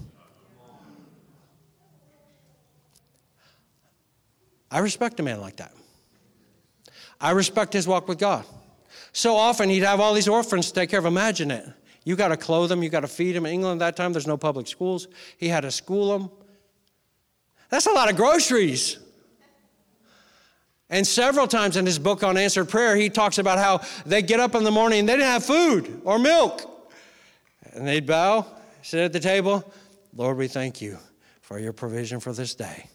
I 4.72 4.80
respect 4.80 5.20
a 5.20 5.24
man 5.24 5.42
like 5.42 5.58
that. 5.58 5.74
I 7.20 7.32
respect 7.32 7.74
his 7.74 7.88
walk 7.88 8.08
with 8.08 8.18
God. 8.18 8.46
So 9.12 9.36
often 9.36 9.70
he'd 9.70 9.84
have 9.84 10.00
all 10.00 10.14
these 10.14 10.28
orphans 10.28 10.70
to 10.70 10.74
take 10.74 10.90
care 10.90 11.00
of. 11.00 11.06
Imagine 11.06 11.52
it. 11.52 11.66
You 12.06 12.16
got 12.16 12.30
to 12.30 12.38
clothe 12.38 12.70
them, 12.70 12.82
you 12.82 12.90
got 12.90 13.02
to 13.02 13.08
feed 13.08 13.34
them. 13.34 13.46
In 13.46 13.54
England 13.54 13.82
at 13.82 13.86
that 13.86 14.02
time, 14.02 14.14
there's 14.14 14.28
no 14.28 14.38
public 14.38 14.68
schools. 14.68 15.08
He 15.38 15.48
had 15.48 15.62
to 15.62 15.72
school 15.72 16.18
them. 16.18 16.32
That's 17.70 17.86
a 17.86 17.92
lot 17.92 18.10
of 18.10 18.16
groceries. 18.16 18.98
And 20.94 21.08
several 21.08 21.48
times 21.48 21.76
in 21.76 21.88
his 21.88 21.98
book 21.98 22.22
on 22.24 22.38
answered 22.38 22.70
prayer, 22.70 22.96
he 22.96 23.10
talks 23.10 23.40
about 23.40 23.58
how 23.58 23.82
they 24.06 24.22
get 24.22 24.40
up 24.40 24.54
in 24.54 24.64
the 24.64 24.70
morning 24.70 25.00
and 25.00 25.10
they 25.10 25.14
didn't 25.14 25.26
have 25.26 25.44
food 25.44 26.02
or 26.04 26.20
milk. 26.20 26.88
And 27.72 27.88
they'd 27.88 28.06
bow, 28.06 28.46
sit 28.84 29.00
at 29.00 29.12
the 29.12 29.20
table. 29.20 29.74
Lord, 30.16 30.38
we 30.38 30.48
thank 30.48 30.84
you 30.84 31.00
for 31.42 31.58
your 31.58 31.74
provision 31.74 32.20
for 32.20 32.32
this 32.32 32.54
day. 32.54 32.86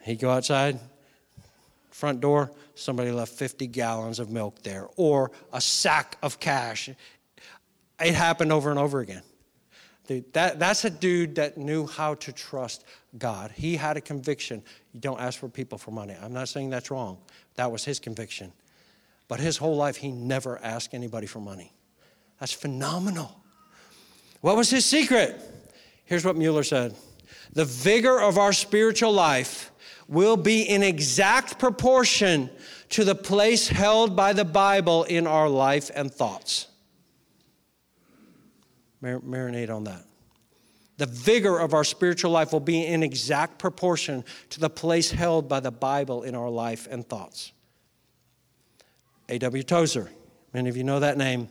He'd 0.00 0.18
go 0.18 0.30
outside, 0.30 0.78
front 1.90 2.22
door, 2.22 2.50
somebody 2.74 3.10
left 3.10 3.34
50 3.34 3.66
gallons 3.66 4.18
of 4.18 4.30
milk 4.30 4.62
there, 4.62 4.88
or 4.96 5.32
a 5.52 5.60
sack 5.60 6.16
of 6.22 6.40
cash. 6.40 6.88
It 6.88 8.14
happened 8.14 8.50
over 8.50 8.70
and 8.70 8.78
over 8.78 9.00
again. 9.00 9.22
That, 10.32 10.58
that's 10.58 10.84
a 10.84 10.90
dude 10.90 11.36
that 11.36 11.56
knew 11.56 11.86
how 11.86 12.14
to 12.16 12.32
trust 12.32 12.84
God. 13.16 13.52
He 13.52 13.76
had 13.76 13.96
a 13.96 14.00
conviction. 14.00 14.62
You 14.92 15.00
don't 15.00 15.20
ask 15.20 15.38
for 15.38 15.48
people 15.48 15.78
for 15.78 15.92
money. 15.92 16.16
I'm 16.20 16.32
not 16.32 16.48
saying 16.48 16.70
that's 16.70 16.90
wrong. 16.90 17.18
That 17.54 17.70
was 17.70 17.84
his 17.84 18.00
conviction. 18.00 18.52
But 19.28 19.38
his 19.38 19.56
whole 19.56 19.76
life, 19.76 19.96
he 19.96 20.10
never 20.10 20.58
asked 20.64 20.94
anybody 20.94 21.28
for 21.28 21.38
money. 21.38 21.72
That's 22.40 22.52
phenomenal. 22.52 23.40
What 24.40 24.56
was 24.56 24.70
his 24.70 24.84
secret? 24.84 25.40
Here's 26.04 26.24
what 26.24 26.36
Mueller 26.36 26.64
said 26.64 26.96
The 27.52 27.64
vigor 27.64 28.20
of 28.20 28.36
our 28.36 28.52
spiritual 28.52 29.12
life 29.12 29.70
will 30.08 30.36
be 30.36 30.62
in 30.62 30.82
exact 30.82 31.60
proportion 31.60 32.50
to 32.88 33.04
the 33.04 33.14
place 33.14 33.68
held 33.68 34.16
by 34.16 34.32
the 34.32 34.44
Bible 34.44 35.04
in 35.04 35.28
our 35.28 35.48
life 35.48 35.88
and 35.94 36.12
thoughts. 36.12 36.66
Mar- 39.00 39.20
marinate 39.20 39.70
on 39.70 39.84
that. 39.84 40.04
The 40.98 41.06
vigor 41.06 41.58
of 41.58 41.72
our 41.72 41.84
spiritual 41.84 42.30
life 42.30 42.52
will 42.52 42.60
be 42.60 42.84
in 42.84 43.02
exact 43.02 43.58
proportion 43.58 44.22
to 44.50 44.60
the 44.60 44.68
place 44.68 45.10
held 45.10 45.48
by 45.48 45.60
the 45.60 45.70
Bible 45.70 46.24
in 46.24 46.34
our 46.34 46.50
life 46.50 46.86
and 46.90 47.08
thoughts. 47.08 47.52
A.W. 49.30 49.62
Tozer, 49.62 50.10
many 50.52 50.68
of 50.68 50.76
you 50.76 50.84
know 50.84 51.00
that 51.00 51.16
name. 51.16 51.48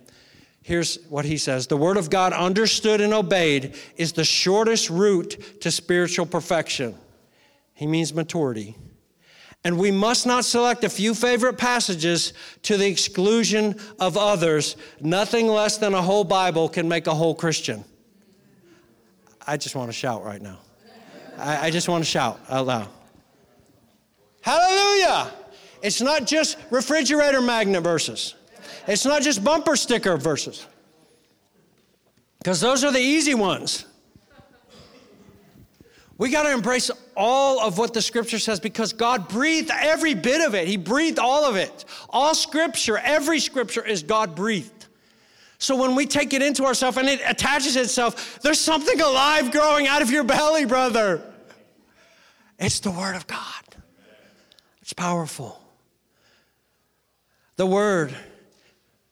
Here's 0.61 1.03
what 1.05 1.25
he 1.25 1.37
says 1.37 1.65
The 1.65 1.77
Word 1.77 1.97
of 1.97 2.09
God, 2.09 2.31
understood 2.33 3.01
and 3.01 3.13
obeyed, 3.13 3.75
is 3.97 4.13
the 4.13 4.23
shortest 4.23 4.89
route 4.89 5.61
to 5.61 5.71
spiritual 5.71 6.27
perfection. 6.27 6.95
He 7.73 7.87
means 7.87 8.13
maturity. 8.13 8.75
And 9.65 9.77
we 9.77 9.91
must 9.91 10.25
not 10.25 10.45
select 10.45 10.83
a 10.83 10.89
few 10.89 11.13
favorite 11.13 11.57
passages 11.57 12.33
to 12.63 12.77
the 12.77 12.87
exclusion 12.87 13.75
of 13.99 14.17
others. 14.17 14.77
Nothing 15.01 15.47
less 15.47 15.77
than 15.77 15.93
a 15.93 16.01
whole 16.01 16.23
Bible 16.23 16.69
can 16.69 16.87
make 16.87 17.07
a 17.07 17.13
whole 17.13 17.35
Christian. 17.35 17.83
I 19.45 19.57
just 19.57 19.75
want 19.75 19.89
to 19.89 19.93
shout 19.93 20.23
right 20.23 20.41
now. 20.41 20.59
I, 21.37 21.67
I 21.67 21.69
just 21.71 21.89
want 21.89 22.03
to 22.03 22.09
shout 22.09 22.39
out 22.49 22.67
loud. 22.67 22.87
Hallelujah! 24.41 25.31
It's 25.81 26.01
not 26.01 26.25
just 26.25 26.57
refrigerator 26.69 27.41
magnet 27.41 27.83
verses, 27.83 28.35
it's 28.87 29.05
not 29.05 29.21
just 29.21 29.43
bumper 29.43 29.75
sticker 29.75 30.17
verses, 30.17 30.65
because 32.37 32.61
those 32.61 32.83
are 32.83 32.91
the 32.91 32.99
easy 32.99 33.33
ones. 33.33 33.85
We 36.19 36.29
got 36.29 36.43
to 36.43 36.51
embrace 36.51 36.91
all 37.15 37.61
of 37.61 37.77
what 37.77 37.93
the 37.93 38.01
scripture 38.01 38.39
says 38.39 38.59
because 38.59 38.91
God 38.91 39.29
breathed 39.29 39.71
every 39.73 40.13
bit 40.13 40.45
of 40.45 40.53
it. 40.53 40.67
He 40.67 40.75
breathed 40.75 41.17
all 41.17 41.45
of 41.45 41.55
it. 41.55 41.85
All 42.09 42.35
scripture, 42.35 42.97
every 42.97 43.39
scripture 43.39 43.83
is 43.83 44.03
God 44.03 44.35
breathed. 44.35 44.87
So 45.59 45.77
when 45.77 45.95
we 45.95 46.05
take 46.05 46.33
it 46.33 46.41
into 46.41 46.65
ourselves 46.65 46.97
and 46.97 47.07
it 47.07 47.21
attaches 47.25 47.77
itself, 47.77 48.39
there's 48.41 48.59
something 48.59 48.99
alive 48.99 49.51
growing 49.51 49.87
out 49.87 50.01
of 50.01 50.11
your 50.11 50.25
belly, 50.25 50.65
brother. 50.65 51.23
It's 52.59 52.81
the 52.81 52.91
Word 52.91 53.15
of 53.15 53.25
God. 53.25 53.63
It's 54.81 54.91
powerful. 54.91 55.61
The 57.55 57.65
Word, 57.65 58.13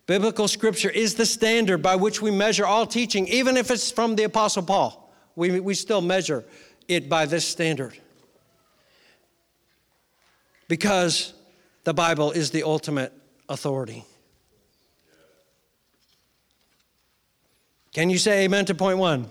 biblical 0.07 0.49
scripture, 0.49 0.89
is 0.89 1.15
the 1.15 1.25
standard 1.25 1.81
by 1.81 1.95
which 1.95 2.21
we 2.21 2.31
measure 2.31 2.65
all 2.65 2.85
teaching, 2.85 3.29
even 3.29 3.55
if 3.55 3.71
it's 3.71 3.91
from 3.91 4.17
the 4.17 4.25
Apostle 4.25 4.63
Paul. 4.63 5.13
We, 5.37 5.61
we 5.61 5.73
still 5.73 6.01
measure 6.01 6.43
it 6.87 7.09
by 7.09 7.25
this 7.25 7.45
standard. 7.45 7.97
Because 10.67 11.33
the 11.83 11.93
Bible 11.93 12.31
is 12.31 12.51
the 12.51 12.63
ultimate 12.63 13.13
authority. 13.47 14.03
Can 17.93 18.09
you 18.09 18.17
say 18.17 18.43
amen 18.43 18.65
to 18.65 18.75
point 18.75 18.97
one? 18.97 19.27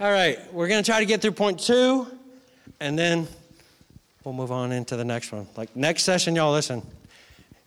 All 0.00 0.10
right, 0.10 0.38
we're 0.52 0.68
going 0.68 0.82
to 0.82 0.90
try 0.90 1.00
to 1.00 1.06
get 1.06 1.22
through 1.22 1.32
point 1.32 1.58
two, 1.58 2.06
and 2.80 2.98
then 2.98 3.26
we'll 4.24 4.34
move 4.34 4.52
on 4.52 4.72
into 4.72 4.96
the 4.96 5.04
next 5.04 5.32
one. 5.32 5.46
Like 5.56 5.74
next 5.74 6.02
session, 6.02 6.36
y'all 6.36 6.52
listen, 6.52 6.82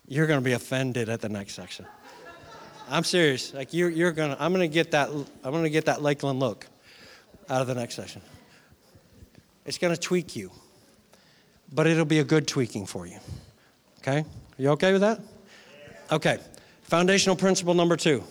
you're 0.08 0.28
going 0.28 0.40
to 0.40 0.46
be 0.46 0.54
offended 0.54 1.10
at 1.10 1.22
the 1.22 1.30
next 1.30 1.56
section. 1.56 1.88
I'm 2.90 3.04
serious. 3.04 3.54
Like 3.54 3.74
you're, 3.74 3.90
you're 3.90 4.12
gonna, 4.12 4.36
I'm 4.40 4.52
gonna 4.52 4.68
get 4.68 4.92
that, 4.92 5.10
I'm 5.10 5.52
gonna 5.52 5.70
get 5.70 5.86
that 5.86 6.02
Lakeland 6.02 6.40
look 6.40 6.66
out 7.48 7.62
of 7.62 7.68
the 7.68 7.76
next 7.76 7.96
session. 7.96 8.22
It's 9.70 9.78
going 9.78 9.94
to 9.94 10.02
tweak 10.02 10.36
you, 10.36 10.50
but 11.72 11.86
it'll 11.86 12.04
be 12.04 12.18
a 12.18 12.24
good 12.24 12.48
tweaking 12.48 12.88
for 12.88 13.06
you. 13.06 13.20
Okay? 14.00 14.22
Are 14.22 14.26
you 14.58 14.70
okay 14.70 14.92
with 14.94 15.02
that? 15.02 15.20
Okay. 16.12 16.40
Foundational 16.82 17.36
principle 17.36 17.76
number 17.76 17.96
two. 17.96 18.24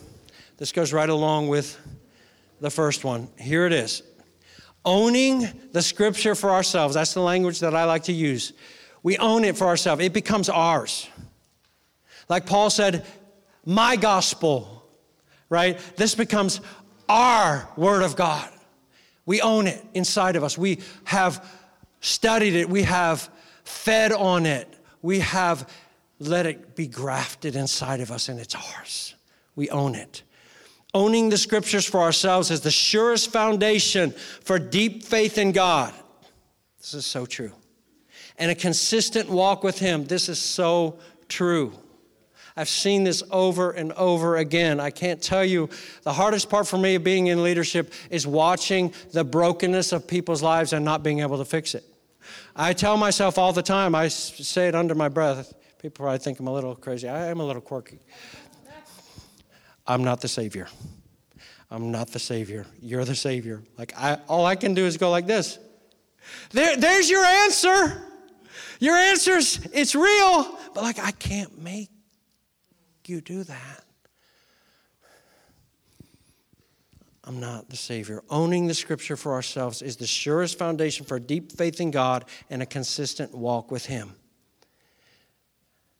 This 0.57 0.73
goes 0.73 0.93
right 0.93 1.09
along 1.09 1.47
with 1.47 1.79
the 2.61 2.71
first 2.71 3.05
one. 3.05 3.29
Here 3.39 3.67
it 3.67 3.73
is 3.73 4.03
owning 4.85 5.47
the 5.71 5.81
scripture 5.81 6.35
for 6.35 6.51
ourselves. 6.51 6.97
That's 6.97 7.15
the 7.15 7.21
language 7.21 7.61
that 7.61 7.73
I 7.73 7.85
like 7.85 8.03
to 8.05 8.13
use. 8.13 8.53
We 9.05 9.17
own 9.19 9.45
it 9.45 9.57
for 9.57 9.69
ourselves, 9.69 10.03
it 10.03 10.13
becomes 10.13 10.49
ours. 10.49 11.09
Like 12.29 12.47
Paul 12.47 12.69
said, 12.69 13.07
my 13.65 13.95
gospel, 13.95 14.85
right? 15.49 15.79
This 15.95 16.17
becomes 16.17 16.61
our 17.09 17.69
word 17.77 18.03
of 18.03 18.17
God. 18.17 18.51
We 19.29 19.43
own 19.43 19.67
it 19.67 19.85
inside 19.93 20.37
of 20.37 20.43
us. 20.43 20.57
We 20.57 20.79
have 21.05 21.47
studied 22.01 22.55
it. 22.55 22.67
We 22.67 22.85
have 22.85 23.29
fed 23.63 24.11
on 24.11 24.47
it. 24.47 24.75
We 25.03 25.19
have 25.19 25.71
let 26.19 26.47
it 26.47 26.75
be 26.75 26.87
grafted 26.87 27.55
inside 27.55 28.01
of 28.01 28.11
us, 28.11 28.31
and 28.31 28.41
it's 28.41 28.55
ours. 28.55 29.15
We 29.55 29.69
own 29.69 29.95
it. 29.95 30.23
Owning 30.95 31.29
the 31.29 31.37
scriptures 31.37 31.85
for 31.85 32.01
ourselves 32.01 32.51
is 32.51 32.63
the 32.63 32.71
surest 32.71 33.31
foundation 33.31 34.13
for 34.13 34.59
deep 34.59 35.05
faith 35.05 35.37
in 35.37 35.53
God. 35.53 35.93
This 36.79 36.95
is 36.95 37.05
so 37.05 37.27
true. 37.27 37.53
And 38.39 38.51
a 38.51 38.55
consistent 38.55 39.29
walk 39.29 39.63
with 39.63 39.79
Him. 39.79 40.07
This 40.07 40.31
is 40.31 40.39
so 40.39 41.01
true. 41.29 41.75
I've 42.59 42.69
seen 42.69 43.05
this 43.05 43.23
over 43.31 43.71
and 43.71 43.93
over 43.93 44.37
again. 44.37 44.81
I 44.81 44.91
can't 44.91 45.23
tell 45.23 45.45
you 45.45 45.69
the 46.03 46.13
hardest 46.13 46.51
part 46.51 46.67
for 46.67 46.77
me 46.77 46.97
of 46.97 47.05
being 47.05 47.29
in 47.29 47.45
leadership 47.45 47.93
is 48.11 48.27
watching 48.27 48.93
the 49.13 49.23
brokenness 49.23 49.93
of 49.93 50.09
people's 50.09 50.43
lives 50.43 50.73
and 50.73 50.85
not 50.85 51.05
being 51.05 51.21
able 51.21 51.39
to 51.39 51.45
fix 51.45 51.77
it. 51.77 51.85
I 52.57 52.73
tell 52.73 52.97
myself 52.97 53.39
all 53.39 53.53
the 53.53 53.63
time, 53.63 53.95
I 53.95 54.09
say 54.09 54.67
it 54.67 54.75
under 54.75 54.97
my 54.97 55.09
breath. 55.09 55.55
People 55.81 56.03
probably 56.05 56.19
think 56.19 56.41
I'm 56.41 56.49
a 56.49 56.53
little 56.53 56.75
crazy. 56.75 57.09
I 57.09 57.27
am 57.27 57.39
a 57.39 57.45
little 57.45 57.63
quirky. 57.63 58.01
I'm 59.87 60.03
not 60.03 60.21
the 60.21 60.29
Savior. 60.29 60.67
I'm 61.71 61.93
not 61.93 62.09
the 62.09 62.19
Savior. 62.19 62.67
You're 62.83 63.05
the 63.05 63.15
Savior. 63.15 63.63
Like, 63.79 63.93
I, 63.97 64.19
all 64.27 64.45
I 64.45 64.57
can 64.57 64.75
do 64.75 64.85
is 64.85 64.97
go 64.97 65.11
like 65.11 65.29
this. 65.29 65.61
There, 66.51 66.77
there's 66.77 67.09
your 67.09 67.25
answer. 67.25 68.03
Your 68.81 68.97
answer's, 68.97 69.65
it's 69.73 69.95
real, 69.95 70.59
but 70.75 70.83
like, 70.83 70.99
I 70.99 71.13
can't 71.13 71.57
make 71.63 71.91
you 73.09 73.21
do 73.21 73.45
that? 73.45 73.85
I'm 77.25 77.41
not 77.41 77.69
the 77.69 77.77
Savior. 77.77 78.23
Owning 78.31 78.69
the 78.69 78.75
Scripture 78.75 79.17
for 79.17 79.35
ourselves 79.35 79.83
is 79.83 79.97
the 79.97 80.07
surest 80.07 80.59
foundation 80.59 81.05
for 81.05 81.19
deep 81.19 81.53
faith 81.53 81.79
in 81.79 81.91
God 81.91 82.25
and 82.49 82.63
a 82.63 82.67
consistent 82.67 83.35
walk 83.35 83.71
with 83.71 83.85
Him. 83.85 84.15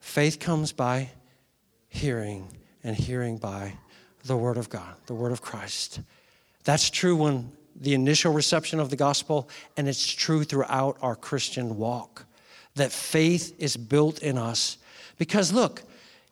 Faith 0.01 0.41
comes 0.41 0.73
by 0.73 1.11
hearing, 1.89 2.49
and 2.83 2.97
hearing 2.97 3.37
by 3.37 3.75
the 4.25 4.37
Word 4.37 4.57
of 4.57 4.71
God, 4.71 4.95
the 5.05 5.15
Word 5.15 5.33
of 5.33 5.43
Christ. 5.43 6.01
That's 6.65 6.89
true 6.89 7.17
when 7.17 7.53
the 7.77 7.93
initial 7.93 8.33
reception 8.33 8.81
of 8.81 8.89
the 8.89 8.97
gospel, 8.97 9.51
and 9.77 9.87
it's 9.87 10.07
true 10.07 10.45
throughout 10.45 10.97
our 11.03 11.15
Christian 11.15 11.77
walk. 11.77 12.25
That 12.75 12.91
faith 12.91 13.55
is 13.59 13.77
built 13.77 14.21
in 14.21 14.39
us. 14.39 14.79
Because 15.19 15.53
look, 15.53 15.83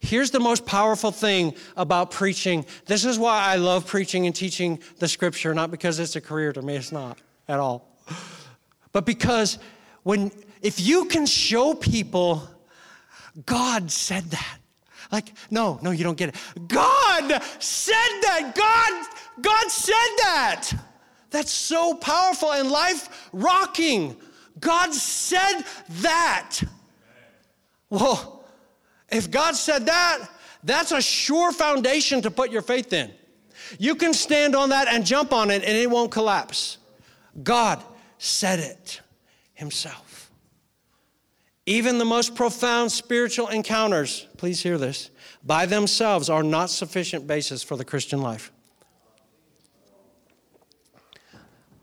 Here's 0.06 0.30
the 0.30 0.40
most 0.40 0.64
powerful 0.64 1.10
thing 1.10 1.54
about 1.76 2.10
preaching. 2.10 2.64
This 2.86 3.04
is 3.04 3.18
why 3.18 3.42
I 3.42 3.56
love 3.56 3.86
preaching 3.86 4.26
and 4.26 4.34
teaching 4.34 4.78
the 4.98 5.08
scripture, 5.08 5.52
not 5.54 5.70
because 5.70 5.98
it's 5.98 6.16
a 6.16 6.20
career 6.20 6.52
to 6.52 6.62
me, 6.62 6.76
it's 6.76 6.92
not 6.92 7.18
at 7.48 7.58
all. 7.58 7.88
But 8.92 9.04
because 9.04 9.58
when 10.04 10.30
if 10.62 10.80
you 10.80 11.04
can 11.04 11.26
show 11.26 11.74
people 11.74 12.48
God 13.44 13.90
said 13.90 14.24
that. 14.30 14.58
Like, 15.12 15.32
no, 15.50 15.78
no, 15.82 15.90
you 15.90 16.04
don't 16.04 16.16
get 16.16 16.30
it. 16.30 16.36
God 16.68 17.42
said 17.58 17.92
that. 18.22 18.52
God, 18.54 19.42
God 19.42 19.70
said 19.70 19.92
that. 19.92 20.72
That's 21.30 21.52
so 21.52 21.94
powerful 21.94 22.52
and 22.52 22.70
life 22.70 23.28
rocking. 23.32 24.16
God 24.58 24.94
said 24.94 25.62
that. 26.00 26.60
Well, 27.90 28.35
if 29.10 29.30
God 29.30 29.54
said 29.54 29.86
that, 29.86 30.28
that's 30.64 30.92
a 30.92 31.00
sure 31.00 31.52
foundation 31.52 32.22
to 32.22 32.30
put 32.30 32.50
your 32.50 32.62
faith 32.62 32.92
in. 32.92 33.12
You 33.78 33.94
can 33.94 34.12
stand 34.12 34.54
on 34.54 34.70
that 34.70 34.88
and 34.88 35.04
jump 35.04 35.32
on 35.32 35.50
it 35.50 35.62
and 35.64 35.76
it 35.76 35.90
won't 35.90 36.10
collapse. 36.10 36.78
God 37.42 37.82
said 38.18 38.58
it 38.58 39.00
himself. 39.54 40.30
Even 41.66 41.98
the 41.98 42.04
most 42.04 42.34
profound 42.34 42.92
spiritual 42.92 43.48
encounters, 43.48 44.26
please 44.36 44.62
hear 44.62 44.78
this, 44.78 45.10
by 45.44 45.66
themselves 45.66 46.30
are 46.30 46.42
not 46.42 46.70
sufficient 46.70 47.26
basis 47.26 47.62
for 47.62 47.76
the 47.76 47.84
Christian 47.84 48.20
life. 48.20 48.52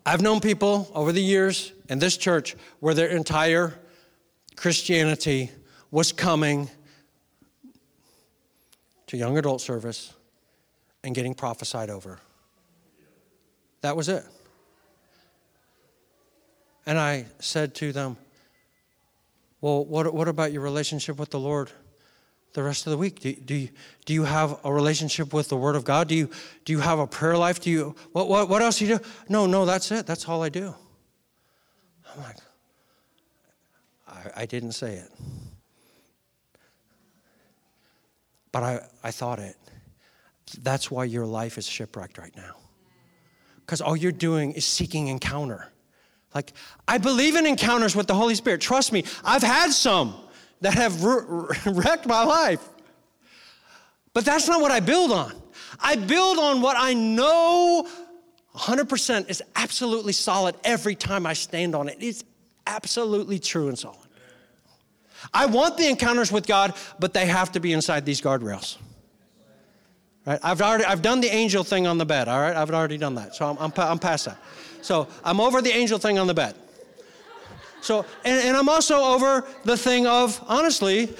I've 0.05 0.21
known 0.21 0.39
people 0.39 0.91
over 0.93 1.11
the 1.11 1.21
years 1.21 1.71
in 1.89 1.99
this 1.99 2.17
church 2.17 2.55
where 2.79 2.93
their 2.93 3.07
entire 3.07 3.79
Christianity 4.55 5.51
was 5.91 6.11
coming 6.11 6.69
to 9.13 9.17
young 9.19 9.37
adult 9.37 9.61
service 9.61 10.11
and 11.03 11.13
getting 11.13 11.35
prophesied 11.35 11.91
over. 11.91 12.17
That 13.81 13.95
was 13.95 14.09
it. 14.09 14.23
And 16.87 16.97
I 16.97 17.27
said 17.37 17.75
to 17.75 17.91
them, 17.93 18.17
Well, 19.61 19.85
what, 19.85 20.11
what 20.15 20.27
about 20.27 20.51
your 20.51 20.63
relationship 20.63 21.19
with 21.19 21.29
the 21.29 21.39
Lord 21.39 21.69
the 22.53 22.63
rest 22.63 22.87
of 22.87 22.91
the 22.91 22.97
week? 22.97 23.19
Do, 23.19 23.33
do, 23.33 23.53
you, 23.53 23.69
do 24.05 24.13
you 24.13 24.23
have 24.23 24.59
a 24.63 24.73
relationship 24.73 25.31
with 25.31 25.47
the 25.47 25.57
Word 25.57 25.75
of 25.75 25.85
God? 25.85 26.07
Do 26.07 26.15
you, 26.15 26.31
do 26.65 26.73
you 26.73 26.79
have 26.79 26.97
a 26.97 27.05
prayer 27.05 27.37
life? 27.37 27.61
Do 27.61 27.69
you, 27.69 27.95
what, 28.13 28.27
what, 28.27 28.49
what 28.49 28.63
else 28.63 28.79
do 28.79 28.87
you 28.87 28.97
do? 28.97 29.03
No, 29.29 29.45
no, 29.45 29.65
that's 29.65 29.91
it. 29.91 30.07
That's 30.07 30.27
all 30.27 30.41
I 30.41 30.49
do. 30.49 30.73
I'm 32.11 32.23
like, 32.23 32.37
I, 34.07 34.41
I 34.41 34.45
didn't 34.47 34.71
say 34.71 34.95
it. 34.95 35.11
But 38.53 38.63
I, 38.63 38.87
I 39.03 39.11
thought 39.11 39.39
it. 39.39 39.57
That's 40.61 40.89
why 40.89 41.03
your 41.03 41.25
life 41.25 41.57
is 41.57 41.67
shipwrecked 41.67 42.17
right 42.17 42.35
now. 42.37 42.55
Because 43.59 43.81
all 43.81 43.97
you're 43.97 44.13
doing 44.13 44.53
is 44.53 44.65
seeking 44.65 45.07
encounter. 45.07 45.67
Like, 46.33 46.53
I 46.87 46.97
believe 46.97 47.35
in 47.35 47.45
encounters 47.45 47.95
with 47.95 48.07
the 48.07 48.13
Holy 48.13 48.35
Spirit. 48.35 48.61
Trust 48.61 48.93
me, 48.93 49.03
I've 49.25 49.43
had 49.43 49.71
some 49.71 50.15
that 50.61 50.75
have 50.75 51.03
wrecked 51.65 52.05
my 52.05 52.23
life. 52.23 52.61
But 54.13 54.23
that's 54.25 54.47
not 54.47 54.61
what 54.61 54.71
I 54.71 54.79
build 54.79 55.11
on. 55.11 55.33
I 55.79 55.95
build 55.95 56.37
on 56.37 56.61
what 56.61 56.77
I 56.79 56.93
know 56.93 57.87
100% 58.55 59.29
is 59.29 59.41
absolutely 59.55 60.13
solid 60.13 60.55
every 60.63 60.95
time 60.95 61.25
I 61.25 61.33
stand 61.33 61.73
on 61.73 61.89
it. 61.89 61.97
It's 61.99 62.23
absolutely 62.67 63.39
true 63.39 63.67
and 63.67 63.77
solid. 63.77 63.97
I 65.33 65.45
want 65.45 65.77
the 65.77 65.87
encounters 65.87 66.31
with 66.31 66.47
God, 66.47 66.73
but 66.99 67.13
they 67.13 67.25
have 67.25 67.51
to 67.51 67.59
be 67.59 67.73
inside 67.73 68.05
these 68.05 68.21
guardrails. 68.21 68.77
Right? 70.25 70.39
I've 70.41 70.61
already 70.61 70.85
I've 70.85 71.01
done 71.01 71.21
the 71.21 71.27
angel 71.27 71.63
thing 71.63 71.85
on 71.85 71.97
the 71.97 72.05
bed. 72.05 72.27
All 72.27 72.39
right, 72.39 72.55
I've 72.55 72.71
already 72.71 72.97
done 72.97 73.15
that, 73.15 73.35
so 73.35 73.49
I'm, 73.49 73.57
I'm, 73.57 73.73
I'm 73.77 73.99
past 73.99 74.25
that. 74.25 74.37
So 74.81 75.07
I'm 75.23 75.39
over 75.39 75.61
the 75.61 75.71
angel 75.71 75.99
thing 75.99 76.17
on 76.17 76.27
the 76.27 76.33
bed. 76.33 76.55
So 77.81 78.05
and, 78.23 78.47
and 78.47 78.57
I'm 78.57 78.69
also 78.69 78.95
over 78.95 79.45
the 79.65 79.77
thing 79.77 80.07
of 80.07 80.41
honestly. 80.47 81.13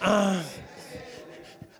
Uh, 0.00 0.42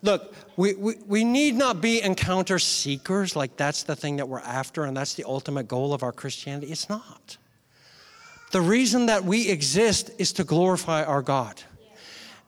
look, 0.03 0.33
we, 0.57 0.75
we, 0.75 0.95
we 1.07 1.25
need 1.25 1.57
not 1.57 1.81
be 1.81 2.01
encounter 2.03 2.59
seekers, 2.59 3.35
like 3.35 3.57
that's 3.57 3.83
the 3.83 3.97
thing 3.97 4.17
that 4.17 4.29
we're 4.29 4.39
after 4.41 4.85
and 4.85 4.97
that's 4.97 5.15
the 5.15 5.25
ultimate 5.25 5.67
goal 5.67 5.93
of 5.93 6.03
our 6.05 6.13
Christianity. 6.13 6.71
It's 6.71 6.89
not. 6.89 7.37
The 8.53 8.61
reason 8.61 9.07
that 9.07 9.25
we 9.25 9.49
exist 9.49 10.11
is 10.19 10.33
to 10.35 10.45
glorify 10.45 11.05
our 11.05 11.23
God. 11.23 11.61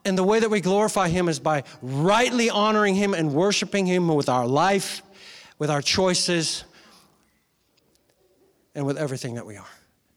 And 0.04 0.18
the 0.18 0.22
way 0.22 0.38
that 0.38 0.50
we 0.50 0.60
glorify 0.60 1.08
Him 1.08 1.28
is 1.28 1.40
by 1.40 1.64
rightly 1.80 2.50
honoring 2.50 2.94
Him 2.94 3.14
and 3.14 3.32
worshiping 3.32 3.86
Him 3.86 4.08
with 4.08 4.28
our 4.28 4.46
life, 4.46 5.02
with 5.58 5.70
our 5.70 5.80
choices, 5.80 6.64
and 8.74 8.84
with 8.84 8.98
everything 8.98 9.34
that 9.36 9.46
we 9.46 9.56
are. 9.56 9.66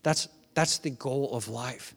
That's, 0.04 0.28
that's 0.54 0.80
the 0.80 0.90
goal 0.90 1.34
of 1.34 1.48
life. 1.48 1.96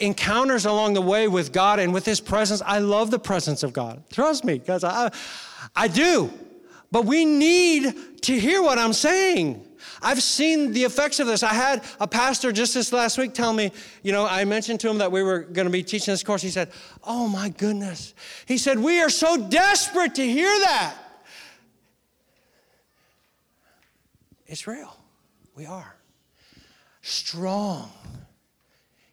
Encounters 0.00 0.66
along 0.66 0.94
the 0.94 1.00
way 1.00 1.26
with 1.28 1.50
God 1.52 1.78
and 1.78 1.94
with 1.94 2.04
His 2.04 2.20
presence. 2.20 2.60
I 2.64 2.78
love 2.80 3.10
the 3.10 3.18
presence 3.18 3.62
of 3.62 3.72
God. 3.72 4.02
Trust 4.10 4.44
me, 4.44 4.58
because 4.58 4.84
I, 4.84 5.10
I 5.74 5.88
do. 5.88 6.30
But 6.90 7.06
we 7.06 7.24
need 7.24 8.22
to 8.22 8.38
hear 8.38 8.62
what 8.62 8.78
I'm 8.78 8.92
saying. 8.92 9.66
I've 10.02 10.22
seen 10.22 10.72
the 10.72 10.84
effects 10.84 11.20
of 11.20 11.26
this. 11.26 11.42
I 11.42 11.54
had 11.54 11.84
a 11.98 12.06
pastor 12.06 12.52
just 12.52 12.74
this 12.74 12.92
last 12.92 13.18
week 13.18 13.34
tell 13.34 13.52
me, 13.52 13.72
you 14.02 14.12
know, 14.12 14.26
I 14.26 14.44
mentioned 14.44 14.80
to 14.80 14.90
him 14.90 14.98
that 14.98 15.12
we 15.12 15.22
were 15.22 15.40
going 15.40 15.66
to 15.66 15.72
be 15.72 15.82
teaching 15.82 16.12
this 16.12 16.22
course. 16.22 16.42
He 16.42 16.50
said, 16.50 16.70
Oh 17.04 17.28
my 17.28 17.48
goodness. 17.48 18.14
He 18.46 18.58
said, 18.58 18.78
We 18.78 19.00
are 19.00 19.10
so 19.10 19.36
desperate 19.36 20.14
to 20.16 20.26
hear 20.26 20.50
that. 20.60 20.94
It's 24.46 24.66
real. 24.66 24.96
We 25.54 25.66
are. 25.66 25.94
Strong. 27.02 27.90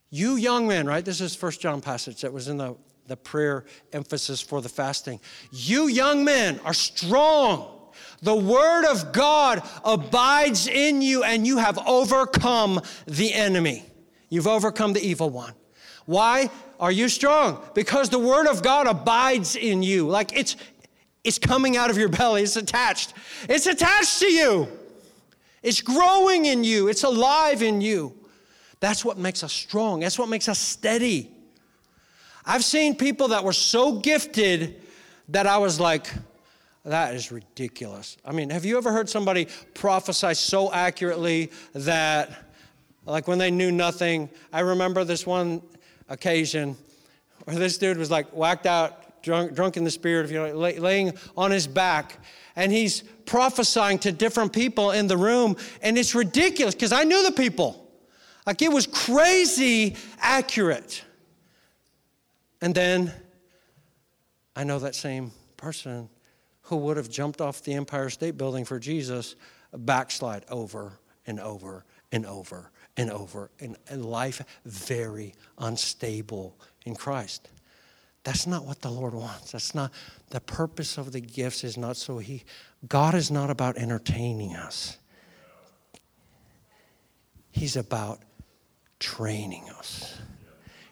You 0.09 0.35
young 0.35 0.67
men, 0.67 0.87
right? 0.87 1.03
This 1.03 1.21
is 1.21 1.35
First 1.35 1.61
John 1.61 1.81
passage 1.81 2.21
that 2.21 2.33
was 2.33 2.47
in 2.47 2.57
the, 2.57 2.75
the 3.07 3.17
prayer 3.17 3.65
emphasis 3.93 4.41
for 4.41 4.61
the 4.61 4.69
fasting. 4.69 5.19
You 5.51 5.87
young 5.87 6.23
men 6.23 6.59
are 6.63 6.73
strong 6.73 7.76
the 8.21 8.35
word 8.35 8.85
of 8.85 9.13
God 9.13 9.61
abides 9.83 10.67
in 10.67 11.01
you 11.01 11.23
and 11.23 11.45
you 11.45 11.57
have 11.57 11.77
overcome 11.87 12.81
the 13.05 13.33
enemy. 13.33 13.85
You've 14.29 14.47
overcome 14.47 14.93
the 14.93 15.01
evil 15.01 15.29
one. 15.29 15.53
Why 16.05 16.49
are 16.79 16.91
you 16.91 17.09
strong? 17.09 17.61
Because 17.73 18.09
the 18.09 18.19
word 18.19 18.47
of 18.47 18.63
God 18.63 18.87
abides 18.87 19.55
in 19.55 19.83
you. 19.83 20.07
Like 20.07 20.35
it's 20.35 20.55
it's 21.23 21.37
coming 21.37 21.75
out 21.75 21.89
of 21.89 21.97
your 21.97 22.09
belly. 22.09 22.43
It's 22.43 22.55
attached. 22.55 23.13
It's 23.49 23.67
attached 23.67 24.19
to 24.19 24.27
you. 24.27 24.67
It's 25.61 25.81
growing 25.81 26.45
in 26.45 26.63
you. 26.63 26.87
It's 26.87 27.03
alive 27.03 27.61
in 27.61 27.81
you. 27.81 28.13
That's 28.79 29.03
what 29.03 29.17
makes 29.17 29.43
us 29.43 29.51
strong. 29.51 29.99
That's 29.99 30.17
what 30.17 30.29
makes 30.29 30.47
us 30.47 30.59
steady. 30.59 31.29
I've 32.45 32.63
seen 32.63 32.95
people 32.95 33.29
that 33.29 33.43
were 33.43 33.53
so 33.53 33.99
gifted 33.99 34.81
that 35.29 35.47
I 35.47 35.57
was 35.57 35.79
like, 35.79 36.07
that 36.87 37.13
is 37.13 37.31
ridiculous. 37.31 38.17
I 38.23 38.31
mean, 38.31 38.49
have 38.49 38.63
you 38.63 38.77
ever 38.77 38.91
heard 38.91 39.09
somebody 39.09 39.47
prophesy 39.73 40.33
so 40.33 40.71
accurately 40.71 41.51
that, 41.73 42.45
like, 43.05 43.27
when 43.27 43.37
they 43.37 43.51
knew 43.51 43.71
nothing? 43.71 44.29
I 44.53 44.61
remember 44.61 45.03
this 45.03 45.25
one 45.25 45.61
occasion 46.07 46.77
where 47.43 47.57
this 47.57 47.77
dude 47.77 47.97
was 47.97 48.09
like 48.09 48.27
whacked 48.27 48.65
out, 48.65 49.21
drunk, 49.21 49.53
drunk 49.53 49.77
in 49.77 49.83
the 49.83 49.91
spirit, 49.91 50.29
you 50.29 50.35
know, 50.37 50.53
lay, 50.53 50.79
laying 50.79 51.13
on 51.35 51.51
his 51.51 51.67
back, 51.67 52.19
and 52.55 52.71
he's 52.71 53.01
prophesying 53.25 53.99
to 53.99 54.11
different 54.11 54.53
people 54.53 54.91
in 54.91 55.07
the 55.07 55.17
room, 55.17 55.57
and 55.81 55.97
it's 55.97 56.15
ridiculous 56.15 56.73
because 56.73 56.93
I 56.93 57.03
knew 57.03 57.23
the 57.23 57.33
people. 57.33 57.85
Like, 58.45 58.61
it 58.61 58.71
was 58.71 58.87
crazy 58.87 59.97
accurate. 60.19 61.03
And 62.61 62.73
then 62.73 63.13
I 64.55 64.63
know 64.63 64.79
that 64.79 64.95
same 64.95 65.31
person 65.57 66.09
who 66.67 66.75
would 66.75 66.97
have 66.97 67.09
jumped 67.09 67.39
off 67.39 67.63
the 67.63 67.73
Empire 67.73 68.09
State 68.09 68.37
Building 68.37 68.65
for 68.65 68.77
Jesus 68.77 69.35
backslide 69.73 70.43
over 70.49 70.99
and 71.25 71.39
over 71.39 71.85
and 72.11 72.25
over 72.25 72.71
and 72.97 73.09
over, 73.09 73.49
and, 73.59 73.77
life 74.03 74.41
very 74.65 75.33
unstable 75.59 76.57
in 76.85 76.95
Christ. 76.95 77.49
That's 78.23 78.45
not 78.45 78.65
what 78.65 78.81
the 78.81 78.89
Lord 78.89 79.13
wants. 79.13 79.53
That's 79.53 79.73
not 79.73 79.91
the 80.29 80.41
purpose 80.41 80.97
of 80.97 81.13
the 81.13 81.21
gifts 81.21 81.63
is 81.63 81.77
not 81.77 81.95
so 81.95 82.17
he 82.17 82.43
God 82.87 83.13
is 83.13 83.31
not 83.31 83.49
about 83.49 83.77
entertaining 83.77 84.55
us. 84.55 84.97
He's 87.51 87.77
about 87.77 88.19
training 88.99 89.69
us. 89.77 90.17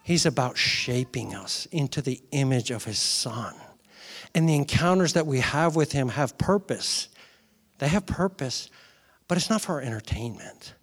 He's 0.04 0.26
about 0.26 0.58
shaping 0.58 1.36
us 1.36 1.66
into 1.72 2.02
the 2.02 2.22
image 2.32 2.72
of 2.72 2.86
his 2.86 3.00
son. 3.00 3.56
And 4.36 4.50
the 4.50 4.56
encounters 4.56 5.14
that 5.14 5.26
we 5.26 5.40
have 5.40 5.78
with 5.78 5.94
Him 5.94 6.10
have 6.10 6.38
purpose. 6.38 7.08
They 7.80 7.88
have 7.88 8.06
purpose, 8.06 8.70
but 9.30 9.38
it's 9.38 9.50
not 9.50 9.62
for 9.62 9.76
our 9.76 9.82
entertainment. 9.82 10.74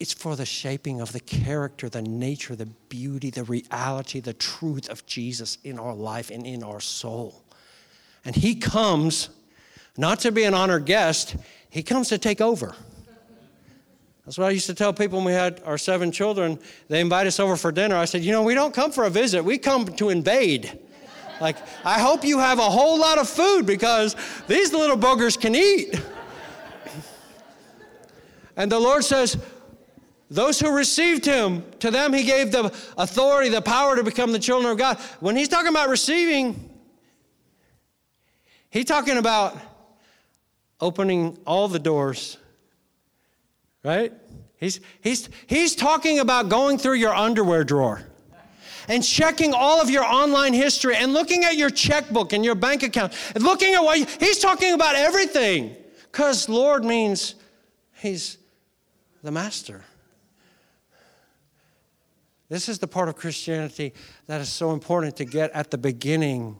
It's 0.00 0.12
for 0.12 0.34
the 0.34 0.44
shaping 0.44 1.00
of 1.00 1.12
the 1.12 1.20
character, 1.20 1.88
the 1.88 2.02
nature, 2.02 2.56
the 2.56 2.66
beauty, 2.66 3.30
the 3.30 3.44
reality, 3.44 4.18
the 4.18 4.32
truth 4.32 4.90
of 4.90 5.06
Jesus 5.06 5.58
in 5.62 5.78
our 5.78 5.94
life 5.94 6.30
and 6.30 6.44
in 6.44 6.64
our 6.64 6.80
soul. 6.80 7.44
And 8.24 8.34
He 8.34 8.56
comes 8.56 9.28
not 9.96 10.18
to 10.20 10.32
be 10.32 10.42
an 10.42 10.54
honored 10.54 10.86
guest, 10.86 11.36
He 11.70 11.84
comes 11.84 12.08
to 12.08 12.18
take 12.18 12.40
over. 12.40 12.74
That's 14.24 14.38
what 14.38 14.48
I 14.48 14.50
used 14.50 14.66
to 14.66 14.74
tell 14.74 14.92
people 14.92 15.18
when 15.18 15.26
we 15.26 15.32
had 15.32 15.62
our 15.64 15.78
seven 15.78 16.10
children. 16.10 16.58
They 16.88 17.00
invite 17.00 17.28
us 17.28 17.38
over 17.38 17.56
for 17.56 17.70
dinner. 17.70 17.96
I 17.96 18.06
said, 18.06 18.22
You 18.22 18.32
know, 18.32 18.42
we 18.42 18.54
don't 18.54 18.74
come 18.74 18.90
for 18.90 19.04
a 19.04 19.10
visit, 19.10 19.44
we 19.44 19.56
come 19.56 19.86
to 19.86 20.08
invade. 20.08 20.80
Like, 21.42 21.56
I 21.84 21.98
hope 21.98 22.24
you 22.24 22.38
have 22.38 22.60
a 22.60 22.70
whole 22.70 23.00
lot 23.00 23.18
of 23.18 23.28
food 23.28 23.66
because 23.66 24.14
these 24.46 24.72
little 24.72 24.96
boogers 24.96 25.38
can 25.38 25.56
eat. 25.56 26.00
And 28.56 28.70
the 28.70 28.78
Lord 28.78 29.04
says, 29.04 29.36
those 30.30 30.60
who 30.60 30.70
received 30.70 31.24
him, 31.24 31.64
to 31.80 31.90
them 31.90 32.12
he 32.12 32.22
gave 32.22 32.52
the 32.52 32.72
authority, 32.96 33.48
the 33.48 33.60
power 33.60 33.96
to 33.96 34.04
become 34.04 34.30
the 34.30 34.38
children 34.38 34.70
of 34.70 34.78
God. 34.78 34.98
When 35.18 35.34
he's 35.34 35.48
talking 35.48 35.70
about 35.70 35.88
receiving, 35.88 36.70
he's 38.70 38.84
talking 38.84 39.18
about 39.18 39.58
opening 40.80 41.38
all 41.44 41.66
the 41.66 41.80
doors, 41.80 42.38
right? 43.82 44.12
He's, 44.58 44.78
he's, 45.00 45.28
he's 45.48 45.74
talking 45.74 46.20
about 46.20 46.48
going 46.48 46.78
through 46.78 46.94
your 46.94 47.14
underwear 47.14 47.64
drawer 47.64 48.06
and 48.88 49.02
checking 49.02 49.52
all 49.54 49.80
of 49.80 49.90
your 49.90 50.04
online 50.04 50.52
history 50.52 50.96
and 50.96 51.12
looking 51.12 51.44
at 51.44 51.56
your 51.56 51.70
checkbook 51.70 52.32
and 52.32 52.44
your 52.44 52.54
bank 52.54 52.82
account 52.82 53.12
and 53.34 53.42
looking 53.42 53.74
at 53.74 53.82
what 53.82 53.98
you, 53.98 54.06
he's 54.20 54.38
talking 54.38 54.72
about 54.72 54.94
everything 54.96 55.76
because 56.10 56.48
Lord 56.48 56.84
means 56.84 57.34
he's 57.94 58.38
the 59.22 59.30
master. 59.30 59.84
This 62.48 62.68
is 62.68 62.78
the 62.78 62.86
part 62.86 63.08
of 63.08 63.16
Christianity 63.16 63.94
that 64.26 64.42
is 64.42 64.50
so 64.50 64.72
important 64.72 65.16
to 65.16 65.24
get 65.24 65.50
at 65.52 65.70
the 65.70 65.78
beginning 65.78 66.58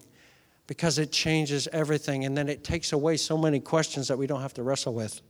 because 0.67 0.99
it 0.99 1.13
changes 1.13 1.69
everything 1.71 2.25
and 2.25 2.35
then 2.35 2.49
it 2.49 2.65
takes 2.65 2.95
away 2.95 3.19
so 3.19 3.37
many 3.37 3.61
questions 3.61 4.09
that 4.09 4.17
we 4.17 4.27
don't 4.27 4.41
have 4.41 4.55
to 4.55 4.63
wrestle 4.63 4.95
with. 4.95 5.21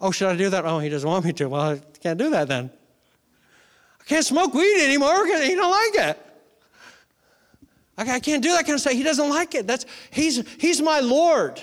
Oh, 0.00 0.10
should 0.10 0.28
I 0.28 0.36
do 0.36 0.50
that? 0.50 0.64
Oh, 0.64 0.80
he 0.80 0.88
doesn't 0.88 1.08
want 1.08 1.24
me 1.24 1.32
to. 1.34 1.48
Well, 1.48 1.60
I 1.60 1.80
can't 2.02 2.18
do 2.18 2.30
that 2.30 2.48
then. 2.48 2.70
I 4.00 4.04
can't 4.04 4.24
smoke 4.24 4.52
weed 4.52 4.82
anymore 4.82 5.24
because 5.24 5.46
he 5.46 5.54
don't 5.54 5.70
like 5.70 6.08
it. 6.08 6.26
I 8.08 8.20
can't 8.20 8.42
do 8.42 8.50
that 8.52 8.64
kind 8.64 8.74
of 8.74 8.80
stuff. 8.80 8.92
He 8.94 9.02
doesn't 9.02 9.28
like 9.28 9.54
it. 9.54 9.66
That's, 9.66 9.84
he's, 10.10 10.48
he's 10.58 10.80
my 10.80 11.00
Lord. 11.00 11.62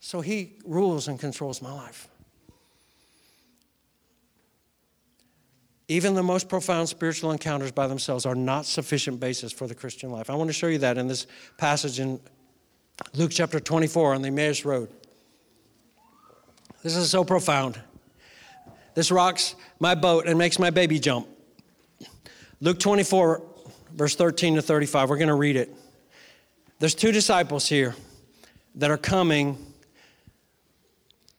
So 0.00 0.20
he 0.20 0.52
rules 0.64 1.08
and 1.08 1.18
controls 1.18 1.62
my 1.62 1.72
life. 1.72 2.08
Even 5.88 6.14
the 6.14 6.22
most 6.22 6.48
profound 6.48 6.88
spiritual 6.88 7.30
encounters 7.30 7.70
by 7.70 7.86
themselves 7.86 8.26
are 8.26 8.34
not 8.34 8.66
sufficient 8.66 9.20
basis 9.20 9.52
for 9.52 9.66
the 9.66 9.74
Christian 9.74 10.10
life. 10.10 10.30
I 10.30 10.34
want 10.34 10.48
to 10.48 10.54
show 10.54 10.66
you 10.66 10.78
that 10.78 10.98
in 10.98 11.06
this 11.06 11.26
passage 11.58 12.00
in 12.00 12.20
Luke 13.14 13.30
chapter 13.32 13.60
24 13.60 14.14
on 14.14 14.22
the 14.22 14.28
Emmaus 14.28 14.64
Road. 14.64 14.90
This 16.82 16.96
is 16.96 17.10
so 17.10 17.24
profound. 17.24 17.80
This 18.94 19.10
rocks 19.10 19.54
my 19.78 19.94
boat 19.94 20.26
and 20.26 20.38
makes 20.38 20.58
my 20.58 20.70
baby 20.70 20.98
jump. 20.98 21.28
Luke 22.60 22.80
24, 22.80 23.42
verse 23.96 24.14
13 24.14 24.56
to 24.56 24.62
35. 24.62 25.10
We're 25.10 25.16
going 25.16 25.28
to 25.28 25.34
read 25.34 25.56
it. 25.56 25.74
There's 26.78 26.94
two 26.94 27.10
disciples 27.10 27.66
here 27.66 27.96
that 28.74 28.90
are 28.90 28.98
coming 28.98 29.56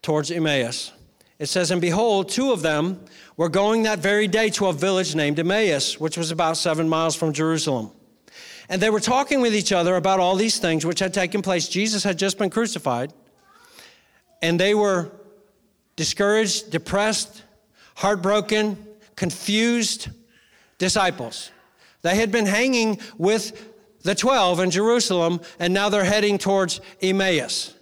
towards 0.02 0.32
Emmaus. 0.32 0.92
It 1.38 1.46
says, 1.46 1.70
And 1.70 1.80
behold, 1.80 2.30
two 2.30 2.52
of 2.52 2.64
them 2.64 3.00
were 3.38 3.50
going 3.50 3.84
that 3.84 4.00
very 4.00 4.28
day 4.28 4.50
to 4.52 4.68
a 4.68 4.74
village 4.74 5.14
named 5.14 5.40
Emmaus, 5.40 6.00
which 6.00 6.18
was 6.18 6.32
about 6.32 6.58
seven 6.58 6.90
miles 6.90 7.16
from 7.16 7.32
Jerusalem. 7.32 7.92
And 8.70 8.82
they 8.82 8.90
were 8.90 9.00
talking 9.00 9.40
with 9.40 9.56
each 9.56 9.72
other 9.72 9.96
about 9.96 10.20
all 10.20 10.36
these 10.36 10.58
things 10.58 10.86
which 10.86 11.00
had 11.00 11.14
taken 11.14 11.42
place. 11.42 11.70
Jesus 11.70 12.04
had 12.04 12.18
just 12.18 12.38
been 12.40 12.50
crucified, 12.50 13.14
and 14.42 14.60
they 14.60 14.74
were 14.74 15.12
discouraged, 15.96 16.72
depressed, 16.72 17.44
heartbroken, 17.96 18.84
confused 19.16 20.10
disciples. 20.80 21.52
They 22.08 22.16
had 22.16 22.32
been 22.32 22.46
hanging 22.46 23.02
with 23.18 23.74
the 24.04 24.16
12 24.16 24.62
in 24.62 24.72
Jerusalem, 24.72 25.42
and 25.60 25.74
now 25.74 25.90
they're 25.90 26.06
heading 26.06 26.38
towards 26.38 26.80
Emmaus. 27.02 27.74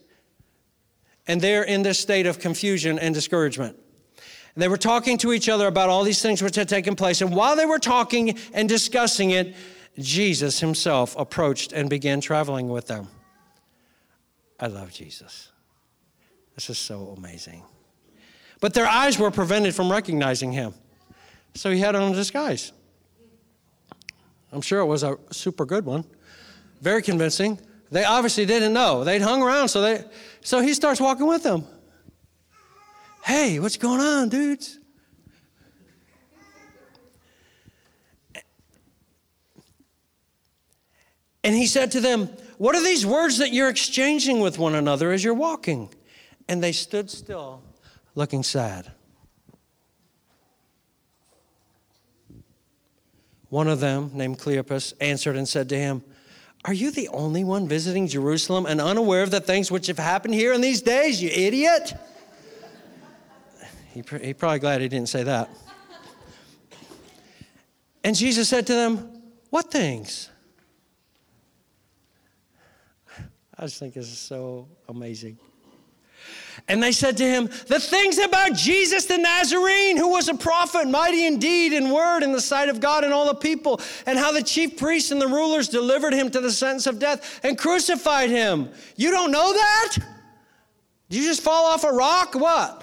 And 1.28 1.40
they're 1.40 1.62
in 1.62 1.84
this 1.84 2.00
state 2.00 2.26
of 2.26 2.40
confusion 2.40 2.98
and 2.98 3.14
discouragement. 3.14 3.78
And 4.56 4.64
they 4.64 4.68
were 4.68 4.78
talking 4.78 5.20
to 5.20 5.32
each 5.32 5.48
other 5.48 5.68
about 5.68 5.90
all 5.90 6.04
these 6.04 6.24
things 6.24 6.42
which 6.42 6.56
had 6.56 6.68
taken 6.68 6.96
place. 6.96 7.22
And 7.22 7.36
while 7.36 7.56
they 7.56 7.68
were 7.68 7.78
talking 7.78 8.40
and 8.52 8.68
discussing 8.68 9.30
it, 9.30 9.56
Jesus 10.00 10.60
himself 10.60 11.16
approached 11.20 11.72
and 11.72 11.88
began 11.88 12.20
traveling 12.20 12.68
with 12.68 12.88
them. 12.88 13.08
I 14.60 14.66
love 14.68 14.92
Jesus. 14.92 15.52
This 16.56 16.72
is 16.72 16.80
so 16.80 17.14
amazing. 17.16 17.62
But 18.60 18.74
their 18.74 18.88
eyes 18.88 19.20
were 19.20 19.30
prevented 19.30 19.76
from 19.76 19.92
recognizing 19.92 20.52
him. 20.52 20.74
So 21.54 21.70
he 21.70 21.78
had 21.78 21.94
on 21.94 22.12
a 22.12 22.16
disguise. 22.16 22.72
I'm 24.56 24.62
sure 24.62 24.80
it 24.80 24.86
was 24.86 25.04
a 25.04 25.18
super 25.32 25.66
good 25.66 25.86
one, 25.86 26.06
very 26.80 27.02
convincing. 27.02 27.60
They 27.92 28.06
obviously 28.06 28.46
didn't 28.46 28.72
know. 28.72 29.04
They'd 29.04 29.22
hung 29.22 29.42
around, 29.44 29.68
so 29.68 29.82
they 29.82 30.06
so 30.42 30.62
he 30.62 30.74
starts 30.74 31.02
walking 31.02 31.28
with 31.28 31.44
them. 31.44 31.66
Hey, 33.26 33.60
what's 33.60 33.76
going 33.76 34.00
on, 34.00 34.30
dudes? 34.30 34.80
And 41.44 41.54
he 41.54 41.68
said 41.68 41.92
to 41.92 42.00
them, 42.00 42.28
What 42.58 42.76
are 42.76 42.84
these 42.84 43.06
words 43.06 43.40
that 43.40 43.52
you're 43.52 43.70
exchanging 43.70 44.40
with 44.40 44.58
one 44.58 44.74
another 44.74 45.12
as 45.12 45.22
you're 45.22 45.34
walking? 45.34 45.94
And 46.48 46.64
they 46.64 46.72
stood 46.72 47.12
still, 47.12 47.62
looking 48.16 48.42
sad. 48.42 48.94
One 53.50 53.68
of 53.68 53.80
them, 53.80 54.12
named 54.14 54.40
Cleopas, 54.40 54.94
answered 55.00 55.36
and 55.36 55.48
said 55.48 55.70
to 55.70 55.78
him, 55.78 56.04
Are 56.66 56.74
you 56.74 56.92
the 56.92 57.08
only 57.10 57.44
one 57.44 57.68
visiting 57.68 58.08
Jerusalem 58.08 58.66
and 58.66 58.82
unaware 58.82 59.24
of 59.24 59.32
the 59.32 59.40
things 59.40 59.72
which 59.72 59.88
have 59.88 60.00
happened 60.00 60.34
here 60.34 60.54
in 60.54 60.62
these 60.62 60.82
days, 60.82 61.22
you 61.22 61.30
idiot? 61.30 61.94
He, 63.94 64.04
he 64.22 64.34
probably 64.34 64.60
glad 64.60 64.82
he 64.82 64.88
didn't 64.88 65.10
say 65.10 65.24
that. 65.24 65.50
And 68.04 68.16
Jesus 68.16 68.50
said 68.50 68.68
to 68.68 68.74
them, 68.74 69.22
What 69.50 69.72
things? 69.72 70.30
I 73.58 73.64
just 73.64 73.80
think 73.80 73.94
this 73.94 74.12
is 74.12 74.20
so 74.20 74.68
amazing. 74.90 75.38
And 76.68 76.82
they 76.82 76.92
said 76.92 77.18
to 77.18 77.24
him, 77.24 77.48
The 77.68 77.80
things 77.80 78.18
about 78.18 78.54
Jesus 78.54 79.06
the 79.06 79.18
Nazarene, 79.18 79.98
who 79.98 80.10
was 80.10 80.30
a 80.30 80.34
prophet, 80.34 80.88
mighty 80.88 81.28
in 81.28 81.38
deed 81.38 81.74
and 81.74 81.92
word 81.92 82.24
in 82.24 82.32
the 82.32 82.42
sight 82.42 82.70
of 82.70 82.80
God 82.80 83.04
and 83.04 83.14
all 83.14 83.28
the 83.28 83.36
people, 83.36 83.80
and 84.08 84.18
how 84.18 84.32
the 84.32 84.42
chief 84.42 84.76
priests 84.78 85.12
and 85.12 85.22
the 85.22 85.28
rulers 85.28 85.68
delivered 85.68 86.14
him 86.14 86.32
to 86.32 86.42
the 86.42 86.52
sentence 86.52 86.88
of 86.88 86.98
death 86.98 87.40
and 87.44 87.58
crucified 87.58 88.32
him. 88.32 88.70
You 88.96 89.12
don't 89.12 89.32
know 89.32 89.54
that? 89.54 89.98
Did 91.10 91.18
you 91.22 91.28
just 91.28 91.42
fall 91.42 91.66
off 91.66 91.84
a 91.84 91.92
rock? 91.92 92.34
What? 92.34 92.82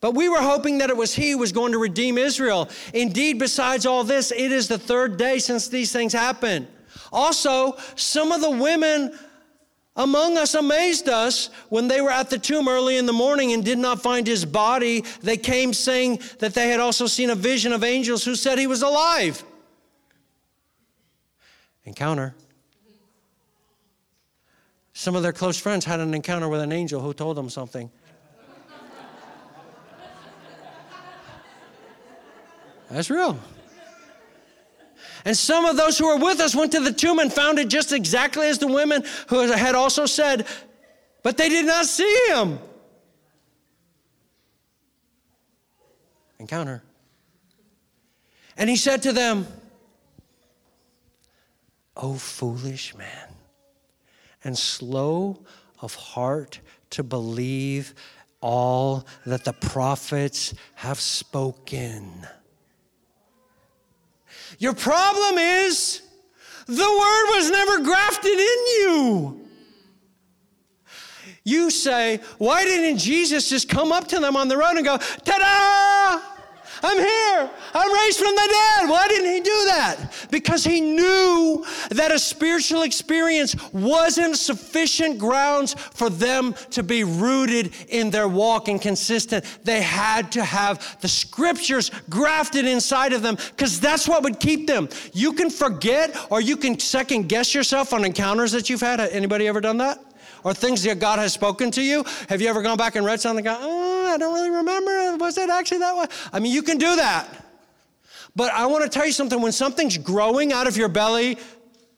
But 0.00 0.14
we 0.14 0.28
were 0.28 0.42
hoping 0.42 0.78
that 0.78 0.90
it 0.90 0.96
was 0.96 1.14
he 1.14 1.30
who 1.30 1.38
was 1.38 1.52
going 1.52 1.72
to 1.72 1.78
redeem 1.78 2.18
Israel. 2.18 2.68
Indeed, 2.92 3.38
besides 3.38 3.86
all 3.86 4.04
this, 4.04 4.30
it 4.30 4.52
is 4.52 4.68
the 4.68 4.78
third 4.78 5.16
day 5.16 5.38
since 5.38 5.68
these 5.68 5.90
things 5.90 6.12
happened. 6.12 6.68
Also, 7.12 7.78
some 7.94 8.30
of 8.30 8.42
the 8.42 8.50
women 8.50 9.18
among 9.96 10.36
us 10.36 10.54
amazed 10.54 11.08
us 11.08 11.50
when 11.68 11.88
they 11.88 12.00
were 12.00 12.10
at 12.10 12.30
the 12.30 12.38
tomb 12.38 12.68
early 12.68 12.96
in 12.96 13.06
the 13.06 13.12
morning 13.12 13.52
and 13.52 13.64
did 13.64 13.78
not 13.78 14.02
find 14.02 14.26
his 14.26 14.44
body. 14.44 15.04
They 15.22 15.36
came 15.36 15.72
saying 15.72 16.20
that 16.38 16.54
they 16.54 16.68
had 16.68 16.80
also 16.80 17.06
seen 17.06 17.30
a 17.30 17.34
vision 17.34 17.72
of 17.72 17.82
angels 17.82 18.24
who 18.24 18.34
said 18.34 18.58
he 18.58 18.66
was 18.66 18.82
alive. 18.82 19.42
Encounter. 21.84 22.34
Some 24.92 25.14
of 25.14 25.22
their 25.22 25.32
close 25.32 25.58
friends 25.58 25.84
had 25.84 26.00
an 26.00 26.14
encounter 26.14 26.48
with 26.48 26.60
an 26.60 26.72
angel 26.72 27.00
who 27.00 27.12
told 27.12 27.36
them 27.36 27.50
something. 27.50 27.90
That's 32.90 33.10
real. 33.10 33.38
And 35.26 35.36
some 35.36 35.64
of 35.64 35.76
those 35.76 35.98
who 35.98 36.06
were 36.06 36.24
with 36.24 36.38
us 36.38 36.54
went 36.54 36.70
to 36.70 36.80
the 36.80 36.92
tomb 36.92 37.18
and 37.18 37.32
found 37.32 37.58
it 37.58 37.66
just 37.66 37.92
exactly 37.92 38.46
as 38.46 38.60
the 38.60 38.68
women 38.68 39.02
who 39.26 39.40
had 39.40 39.74
also 39.74 40.06
said, 40.06 40.46
but 41.24 41.36
they 41.36 41.48
did 41.48 41.66
not 41.66 41.84
see 41.84 42.28
him. 42.28 42.60
Encounter. 46.38 46.80
And 48.56 48.70
he 48.70 48.76
said 48.76 49.02
to 49.02 49.12
them, 49.12 49.48
O 51.96 52.14
foolish 52.14 52.94
man, 52.94 53.28
and 54.44 54.56
slow 54.56 55.44
of 55.80 55.96
heart 55.96 56.60
to 56.90 57.02
believe 57.02 57.94
all 58.40 59.04
that 59.24 59.44
the 59.44 59.54
prophets 59.54 60.54
have 60.76 61.00
spoken. 61.00 62.28
Your 64.58 64.72
problem 64.72 65.38
is 65.38 66.02
the 66.66 66.72
word 66.72 67.36
was 67.36 67.50
never 67.50 67.82
grafted 67.82 68.32
in 68.32 68.66
you. 68.78 69.40
You 71.44 71.70
say, 71.70 72.20
why 72.38 72.64
didn't 72.64 72.98
Jesus 72.98 73.48
just 73.48 73.68
come 73.68 73.92
up 73.92 74.08
to 74.08 74.18
them 74.18 74.36
on 74.36 74.48
the 74.48 74.56
road 74.56 74.76
and 74.76 74.84
go, 74.84 74.96
ta 74.96 75.38
da! 75.38 76.35
I'm 76.82 76.98
here. 76.98 77.50
I'm 77.74 77.92
raised 77.92 78.18
from 78.18 78.34
the 78.34 78.48
dead. 78.48 78.90
Why 78.90 79.06
didn't 79.08 79.32
he 79.32 79.40
do 79.40 79.64
that? 79.66 80.28
Because 80.30 80.64
he 80.64 80.80
knew 80.80 81.64
that 81.90 82.12
a 82.12 82.18
spiritual 82.18 82.82
experience 82.82 83.54
wasn't 83.72 84.36
sufficient 84.36 85.18
grounds 85.18 85.74
for 85.74 86.10
them 86.10 86.54
to 86.70 86.82
be 86.82 87.04
rooted 87.04 87.72
in 87.88 88.10
their 88.10 88.28
walk 88.28 88.68
and 88.68 88.80
consistent. 88.80 89.44
They 89.64 89.82
had 89.82 90.32
to 90.32 90.44
have 90.44 91.00
the 91.00 91.08
scriptures 91.08 91.90
grafted 92.08 92.66
inside 92.66 93.12
of 93.12 93.22
them 93.22 93.36
because 93.36 93.80
that's 93.80 94.08
what 94.08 94.22
would 94.22 94.40
keep 94.40 94.66
them. 94.66 94.88
You 95.12 95.32
can 95.32 95.50
forget 95.50 96.16
or 96.30 96.40
you 96.40 96.56
can 96.56 96.78
second 96.78 97.28
guess 97.28 97.54
yourself 97.54 97.92
on 97.92 98.04
encounters 98.04 98.52
that 98.52 98.68
you've 98.68 98.80
had. 98.80 99.00
Anybody 99.00 99.46
ever 99.48 99.60
done 99.60 99.78
that? 99.78 100.02
or 100.44 100.54
things 100.54 100.84
that 100.84 101.00
God 101.00 101.18
has 101.18 101.32
spoken 101.32 101.72
to 101.72 101.82
you? 101.82 102.04
Have 102.28 102.40
you 102.40 102.46
ever 102.48 102.62
gone 102.62 102.76
back 102.76 102.94
and 102.94 103.04
read 103.04 103.20
something? 103.20 103.44
Go, 103.44 103.56
oh, 103.58 103.92
uh, 103.92 103.95
I 104.16 104.18
don't 104.18 104.32
really 104.32 104.48
remember. 104.48 105.16
Was 105.18 105.36
it 105.36 105.50
actually 105.50 105.80
that 105.80 105.94
way? 105.94 106.06
I 106.32 106.40
mean, 106.40 106.50
you 106.50 106.62
can 106.62 106.78
do 106.78 106.96
that. 106.96 107.28
But 108.34 108.50
I 108.50 108.64
want 108.64 108.82
to 108.82 108.88
tell 108.88 109.04
you 109.04 109.12
something 109.12 109.42
when 109.42 109.52
something's 109.52 109.98
growing 109.98 110.54
out 110.54 110.66
of 110.66 110.74
your 110.74 110.88
belly, 110.88 111.36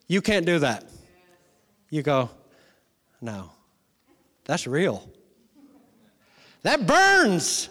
you 0.09 0.21
can't 0.21 0.45
do 0.45 0.59
that. 0.59 0.85
You 1.91 2.03
go, 2.03 2.29
no, 3.21 3.53
that's 4.45 4.67
real. 4.67 5.09
That 6.63 6.89
burns. 6.89 7.69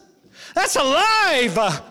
That's 0.56 0.78
alive. 0.78 1.82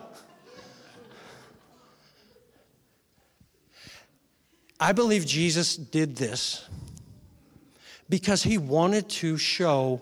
I 4.81 4.93
believe 4.93 5.27
Jesus 5.27 5.77
did 5.77 6.17
this 6.17 6.67
because 8.09 8.43
he 8.43 8.57
wanted 8.57 9.11
to 9.11 9.37
show 9.37 10.01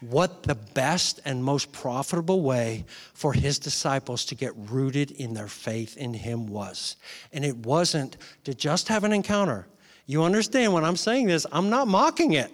what 0.00 0.44
the 0.44 0.54
best 0.54 1.20
and 1.24 1.42
most 1.42 1.72
profitable 1.72 2.42
way 2.42 2.84
for 3.14 3.32
his 3.32 3.58
disciples 3.58 4.24
to 4.26 4.34
get 4.34 4.52
rooted 4.56 5.10
in 5.10 5.34
their 5.34 5.48
faith 5.48 5.96
in 5.96 6.14
him 6.14 6.46
was. 6.46 6.96
And 7.32 7.44
it 7.44 7.56
wasn't 7.56 8.16
to 8.44 8.54
just 8.54 8.88
have 8.88 9.04
an 9.04 9.12
encounter. 9.12 9.66
You 10.06 10.22
understand 10.22 10.72
when 10.72 10.84
I'm 10.84 10.96
saying 10.96 11.26
this, 11.26 11.46
I'm 11.50 11.68
not 11.68 11.88
mocking 11.88 12.32
it. 12.32 12.52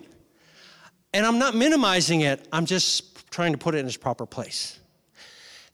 And 1.13 1.25
I'm 1.25 1.39
not 1.39 1.55
minimizing 1.55 2.23
it. 2.23 2.49
I'm 2.53 2.67
just 2.67 3.31
trying 3.31 3.53
to 3.53 3.59
put 3.59 3.75
it 3.75 3.79
in 3.79 3.87
its 3.87 3.97
proper 3.97 4.27
place. 4.27 4.81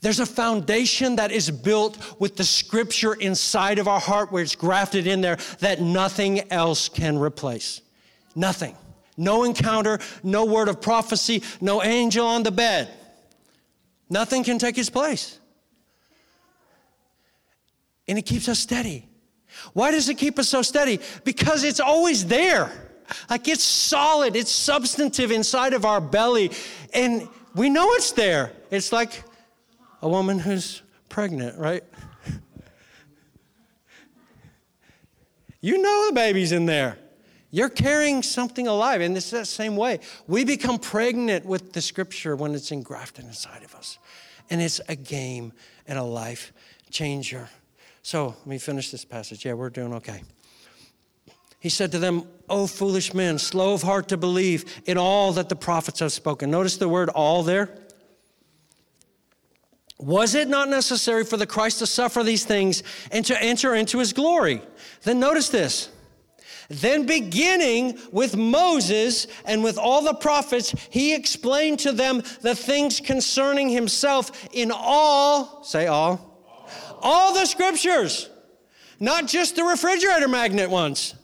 There's 0.02 0.20
a 0.20 0.26
foundation 0.26 1.16
that 1.16 1.30
is 1.30 1.50
built 1.50 1.98
with 2.18 2.36
the 2.36 2.44
scripture 2.44 3.14
inside 3.14 3.78
of 3.78 3.86
our 3.86 4.00
heart 4.00 4.32
where 4.32 4.42
it's 4.42 4.56
grafted 4.56 5.06
in 5.06 5.20
there 5.20 5.36
that 5.60 5.80
nothing 5.80 6.50
else 6.50 6.88
can 6.88 7.18
replace. 7.18 7.82
Nothing. 8.34 8.76
No 9.20 9.44
encounter, 9.44 9.98
no 10.22 10.46
word 10.46 10.68
of 10.68 10.80
prophecy, 10.80 11.42
no 11.60 11.82
angel 11.82 12.26
on 12.26 12.42
the 12.42 12.50
bed. 12.50 12.88
Nothing 14.08 14.42
can 14.42 14.58
take 14.58 14.74
his 14.74 14.88
place. 14.88 15.38
And 18.08 18.16
it 18.16 18.22
keeps 18.22 18.48
us 18.48 18.58
steady. 18.58 19.06
Why 19.74 19.90
does 19.90 20.08
it 20.08 20.14
keep 20.14 20.38
us 20.38 20.48
so 20.48 20.62
steady? 20.62 21.00
Because 21.22 21.64
it's 21.64 21.80
always 21.80 22.24
there. 22.26 22.72
Like 23.28 23.46
it's 23.46 23.62
solid, 23.62 24.36
it's 24.36 24.50
substantive 24.50 25.30
inside 25.30 25.74
of 25.74 25.84
our 25.84 26.00
belly. 26.00 26.50
And 26.94 27.28
we 27.54 27.68
know 27.68 27.92
it's 27.92 28.12
there. 28.12 28.52
It's 28.70 28.90
like 28.90 29.22
a 30.00 30.08
woman 30.08 30.38
who's 30.38 30.80
pregnant, 31.10 31.58
right? 31.58 31.84
You 35.60 35.76
know 35.76 36.06
the 36.08 36.14
baby's 36.14 36.52
in 36.52 36.64
there. 36.64 36.96
You're 37.50 37.68
carrying 37.68 38.22
something 38.22 38.66
alive. 38.66 39.00
And 39.00 39.16
it's 39.16 39.30
that 39.30 39.46
same 39.46 39.76
way. 39.76 40.00
We 40.26 40.44
become 40.44 40.78
pregnant 40.78 41.44
with 41.44 41.72
the 41.72 41.80
scripture 41.80 42.36
when 42.36 42.54
it's 42.54 42.70
engrafted 42.70 43.24
inside 43.24 43.62
of 43.62 43.74
us. 43.74 43.98
And 44.50 44.60
it's 44.60 44.80
a 44.88 44.96
game 44.96 45.52
and 45.86 45.98
a 45.98 46.04
life 46.04 46.52
changer. 46.90 47.48
So 48.02 48.28
let 48.28 48.46
me 48.46 48.58
finish 48.58 48.90
this 48.90 49.04
passage. 49.04 49.44
Yeah, 49.44 49.54
we're 49.54 49.70
doing 49.70 49.92
okay. 49.94 50.22
He 51.58 51.68
said 51.68 51.92
to 51.92 51.98
them, 51.98 52.24
O 52.48 52.66
foolish 52.66 53.12
men, 53.12 53.38
slow 53.38 53.74
of 53.74 53.82
heart 53.82 54.08
to 54.08 54.16
believe 54.16 54.82
in 54.86 54.96
all 54.96 55.32
that 55.32 55.48
the 55.48 55.56
prophets 55.56 56.00
have 56.00 56.12
spoken. 56.12 56.50
Notice 56.50 56.78
the 56.78 56.88
word 56.88 57.10
all 57.10 57.42
there. 57.42 57.68
Was 59.98 60.34
it 60.34 60.48
not 60.48 60.70
necessary 60.70 61.24
for 61.24 61.36
the 61.36 61.46
Christ 61.46 61.80
to 61.80 61.86
suffer 61.86 62.22
these 62.22 62.46
things 62.46 62.82
and 63.12 63.24
to 63.26 63.40
enter 63.42 63.74
into 63.74 63.98
his 63.98 64.14
glory? 64.14 64.62
Then 65.02 65.20
notice 65.20 65.50
this. 65.50 65.90
Then, 66.70 67.04
beginning 67.04 67.98
with 68.12 68.36
Moses 68.36 69.26
and 69.44 69.64
with 69.64 69.76
all 69.76 70.02
the 70.02 70.14
prophets, 70.14 70.72
he 70.88 71.16
explained 71.16 71.80
to 71.80 71.90
them 71.90 72.22
the 72.42 72.54
things 72.54 73.00
concerning 73.00 73.68
himself 73.68 74.48
in 74.52 74.70
all, 74.72 75.64
say 75.64 75.88
all, 75.88 76.46
all, 76.48 76.98
all 77.02 77.34
the 77.34 77.46
scriptures, 77.46 78.30
not 79.00 79.26
just 79.26 79.56
the 79.56 79.64
refrigerator 79.64 80.28
magnet 80.28 80.70
ones. 80.70 81.16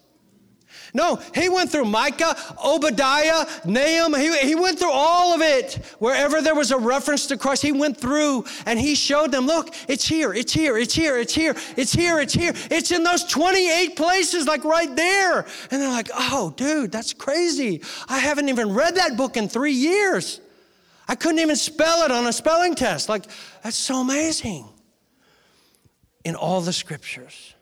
No, 0.97 1.21
he 1.35 1.51
went 1.51 1.71
through 1.71 1.85
Micah, 1.85 2.35
Obadiah, 2.65 3.45
Nahum. 3.67 4.15
He, 4.15 4.35
he 4.39 4.55
went 4.55 4.79
through 4.79 4.93
all 4.93 5.35
of 5.35 5.43
it. 5.43 5.75
Wherever 5.99 6.41
there 6.41 6.55
was 6.55 6.71
a 6.71 6.79
reference 6.79 7.27
to 7.27 7.37
Christ, 7.37 7.61
he 7.61 7.71
went 7.71 7.99
through 7.99 8.47
and 8.65 8.79
he 8.79 8.95
showed 8.95 9.31
them, 9.31 9.47
look, 9.47 9.75
it's 9.89 10.09
here, 10.09 10.33
it's 10.33 10.55
here, 10.55 10.79
it's 10.79 10.95
here, 10.95 11.19
it's 11.19 11.35
here, 11.35 11.55
it's 11.77 11.93
here, 11.93 12.19
it's 12.19 12.33
here. 12.33 12.55
It's 12.71 12.93
in 12.93 13.05
those 13.05 13.25
28 13.25 13.95
places, 13.95 14.47
like 14.47 14.65
right 14.65 14.97
there. 14.97 15.41
And 15.71 15.83
they're 15.83 15.91
like, 15.91 16.09
oh, 16.15 16.55
dude, 16.57 16.93
that's 16.93 17.13
crazy. 17.13 17.83
I 18.09 18.19
haven't 18.19 18.49
even 18.49 18.73
read 18.73 18.95
that 18.95 19.19
book 19.19 19.37
in 19.37 19.51
three 19.51 19.75
years. 19.75 20.41
I 21.07 21.15
couldn't 21.15 21.41
even 21.41 21.57
spell 21.57 22.07
it 22.07 22.11
on 22.11 22.27
a 22.27 22.33
spelling 22.33 22.75
test. 22.75 23.11
Like, 23.11 23.27
that's 23.63 23.77
so 23.77 24.01
amazing. 24.01 24.67
In 26.25 26.37
all 26.37 26.63
the 26.63 26.73
scriptures 26.73 27.56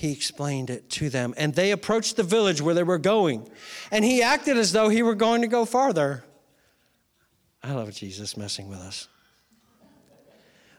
he 0.00 0.12
explained 0.12 0.70
it 0.70 0.88
to 0.88 1.10
them. 1.10 1.34
And 1.36 1.54
they 1.54 1.72
approached 1.72 2.16
the 2.16 2.22
village 2.22 2.62
where 2.62 2.74
they 2.74 2.82
were 2.82 2.96
going. 2.96 3.46
And 3.90 4.02
he 4.02 4.22
acted 4.22 4.56
as 4.56 4.72
though 4.72 4.88
he 4.88 5.02
were 5.02 5.14
going 5.14 5.42
to 5.42 5.46
go 5.46 5.66
farther. 5.66 6.24
I 7.62 7.72
love 7.72 7.92
Jesus 7.92 8.34
messing 8.34 8.66
with 8.66 8.78
us. 8.78 9.08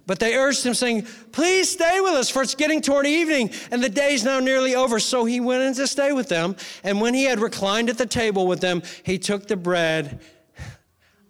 But 0.08 0.18
they 0.18 0.36
urged 0.36 0.66
him, 0.66 0.74
saying, 0.74 1.06
Please 1.32 1.70
stay 1.70 2.00
with 2.02 2.14
us, 2.14 2.32
for 2.32 2.42
it's 2.42 2.56
getting 2.56 2.82
toward 2.82 3.06
evening, 3.06 3.52
and 3.70 3.84
the 3.84 3.90
day's 3.90 4.24
now 4.24 4.40
nearly 4.40 4.74
over. 4.74 5.00
So 5.00 5.24
he 5.26 5.40
went 5.40 5.62
in 5.62 5.76
to 5.76 5.86
stay 5.86 6.14
with 6.14 6.28
them. 6.28 6.56
And 6.84 7.00
when 7.00 7.14
he 7.14 7.26
had 7.26 7.40
reclined 7.40 7.92
at 7.92 8.00
the 8.00 8.08
table 8.08 8.48
with 8.48 8.60
them, 8.60 8.82
he 9.04 9.20
took 9.20 9.48
the 9.48 9.56
bread. 9.56 10.20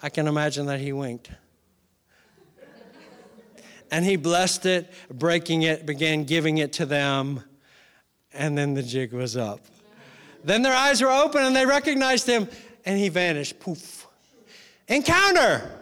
I 0.01 0.07
can 0.07 0.29
imagine 0.29 0.67
that 0.67 0.79
he 0.79 0.93
winked. 0.93 1.29
And 3.91 4.05
he 4.05 4.15
blessed 4.15 4.65
it, 4.65 4.93
breaking 5.11 5.63
it, 5.63 5.85
began 5.85 6.23
giving 6.23 6.59
it 6.59 6.71
to 6.73 6.85
them 6.85 7.43
and 8.33 8.57
then 8.57 8.73
the 8.73 8.83
jig 8.83 9.13
was 9.13 9.37
up. 9.37 9.59
Then 10.43 10.61
their 10.61 10.75
eyes 10.75 11.01
were 11.01 11.11
open 11.11 11.43
and 11.43 11.55
they 11.55 11.65
recognized 11.65 12.27
him, 12.27 12.47
and 12.85 12.97
he 12.97 13.09
vanished. 13.09 13.59
Poof. 13.59 14.07
Encounter. 14.87 15.79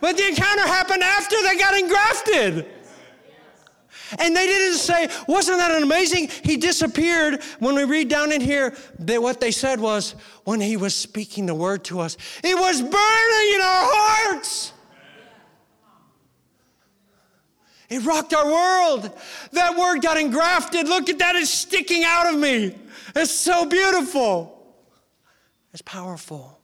But 0.00 0.16
the 0.16 0.28
encounter 0.28 0.66
happened 0.66 1.02
after 1.02 1.36
they 1.42 1.56
got 1.56 1.78
engrafted. 1.78 2.66
And 4.18 4.36
they 4.36 4.46
didn't 4.46 4.78
say, 4.78 5.08
wasn't 5.26 5.58
that 5.58 5.82
amazing? 5.82 6.28
He 6.44 6.56
disappeared. 6.56 7.42
When 7.58 7.74
we 7.74 7.84
read 7.84 8.08
down 8.08 8.30
in 8.30 8.40
here, 8.40 8.76
that 9.00 9.20
what 9.20 9.40
they 9.40 9.50
said 9.50 9.80
was, 9.80 10.14
when 10.44 10.60
he 10.60 10.76
was 10.76 10.94
speaking 10.94 11.46
the 11.46 11.54
word 11.54 11.82
to 11.84 12.00
us, 12.00 12.16
it 12.44 12.56
was 12.56 12.80
burning 12.80 13.54
in 13.54 13.60
our 13.60 13.88
hearts. 13.92 14.72
It 17.88 18.04
rocked 18.04 18.34
our 18.34 18.46
world. 18.46 19.10
That 19.52 19.76
word 19.76 20.02
got 20.02 20.16
engrafted. 20.16 20.88
Look 20.88 21.08
at 21.08 21.18
that, 21.18 21.36
it's 21.36 21.50
sticking 21.50 22.04
out 22.04 22.32
of 22.32 22.38
me. 22.38 22.76
It's 23.14 23.32
so 23.32 23.66
beautiful. 23.66 24.74
It's 25.72 25.82
powerful. 25.82 26.58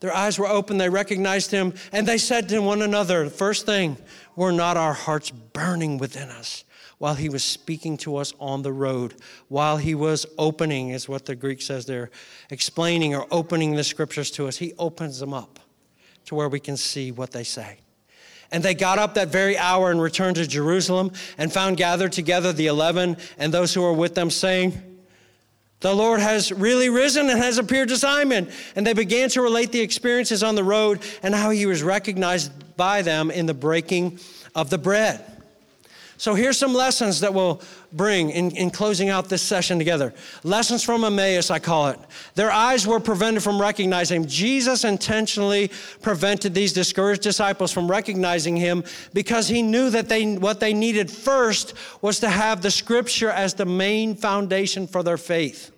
Their 0.00 0.14
eyes 0.14 0.38
were 0.38 0.48
open, 0.48 0.78
they 0.78 0.88
recognized 0.88 1.52
him, 1.52 1.74
and 1.92 2.08
they 2.08 2.18
said 2.18 2.48
to 2.48 2.58
one 2.58 2.82
another, 2.82 3.30
first 3.30 3.66
thing, 3.66 3.96
were 4.34 4.50
not 4.50 4.76
our 4.76 4.92
hearts 4.92 5.30
burning 5.30 5.96
within 5.96 6.28
us 6.28 6.64
while 6.98 7.14
he 7.14 7.28
was 7.28 7.42
speaking 7.42 7.96
to 7.96 8.16
us 8.16 8.32
on 8.38 8.62
the 8.62 8.72
road, 8.72 9.14
while 9.48 9.76
he 9.76 9.92
was 9.94 10.24
opening, 10.38 10.90
is 10.90 11.08
what 11.08 11.26
the 11.26 11.34
Greek 11.34 11.60
says 11.60 11.84
there, 11.86 12.10
explaining 12.50 13.12
or 13.12 13.26
opening 13.30 13.74
the 13.74 13.82
scriptures 13.82 14.30
to 14.30 14.46
us. 14.46 14.56
He 14.56 14.72
opens 14.78 15.18
them 15.18 15.34
up 15.34 15.58
to 16.26 16.36
where 16.36 16.48
we 16.48 16.60
can 16.60 16.76
see 16.76 17.10
what 17.10 17.32
they 17.32 17.42
say. 17.42 17.78
And 18.52 18.62
they 18.62 18.74
got 18.74 18.98
up 18.98 19.14
that 19.14 19.28
very 19.28 19.56
hour 19.56 19.90
and 19.90 20.00
returned 20.00 20.36
to 20.36 20.46
Jerusalem 20.46 21.10
and 21.38 21.52
found 21.52 21.78
gathered 21.78 22.12
together 22.12 22.52
the 22.52 22.66
eleven 22.68 23.16
and 23.38 23.52
those 23.52 23.72
who 23.72 23.80
were 23.80 23.94
with 23.94 24.14
them, 24.14 24.30
saying, 24.30 24.80
The 25.80 25.94
Lord 25.94 26.20
has 26.20 26.52
really 26.52 26.90
risen 26.90 27.30
and 27.30 27.38
has 27.38 27.56
appeared 27.56 27.88
to 27.88 27.96
Simon. 27.96 28.50
And 28.76 28.86
they 28.86 28.92
began 28.92 29.30
to 29.30 29.42
relate 29.42 29.72
the 29.72 29.80
experiences 29.80 30.42
on 30.42 30.54
the 30.54 30.64
road 30.64 31.00
and 31.22 31.34
how 31.34 31.50
he 31.50 31.64
was 31.64 31.82
recognized 31.82 32.76
by 32.76 33.00
them 33.00 33.30
in 33.30 33.46
the 33.46 33.54
breaking 33.54 34.20
of 34.54 34.68
the 34.68 34.78
bread. 34.78 35.31
So 36.22 36.36
here's 36.36 36.56
some 36.56 36.72
lessons 36.72 37.18
that 37.18 37.34
we'll 37.34 37.60
bring 37.92 38.30
in, 38.30 38.52
in 38.52 38.70
closing 38.70 39.08
out 39.08 39.28
this 39.28 39.42
session 39.42 39.76
together. 39.76 40.14
Lessons 40.44 40.84
from 40.84 41.02
Emmaus, 41.02 41.50
I 41.50 41.58
call 41.58 41.88
it. 41.88 41.98
Their 42.36 42.52
eyes 42.52 42.86
were 42.86 43.00
prevented 43.00 43.42
from 43.42 43.60
recognizing 43.60 44.22
him. 44.22 44.28
Jesus 44.28 44.84
intentionally 44.84 45.72
prevented 46.00 46.54
these 46.54 46.72
discouraged 46.72 47.22
disciples 47.22 47.72
from 47.72 47.90
recognizing 47.90 48.56
him 48.56 48.84
because 49.12 49.48
he 49.48 49.62
knew 49.62 49.90
that 49.90 50.08
they, 50.08 50.36
what 50.36 50.60
they 50.60 50.72
needed 50.72 51.10
first 51.10 51.74
was 52.02 52.20
to 52.20 52.28
have 52.28 52.62
the 52.62 52.70
scripture 52.70 53.30
as 53.30 53.54
the 53.54 53.66
main 53.66 54.14
foundation 54.14 54.86
for 54.86 55.02
their 55.02 55.18
faith. 55.18 55.72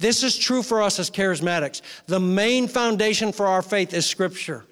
This 0.00 0.24
is 0.24 0.36
true 0.36 0.64
for 0.64 0.82
us 0.82 0.98
as 0.98 1.12
charismatics. 1.12 1.80
The 2.08 2.18
main 2.18 2.66
foundation 2.66 3.30
for 3.30 3.46
our 3.46 3.62
faith 3.62 3.94
is 3.94 4.04
scripture. 4.04 4.64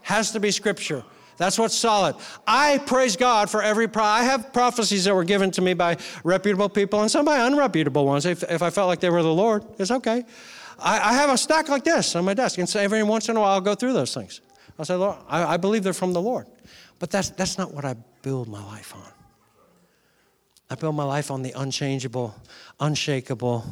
Has 0.00 0.30
to 0.30 0.40
be 0.40 0.52
scripture. 0.52 1.04
That's 1.40 1.58
what's 1.58 1.74
solid. 1.74 2.16
I 2.46 2.76
praise 2.84 3.16
God 3.16 3.48
for 3.48 3.62
every 3.62 3.88
pro- 3.88 4.04
I 4.04 4.24
have 4.24 4.52
prophecies 4.52 5.06
that 5.06 5.14
were 5.14 5.24
given 5.24 5.50
to 5.52 5.62
me 5.62 5.72
by 5.72 5.96
reputable 6.22 6.68
people 6.68 7.00
and 7.00 7.10
some 7.10 7.24
by 7.24 7.38
unreputable 7.38 8.04
ones. 8.04 8.26
If, 8.26 8.42
if 8.42 8.60
I 8.60 8.68
felt 8.68 8.88
like 8.88 9.00
they 9.00 9.08
were 9.08 9.22
the 9.22 9.32
Lord, 9.32 9.64
it's 9.78 9.90
okay. 9.90 10.26
I, 10.78 11.00
I 11.00 11.12
have 11.14 11.30
a 11.30 11.38
stack 11.38 11.70
like 11.70 11.82
this 11.82 12.14
on 12.14 12.26
my 12.26 12.34
desk, 12.34 12.58
and 12.58 12.68
so 12.68 12.78
every 12.78 13.02
once 13.02 13.30
in 13.30 13.38
a 13.38 13.40
while 13.40 13.52
I'll 13.52 13.62
go 13.62 13.74
through 13.74 13.94
those 13.94 14.12
things. 14.12 14.42
I'll 14.78 14.84
say, 14.84 14.96
Lord, 14.96 15.16
I, 15.28 15.54
I 15.54 15.56
believe 15.56 15.82
they're 15.82 15.94
from 15.94 16.12
the 16.12 16.20
Lord. 16.20 16.46
But 16.98 17.10
that's, 17.10 17.30
that's 17.30 17.56
not 17.56 17.72
what 17.72 17.86
I 17.86 17.94
build 18.20 18.46
my 18.46 18.62
life 18.62 18.94
on. 18.94 19.10
I 20.68 20.74
build 20.74 20.94
my 20.94 21.04
life 21.04 21.30
on 21.30 21.40
the 21.40 21.52
unchangeable, 21.56 22.34
unshakable, 22.80 23.64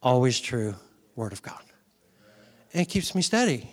always 0.00 0.38
true 0.38 0.76
Word 1.16 1.32
of 1.32 1.42
God. 1.42 1.64
And 2.72 2.82
it 2.82 2.88
keeps 2.88 3.16
me 3.16 3.22
steady 3.22 3.68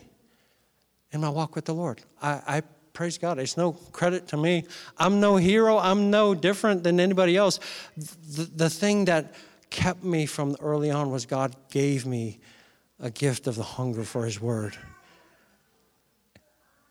in 1.11 1.21
my 1.21 1.29
walk 1.29 1.55
with 1.55 1.65
the 1.65 1.75
Lord. 1.75 2.01
I, 2.19 2.41
I 2.47 2.61
praise 2.99 3.17
God. 3.17 3.39
It's 3.39 3.55
no 3.55 3.71
credit 3.71 4.27
to 4.27 4.35
me. 4.35 4.65
I'm 4.97 5.21
no 5.21 5.37
hero. 5.37 5.77
I'm 5.77 6.11
no 6.11 6.35
different 6.35 6.83
than 6.83 6.99
anybody 6.99 7.37
else. 7.37 7.61
The, 7.95 8.43
the 8.43 8.69
thing 8.69 9.05
that 9.05 9.35
kept 9.69 10.03
me 10.03 10.25
from 10.25 10.57
early 10.59 10.91
on 10.91 11.09
was 11.09 11.25
God 11.25 11.55
gave 11.71 12.05
me 12.05 12.41
a 12.99 13.09
gift 13.09 13.47
of 13.47 13.55
the 13.55 13.63
hunger 13.63 14.03
for 14.03 14.25
His 14.25 14.41
Word. 14.41 14.75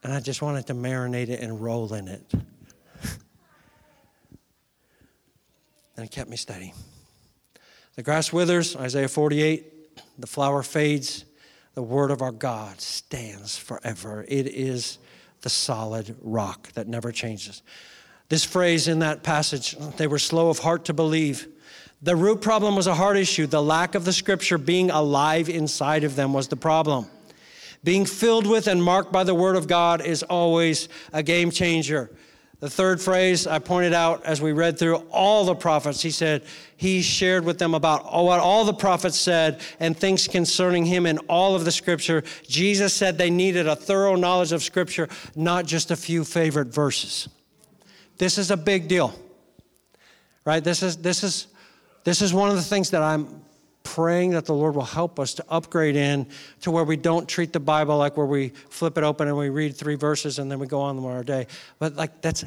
And 0.03 0.15
I 0.15 0.21
just 0.21 0.41
wanted 0.41 0.67
to 0.69 0.75
marinate 0.75 1.29
it 1.29 1.41
and 1.41 1.61
roll 1.61 1.93
in 1.93 2.09
it. 2.09 2.25
and 5.95 6.07
it 6.07 6.11
kept 6.11 6.31
me 6.31 6.39
steady. 6.39 6.73
The 7.97 8.03
grass 8.03 8.33
withers, 8.33 8.75
Isaiah 8.77 9.09
48, 9.09 10.01
the 10.19 10.27
flower 10.27 10.63
fades, 10.63 11.27
the 11.75 11.83
word 11.83 12.11
of 12.11 12.23
our 12.23 12.33
God 12.33 12.81
stands 12.81 13.59
forever. 13.59 14.25
It 14.27 14.47
is 14.47 14.97
the 15.43 15.51
solid 15.51 16.17
rock 16.21 16.73
that 16.73 16.89
never 16.89 17.13
changes. 17.13 17.63
This 18.29 18.45
phrase 18.45 18.89
in 18.89 18.99
that 18.99 19.23
passage, 19.23 19.77
they 19.97 20.07
were 20.07 20.19
slow 20.19 20.51
of 20.51 20.59
heart 20.59 20.85
to 20.87 20.95
believe. 20.95 21.49
The 22.03 22.15
root 22.15 22.41
problem 22.41 22.77
was 22.77 22.87
a 22.87 22.95
heart 22.95 23.17
issue. 23.17 23.47
The 23.47 23.63
lack 23.63 23.95
of 23.95 24.05
the 24.05 24.13
scripture 24.13 24.59
being 24.59 24.91
alive 24.91 25.49
inside 25.49 26.05
of 26.05 26.15
them 26.15 26.33
was 26.33 26.49
the 26.49 26.57
problem. 26.57 27.07
Being 27.83 28.07
filled 28.07 28.47
with 28.47 28.67
and 28.67 28.83
marked 28.83 29.13
by 29.13 29.25
the 29.25 29.35
word 29.35 29.57
of 29.57 29.67
God 29.67 30.05
is 30.05 30.23
always 30.23 30.89
a 31.13 31.23
game 31.23 31.51
changer. 31.51 32.11
The 32.61 32.69
third 32.69 33.01
phrase 33.01 33.47
I 33.47 33.61
pointed 33.61 33.93
out 33.93 34.25
as 34.25 34.43
we 34.43 34.51
read 34.51 34.79
through 34.79 34.97
all 35.13 35.45
the 35.45 35.55
prophets, 35.55 36.03
he 36.03 36.11
said, 36.11 36.43
he 36.77 37.03
shared 37.03 37.45
with 37.45 37.59
them 37.59 37.73
about 37.73 38.05
what 38.05 38.41
all 38.41 38.65
the 38.65 38.75
prophets 38.75 39.17
said 39.17 39.61
and 39.79 39.97
things 39.97 40.27
concerning 40.27 40.85
him 40.85 41.07
in 41.07 41.19
all 41.29 41.55
of 41.55 41.65
the 41.65 41.71
scripture. 41.71 42.25
Jesus 42.49 42.93
said 42.93 43.17
they 43.17 43.31
needed 43.31 43.69
a 43.69 43.77
thorough 43.77 44.17
knowledge 44.17 44.51
of 44.51 44.65
scripture, 44.65 45.09
not 45.37 45.67
just 45.67 45.93
a 45.93 45.97
few 45.97 46.25
favorite 46.25 46.69
verses. 46.69 47.29
This 48.17 48.39
is 48.39 48.51
a 48.51 48.57
big 48.57 48.89
deal, 48.89 49.15
right? 50.45 50.63
This 50.63 50.83
is, 50.83 50.97
this 50.97 51.23
is, 51.23 51.47
this 52.03 52.21
is 52.21 52.35
one 52.35 52.51
of 52.51 52.57
the 52.57 52.63
things 52.63 52.91
that 52.91 53.03
I'm 53.03 53.43
praying 53.95 54.31
that 54.31 54.45
the 54.45 54.55
Lord 54.55 54.75
will 54.75 54.83
help 54.83 55.19
us 55.19 55.35
to 55.35 55.45
upgrade 55.49 55.97
in 55.97 56.27
to 56.61 56.71
where 56.71 56.85
we 56.85 56.97
don't 56.97 57.29
treat 57.29 57.53
the 57.53 57.61
Bible 57.61 57.97
like 57.97 58.17
where 58.17 58.27
we 58.27 58.51
flip 58.71 58.99
it 58.99 59.05
open 59.05 59.29
and 59.29 59.37
we 59.37 59.49
read 59.49 59.77
three 59.77 59.95
verses 59.95 60.39
and 60.39 60.51
then 60.51 60.59
we 60.59 60.67
go 60.67 60.81
on 60.81 61.03
with 61.03 61.15
our 61.15 61.25
day. 61.25 61.47
But 61.79 61.97
like 61.97 62.21
that's 62.21 62.45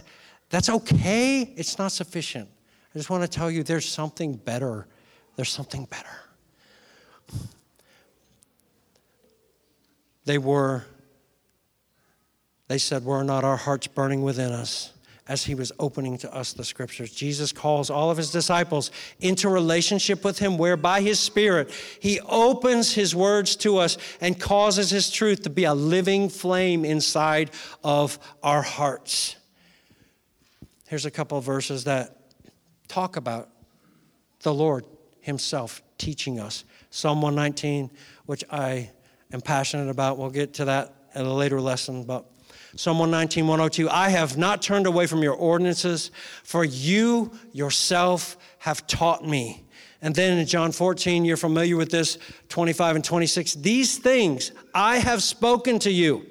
that's 0.49 0.69
okay. 0.69 1.41
It's 1.55 1.77
not 1.77 1.91
sufficient. 1.91 2.49
I 2.93 2.97
just 2.97 3.09
want 3.09 3.23
to 3.23 3.29
tell 3.29 3.49
you 3.49 3.63
there's 3.63 3.87
something 3.87 4.35
better. 4.35 4.85
There's 5.35 5.49
something 5.49 5.85
better. 5.85 6.09
They 10.25 10.37
were 10.37 10.85
they 12.67 12.77
said, 12.77 13.03
Were 13.03 13.23
not 13.23 13.43
our 13.43 13.57
hearts 13.57 13.87
burning 13.87 14.21
within 14.21 14.51
us? 14.53 14.93
As 15.27 15.43
he 15.43 15.55
was 15.55 15.71
opening 15.79 16.17
to 16.17 16.33
us 16.33 16.53
the 16.53 16.63
scriptures. 16.63 17.11
Jesus 17.11 17.51
calls 17.51 17.89
all 17.89 18.09
of 18.09 18.17
his 18.17 18.31
disciples 18.31 18.91
into 19.19 19.49
relationship 19.49 20.23
with 20.23 20.39
him, 20.39 20.57
where 20.57 20.75
by 20.75 21.01
his 21.01 21.19
Spirit 21.19 21.71
he 21.99 22.19
opens 22.21 22.93
his 22.93 23.15
words 23.15 23.55
to 23.57 23.77
us 23.77 23.97
and 24.19 24.39
causes 24.39 24.89
his 24.89 25.11
truth 25.11 25.43
to 25.43 25.49
be 25.49 25.65
a 25.65 25.73
living 25.73 26.27
flame 26.27 26.83
inside 26.83 27.51
of 27.83 28.17
our 28.41 28.61
hearts. 28.61 29.35
Here's 30.87 31.05
a 31.05 31.11
couple 31.11 31.37
of 31.37 31.43
verses 31.43 31.85
that 31.85 32.17
talk 32.87 33.15
about 33.15 33.49
the 34.41 34.53
Lord 34.53 34.85
himself 35.21 35.81
teaching 35.97 36.39
us. 36.39 36.65
Psalm 36.89 37.21
119, 37.21 37.91
which 38.25 38.43
I 38.49 38.89
am 39.31 39.39
passionate 39.39 39.89
about. 39.89 40.17
We'll 40.17 40.31
get 40.31 40.55
to 40.55 40.65
that 40.65 40.93
in 41.15 41.25
a 41.25 41.33
later 41.33 41.61
lesson, 41.61 42.03
but 42.03 42.25
Psalm 42.75 42.99
119, 42.99 43.47
102. 43.47 43.89
I 43.89 44.09
have 44.09 44.37
not 44.37 44.61
turned 44.61 44.87
away 44.87 45.05
from 45.05 45.21
your 45.21 45.33
ordinances, 45.33 46.11
for 46.43 46.63
you 46.63 47.31
yourself 47.51 48.37
have 48.59 48.87
taught 48.87 49.27
me. 49.27 49.65
And 50.01 50.15
then 50.15 50.37
in 50.37 50.45
John 50.47 50.71
14, 50.71 51.25
you're 51.25 51.37
familiar 51.37 51.75
with 51.75 51.91
this, 51.91 52.17
25 52.49 52.95
and 52.95 53.05
26. 53.05 53.55
These 53.55 53.97
things 53.97 54.51
I 54.73 54.97
have 54.97 55.21
spoken 55.21 55.79
to 55.79 55.91
you 55.91 56.25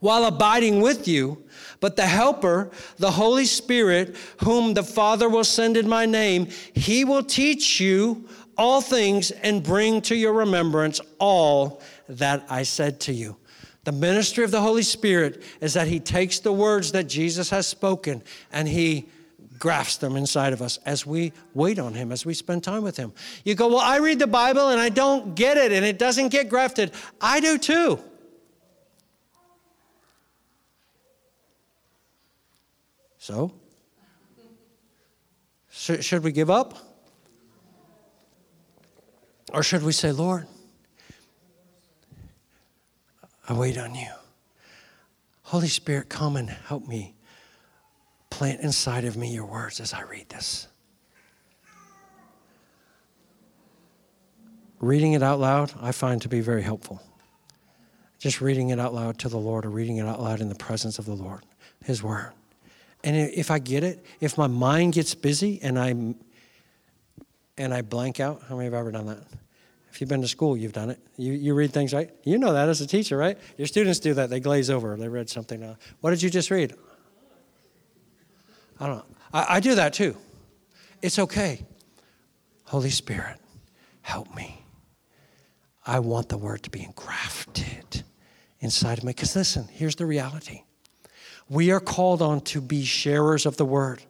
while 0.00 0.24
abiding 0.24 0.80
with 0.80 1.06
you, 1.06 1.44
but 1.78 1.94
the 1.94 2.06
Helper, 2.06 2.70
the 2.98 3.12
Holy 3.12 3.44
Spirit, 3.44 4.16
whom 4.38 4.74
the 4.74 4.82
Father 4.82 5.28
will 5.28 5.44
send 5.44 5.76
in 5.76 5.88
my 5.88 6.04
name, 6.04 6.48
he 6.74 7.04
will 7.04 7.22
teach 7.22 7.80
you 7.80 8.28
all 8.58 8.80
things 8.80 9.30
and 9.30 9.62
bring 9.62 10.00
to 10.02 10.16
your 10.16 10.32
remembrance 10.32 11.00
all 11.18 11.80
that 12.08 12.44
I 12.50 12.64
said 12.64 13.00
to 13.00 13.12
you. 13.12 13.36
The 13.84 13.92
ministry 13.92 14.44
of 14.44 14.50
the 14.50 14.60
Holy 14.60 14.82
Spirit 14.82 15.42
is 15.60 15.74
that 15.74 15.88
He 15.88 15.98
takes 15.98 16.38
the 16.38 16.52
words 16.52 16.92
that 16.92 17.08
Jesus 17.08 17.50
has 17.50 17.66
spoken 17.66 18.22
and 18.52 18.68
He 18.68 19.08
grafts 19.58 19.96
them 19.96 20.16
inside 20.16 20.52
of 20.52 20.62
us 20.62 20.78
as 20.84 21.06
we 21.06 21.32
wait 21.54 21.78
on 21.78 21.94
Him, 21.94 22.12
as 22.12 22.24
we 22.24 22.34
spend 22.34 22.62
time 22.62 22.82
with 22.82 22.96
Him. 22.96 23.12
You 23.44 23.54
go, 23.54 23.68
Well, 23.68 23.78
I 23.78 23.98
read 23.98 24.18
the 24.18 24.26
Bible 24.26 24.68
and 24.68 24.80
I 24.80 24.88
don't 24.88 25.34
get 25.34 25.56
it 25.56 25.72
and 25.72 25.84
it 25.84 25.98
doesn't 25.98 26.28
get 26.28 26.48
grafted. 26.48 26.92
I 27.20 27.40
do 27.40 27.58
too. 27.58 27.98
So? 33.18 33.52
Should 35.70 36.22
we 36.22 36.32
give 36.32 36.50
up? 36.50 36.76
Or 39.52 39.62
should 39.62 39.82
we 39.82 39.92
say, 39.92 40.12
Lord, 40.12 40.46
I 43.48 43.54
wait 43.54 43.76
on 43.78 43.94
you. 43.94 44.08
Holy 45.42 45.68
Spirit, 45.68 46.08
come 46.08 46.36
and 46.36 46.48
help 46.48 46.86
me 46.86 47.14
plant 48.30 48.60
inside 48.60 49.04
of 49.04 49.16
me 49.16 49.32
your 49.32 49.44
words 49.44 49.80
as 49.80 49.92
I 49.92 50.02
read 50.02 50.28
this. 50.28 50.68
Reading 54.80 55.12
it 55.12 55.22
out 55.22 55.38
loud, 55.38 55.72
I 55.80 55.92
find 55.92 56.20
to 56.22 56.28
be 56.28 56.40
very 56.40 56.62
helpful. 56.62 57.00
Just 58.18 58.40
reading 58.40 58.70
it 58.70 58.78
out 58.78 58.94
loud 58.94 59.18
to 59.20 59.28
the 59.28 59.38
Lord 59.38 59.66
or 59.66 59.70
reading 59.70 59.98
it 59.98 60.06
out 60.06 60.20
loud 60.20 60.40
in 60.40 60.48
the 60.48 60.54
presence 60.54 60.98
of 60.98 61.04
the 61.04 61.14
Lord, 61.14 61.42
His 61.84 62.02
Word. 62.02 62.32
And 63.04 63.16
if 63.16 63.50
I 63.50 63.58
get 63.58 63.84
it, 63.84 64.04
if 64.20 64.38
my 64.38 64.46
mind 64.46 64.92
gets 64.94 65.14
busy 65.14 65.60
and 65.62 65.78
I 65.78 65.88
and 67.58 67.74
I 67.74 67.82
blank 67.82 68.18
out, 68.18 68.42
how 68.48 68.56
many 68.56 68.66
have 68.66 68.74
ever 68.74 68.90
done 68.90 69.06
that? 69.06 69.22
If 69.92 70.00
you've 70.00 70.08
been 70.08 70.22
to 70.22 70.28
school, 70.28 70.56
you've 70.56 70.72
done 70.72 70.88
it. 70.88 70.98
You, 71.18 71.34
you 71.34 71.52
read 71.52 71.70
things, 71.70 71.92
right? 71.92 72.10
You 72.24 72.38
know 72.38 72.54
that 72.54 72.66
as 72.66 72.80
a 72.80 72.86
teacher, 72.86 73.14
right? 73.14 73.36
Your 73.58 73.66
students 73.66 74.00
do 74.00 74.14
that. 74.14 74.30
They 74.30 74.40
glaze 74.40 74.70
over. 74.70 74.96
They 74.96 75.06
read 75.06 75.28
something. 75.28 75.62
Uh, 75.62 75.74
what 76.00 76.10
did 76.10 76.22
you 76.22 76.30
just 76.30 76.50
read? 76.50 76.74
I 78.80 78.86
don't 78.86 78.96
know. 78.96 79.16
I, 79.34 79.56
I 79.56 79.60
do 79.60 79.74
that 79.74 79.92
too. 79.92 80.16
It's 81.02 81.18
okay. 81.18 81.66
Holy 82.64 82.88
Spirit, 82.88 83.36
help 84.00 84.34
me. 84.34 84.64
I 85.84 85.98
want 85.98 86.30
the 86.30 86.38
word 86.38 86.62
to 86.62 86.70
be 86.70 86.82
engrafted 86.82 88.02
inside 88.60 88.96
of 88.96 89.04
me. 89.04 89.10
Because 89.10 89.36
listen, 89.36 89.68
here's 89.70 89.96
the 89.96 90.06
reality 90.06 90.62
we 91.50 91.70
are 91.70 91.80
called 91.80 92.22
on 92.22 92.40
to 92.40 92.62
be 92.62 92.82
sharers 92.82 93.44
of 93.44 93.58
the 93.58 93.66
word, 93.66 94.02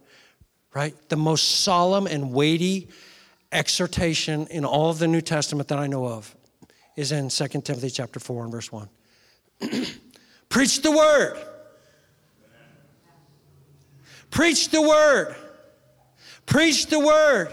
right? 0.75 0.95
The 1.09 1.17
most 1.17 1.65
solemn 1.65 2.07
and 2.07 2.33
weighty 2.33 2.89
exhortation 3.53 4.47
in 4.49 4.65
all 4.65 4.91
of 4.91 4.99
the 4.99 5.09
New 5.09 5.21
Testament 5.21 5.69
that 5.69 5.79
I 5.79 5.87
know 5.87 6.07
of 6.07 6.35
is 6.97 7.13
in 7.13 7.29
2 7.29 7.49
Timothy 7.49 7.91
chapter 7.91 8.19
4 8.19 8.45
and 8.45 8.53
verse 8.53 8.73
1. 8.73 8.89
Preach 10.49 10.83
the 10.83 10.91
word. 10.91 11.39
Preach 14.31 14.71
the 14.71 14.83
word. 14.83 15.37
Preach 16.47 16.87
the 16.87 16.99
word. 16.99 17.51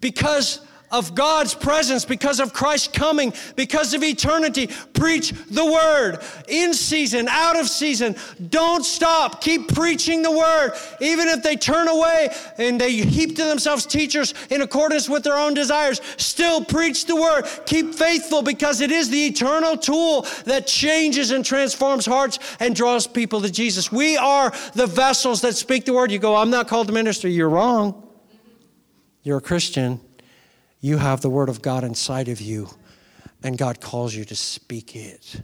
Because 0.00 0.60
of 0.92 1.14
God's 1.14 1.54
presence, 1.54 2.04
because 2.04 2.38
of 2.38 2.52
Christ's 2.52 2.88
coming, 2.88 3.32
because 3.56 3.94
of 3.94 4.04
eternity. 4.04 4.68
Preach 4.92 5.32
the 5.50 5.64
word 5.64 6.18
in 6.46 6.74
season, 6.74 7.26
out 7.28 7.58
of 7.58 7.68
season. 7.68 8.14
Don't 8.50 8.84
stop. 8.84 9.40
Keep 9.40 9.74
preaching 9.74 10.22
the 10.22 10.30
word. 10.30 10.72
Even 11.00 11.28
if 11.28 11.42
they 11.42 11.56
turn 11.56 11.88
away 11.88 12.28
and 12.58 12.80
they 12.80 12.92
heap 12.92 13.36
to 13.36 13.44
themselves 13.44 13.86
teachers 13.86 14.34
in 14.50 14.60
accordance 14.60 15.08
with 15.08 15.24
their 15.24 15.36
own 15.36 15.54
desires, 15.54 16.00
still 16.18 16.62
preach 16.62 17.06
the 17.06 17.16
word. 17.16 17.44
Keep 17.64 17.94
faithful 17.94 18.42
because 18.42 18.80
it 18.82 18.90
is 18.90 19.08
the 19.08 19.26
eternal 19.26 19.76
tool 19.76 20.26
that 20.44 20.66
changes 20.66 21.30
and 21.30 21.44
transforms 21.44 22.04
hearts 22.04 22.38
and 22.60 22.76
draws 22.76 23.06
people 23.06 23.40
to 23.40 23.50
Jesus. 23.50 23.90
We 23.90 24.18
are 24.18 24.52
the 24.74 24.86
vessels 24.86 25.40
that 25.40 25.56
speak 25.56 25.86
the 25.86 25.94
word. 25.94 26.10
You 26.10 26.18
go, 26.18 26.36
I'm 26.36 26.50
not 26.50 26.68
called 26.68 26.88
to 26.88 26.92
ministry. 26.92 27.32
You're 27.32 27.48
wrong. 27.48 28.10
You're 29.22 29.38
a 29.38 29.42
Christian 29.42 30.00
you 30.82 30.98
have 30.98 31.20
the 31.20 31.30
Word 31.30 31.48
of 31.48 31.62
God 31.62 31.84
inside 31.84 32.28
of 32.28 32.40
you, 32.40 32.68
and 33.42 33.56
God 33.56 33.80
calls 33.80 34.14
you 34.14 34.24
to 34.26 34.36
speak 34.36 34.94
it. 34.96 35.40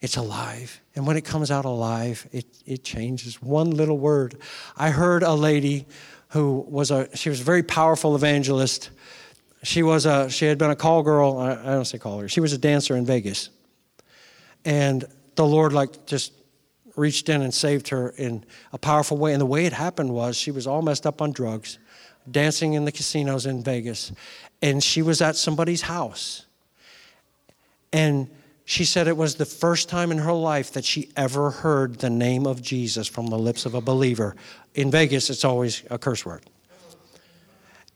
It's 0.00 0.16
alive. 0.16 0.80
And 0.94 1.06
when 1.06 1.18
it 1.18 1.24
comes 1.24 1.50
out 1.50 1.66
alive, 1.66 2.26
it, 2.32 2.46
it 2.64 2.82
changes. 2.82 3.40
One 3.42 3.70
little 3.70 3.98
word. 3.98 4.38
I 4.76 4.90
heard 4.90 5.22
a 5.22 5.34
lady 5.34 5.86
who 6.28 6.64
was 6.68 6.90
a, 6.90 7.14
she 7.14 7.28
was 7.28 7.40
a 7.40 7.44
very 7.44 7.62
powerful 7.62 8.14
evangelist. 8.16 8.90
She 9.62 9.82
was 9.82 10.06
a, 10.06 10.30
she 10.30 10.46
had 10.46 10.58
been 10.58 10.70
a 10.70 10.76
call 10.76 11.02
girl. 11.02 11.38
I, 11.38 11.54
don't 11.74 11.84
say 11.84 11.98
call 11.98 12.18
her. 12.20 12.28
She 12.28 12.40
was 12.40 12.52
a 12.52 12.58
dancer 12.58 12.96
in 12.96 13.04
Vegas. 13.04 13.50
And 14.64 15.04
the 15.34 15.46
Lord 15.46 15.72
like 15.74 16.06
just 16.06 16.32
reached 16.96 17.28
in 17.28 17.42
and 17.42 17.52
saved 17.52 17.88
her 17.88 18.10
in 18.10 18.44
a 18.72 18.78
powerful 18.78 19.18
way. 19.18 19.32
And 19.32 19.40
the 19.40 19.46
way 19.46 19.66
it 19.66 19.74
happened 19.74 20.10
was 20.10 20.36
she 20.36 20.50
was 20.50 20.66
all 20.66 20.80
messed 20.80 21.06
up 21.06 21.20
on 21.20 21.32
drugs 21.32 21.78
dancing 22.30 22.74
in 22.74 22.84
the 22.84 22.92
casinos 22.92 23.46
in 23.46 23.62
Vegas. 23.62 24.12
And 24.62 24.82
she 24.82 25.02
was 25.02 25.20
at 25.20 25.36
somebody's 25.36 25.82
house. 25.82 26.46
And 27.92 28.28
she 28.64 28.84
said 28.84 29.06
it 29.06 29.16
was 29.16 29.36
the 29.36 29.46
first 29.46 29.88
time 29.88 30.10
in 30.10 30.18
her 30.18 30.32
life 30.32 30.72
that 30.72 30.84
she 30.84 31.10
ever 31.16 31.50
heard 31.50 32.00
the 32.00 32.10
name 32.10 32.46
of 32.46 32.60
Jesus 32.60 33.06
from 33.06 33.28
the 33.28 33.38
lips 33.38 33.64
of 33.64 33.74
a 33.74 33.80
believer. 33.80 34.34
In 34.74 34.90
Vegas, 34.90 35.30
it's 35.30 35.44
always 35.44 35.82
a 35.88 35.98
curse 35.98 36.26
word. 36.26 36.42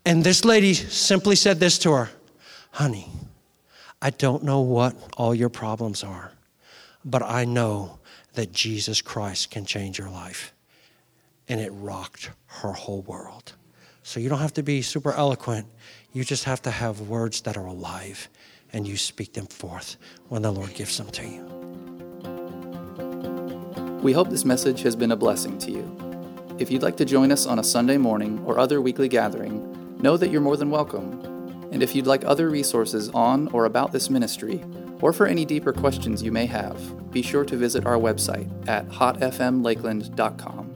And 0.05 0.23
this 0.23 0.45
lady 0.45 0.73
simply 0.73 1.35
said 1.35 1.59
this 1.59 1.77
to 1.79 1.91
her 1.91 2.09
Honey, 2.71 3.09
I 4.01 4.11
don't 4.11 4.43
know 4.43 4.61
what 4.61 4.95
all 5.17 5.35
your 5.35 5.49
problems 5.49 6.03
are, 6.03 6.31
but 7.03 7.21
I 7.21 7.45
know 7.45 7.99
that 8.33 8.53
Jesus 8.53 9.01
Christ 9.01 9.51
can 9.51 9.65
change 9.65 9.99
your 9.99 10.09
life. 10.09 10.53
And 11.49 11.59
it 11.59 11.71
rocked 11.71 12.29
her 12.47 12.71
whole 12.71 13.01
world. 13.01 13.53
So 14.03 14.19
you 14.19 14.29
don't 14.29 14.39
have 14.39 14.53
to 14.53 14.63
be 14.63 14.81
super 14.81 15.13
eloquent. 15.13 15.67
You 16.11 16.23
just 16.23 16.45
have 16.45 16.61
to 16.63 16.71
have 16.71 17.01
words 17.01 17.41
that 17.41 17.57
are 17.57 17.65
alive 17.65 18.29
and 18.73 18.87
you 18.87 18.97
speak 18.97 19.33
them 19.33 19.47
forth 19.47 19.97
when 20.29 20.41
the 20.41 20.51
Lord 20.51 20.73
gives 20.73 20.97
them 20.97 21.09
to 21.11 21.27
you. 21.27 21.43
We 24.01 24.13
hope 24.13 24.29
this 24.29 24.45
message 24.45 24.81
has 24.81 24.95
been 24.95 25.11
a 25.11 25.15
blessing 25.15 25.59
to 25.59 25.71
you. 25.71 25.97
If 26.57 26.71
you'd 26.71 26.81
like 26.83 26.97
to 26.97 27.05
join 27.05 27.31
us 27.31 27.45
on 27.45 27.59
a 27.59 27.63
Sunday 27.63 27.97
morning 27.97 28.43
or 28.45 28.57
other 28.57 28.81
weekly 28.81 29.07
gathering, 29.07 29.97
know 30.01 30.17
that 30.17 30.31
you're 30.31 30.41
more 30.41 30.57
than 30.57 30.71
welcome. 30.71 31.21
And 31.71 31.83
if 31.83 31.95
you'd 31.95 32.07
like 32.07 32.25
other 32.25 32.49
resources 32.49 33.09
on 33.09 33.47
or 33.49 33.65
about 33.65 33.91
this 33.91 34.09
ministry, 34.09 34.63
or 35.01 35.13
for 35.13 35.25
any 35.25 35.45
deeper 35.45 35.73
questions 35.73 36.21
you 36.21 36.31
may 36.31 36.45
have, 36.45 37.11
be 37.11 37.21
sure 37.21 37.45
to 37.45 37.55
visit 37.55 37.85
our 37.85 37.97
website 37.97 38.49
at 38.67 38.87
hotfmlakeland.com. 38.89 40.70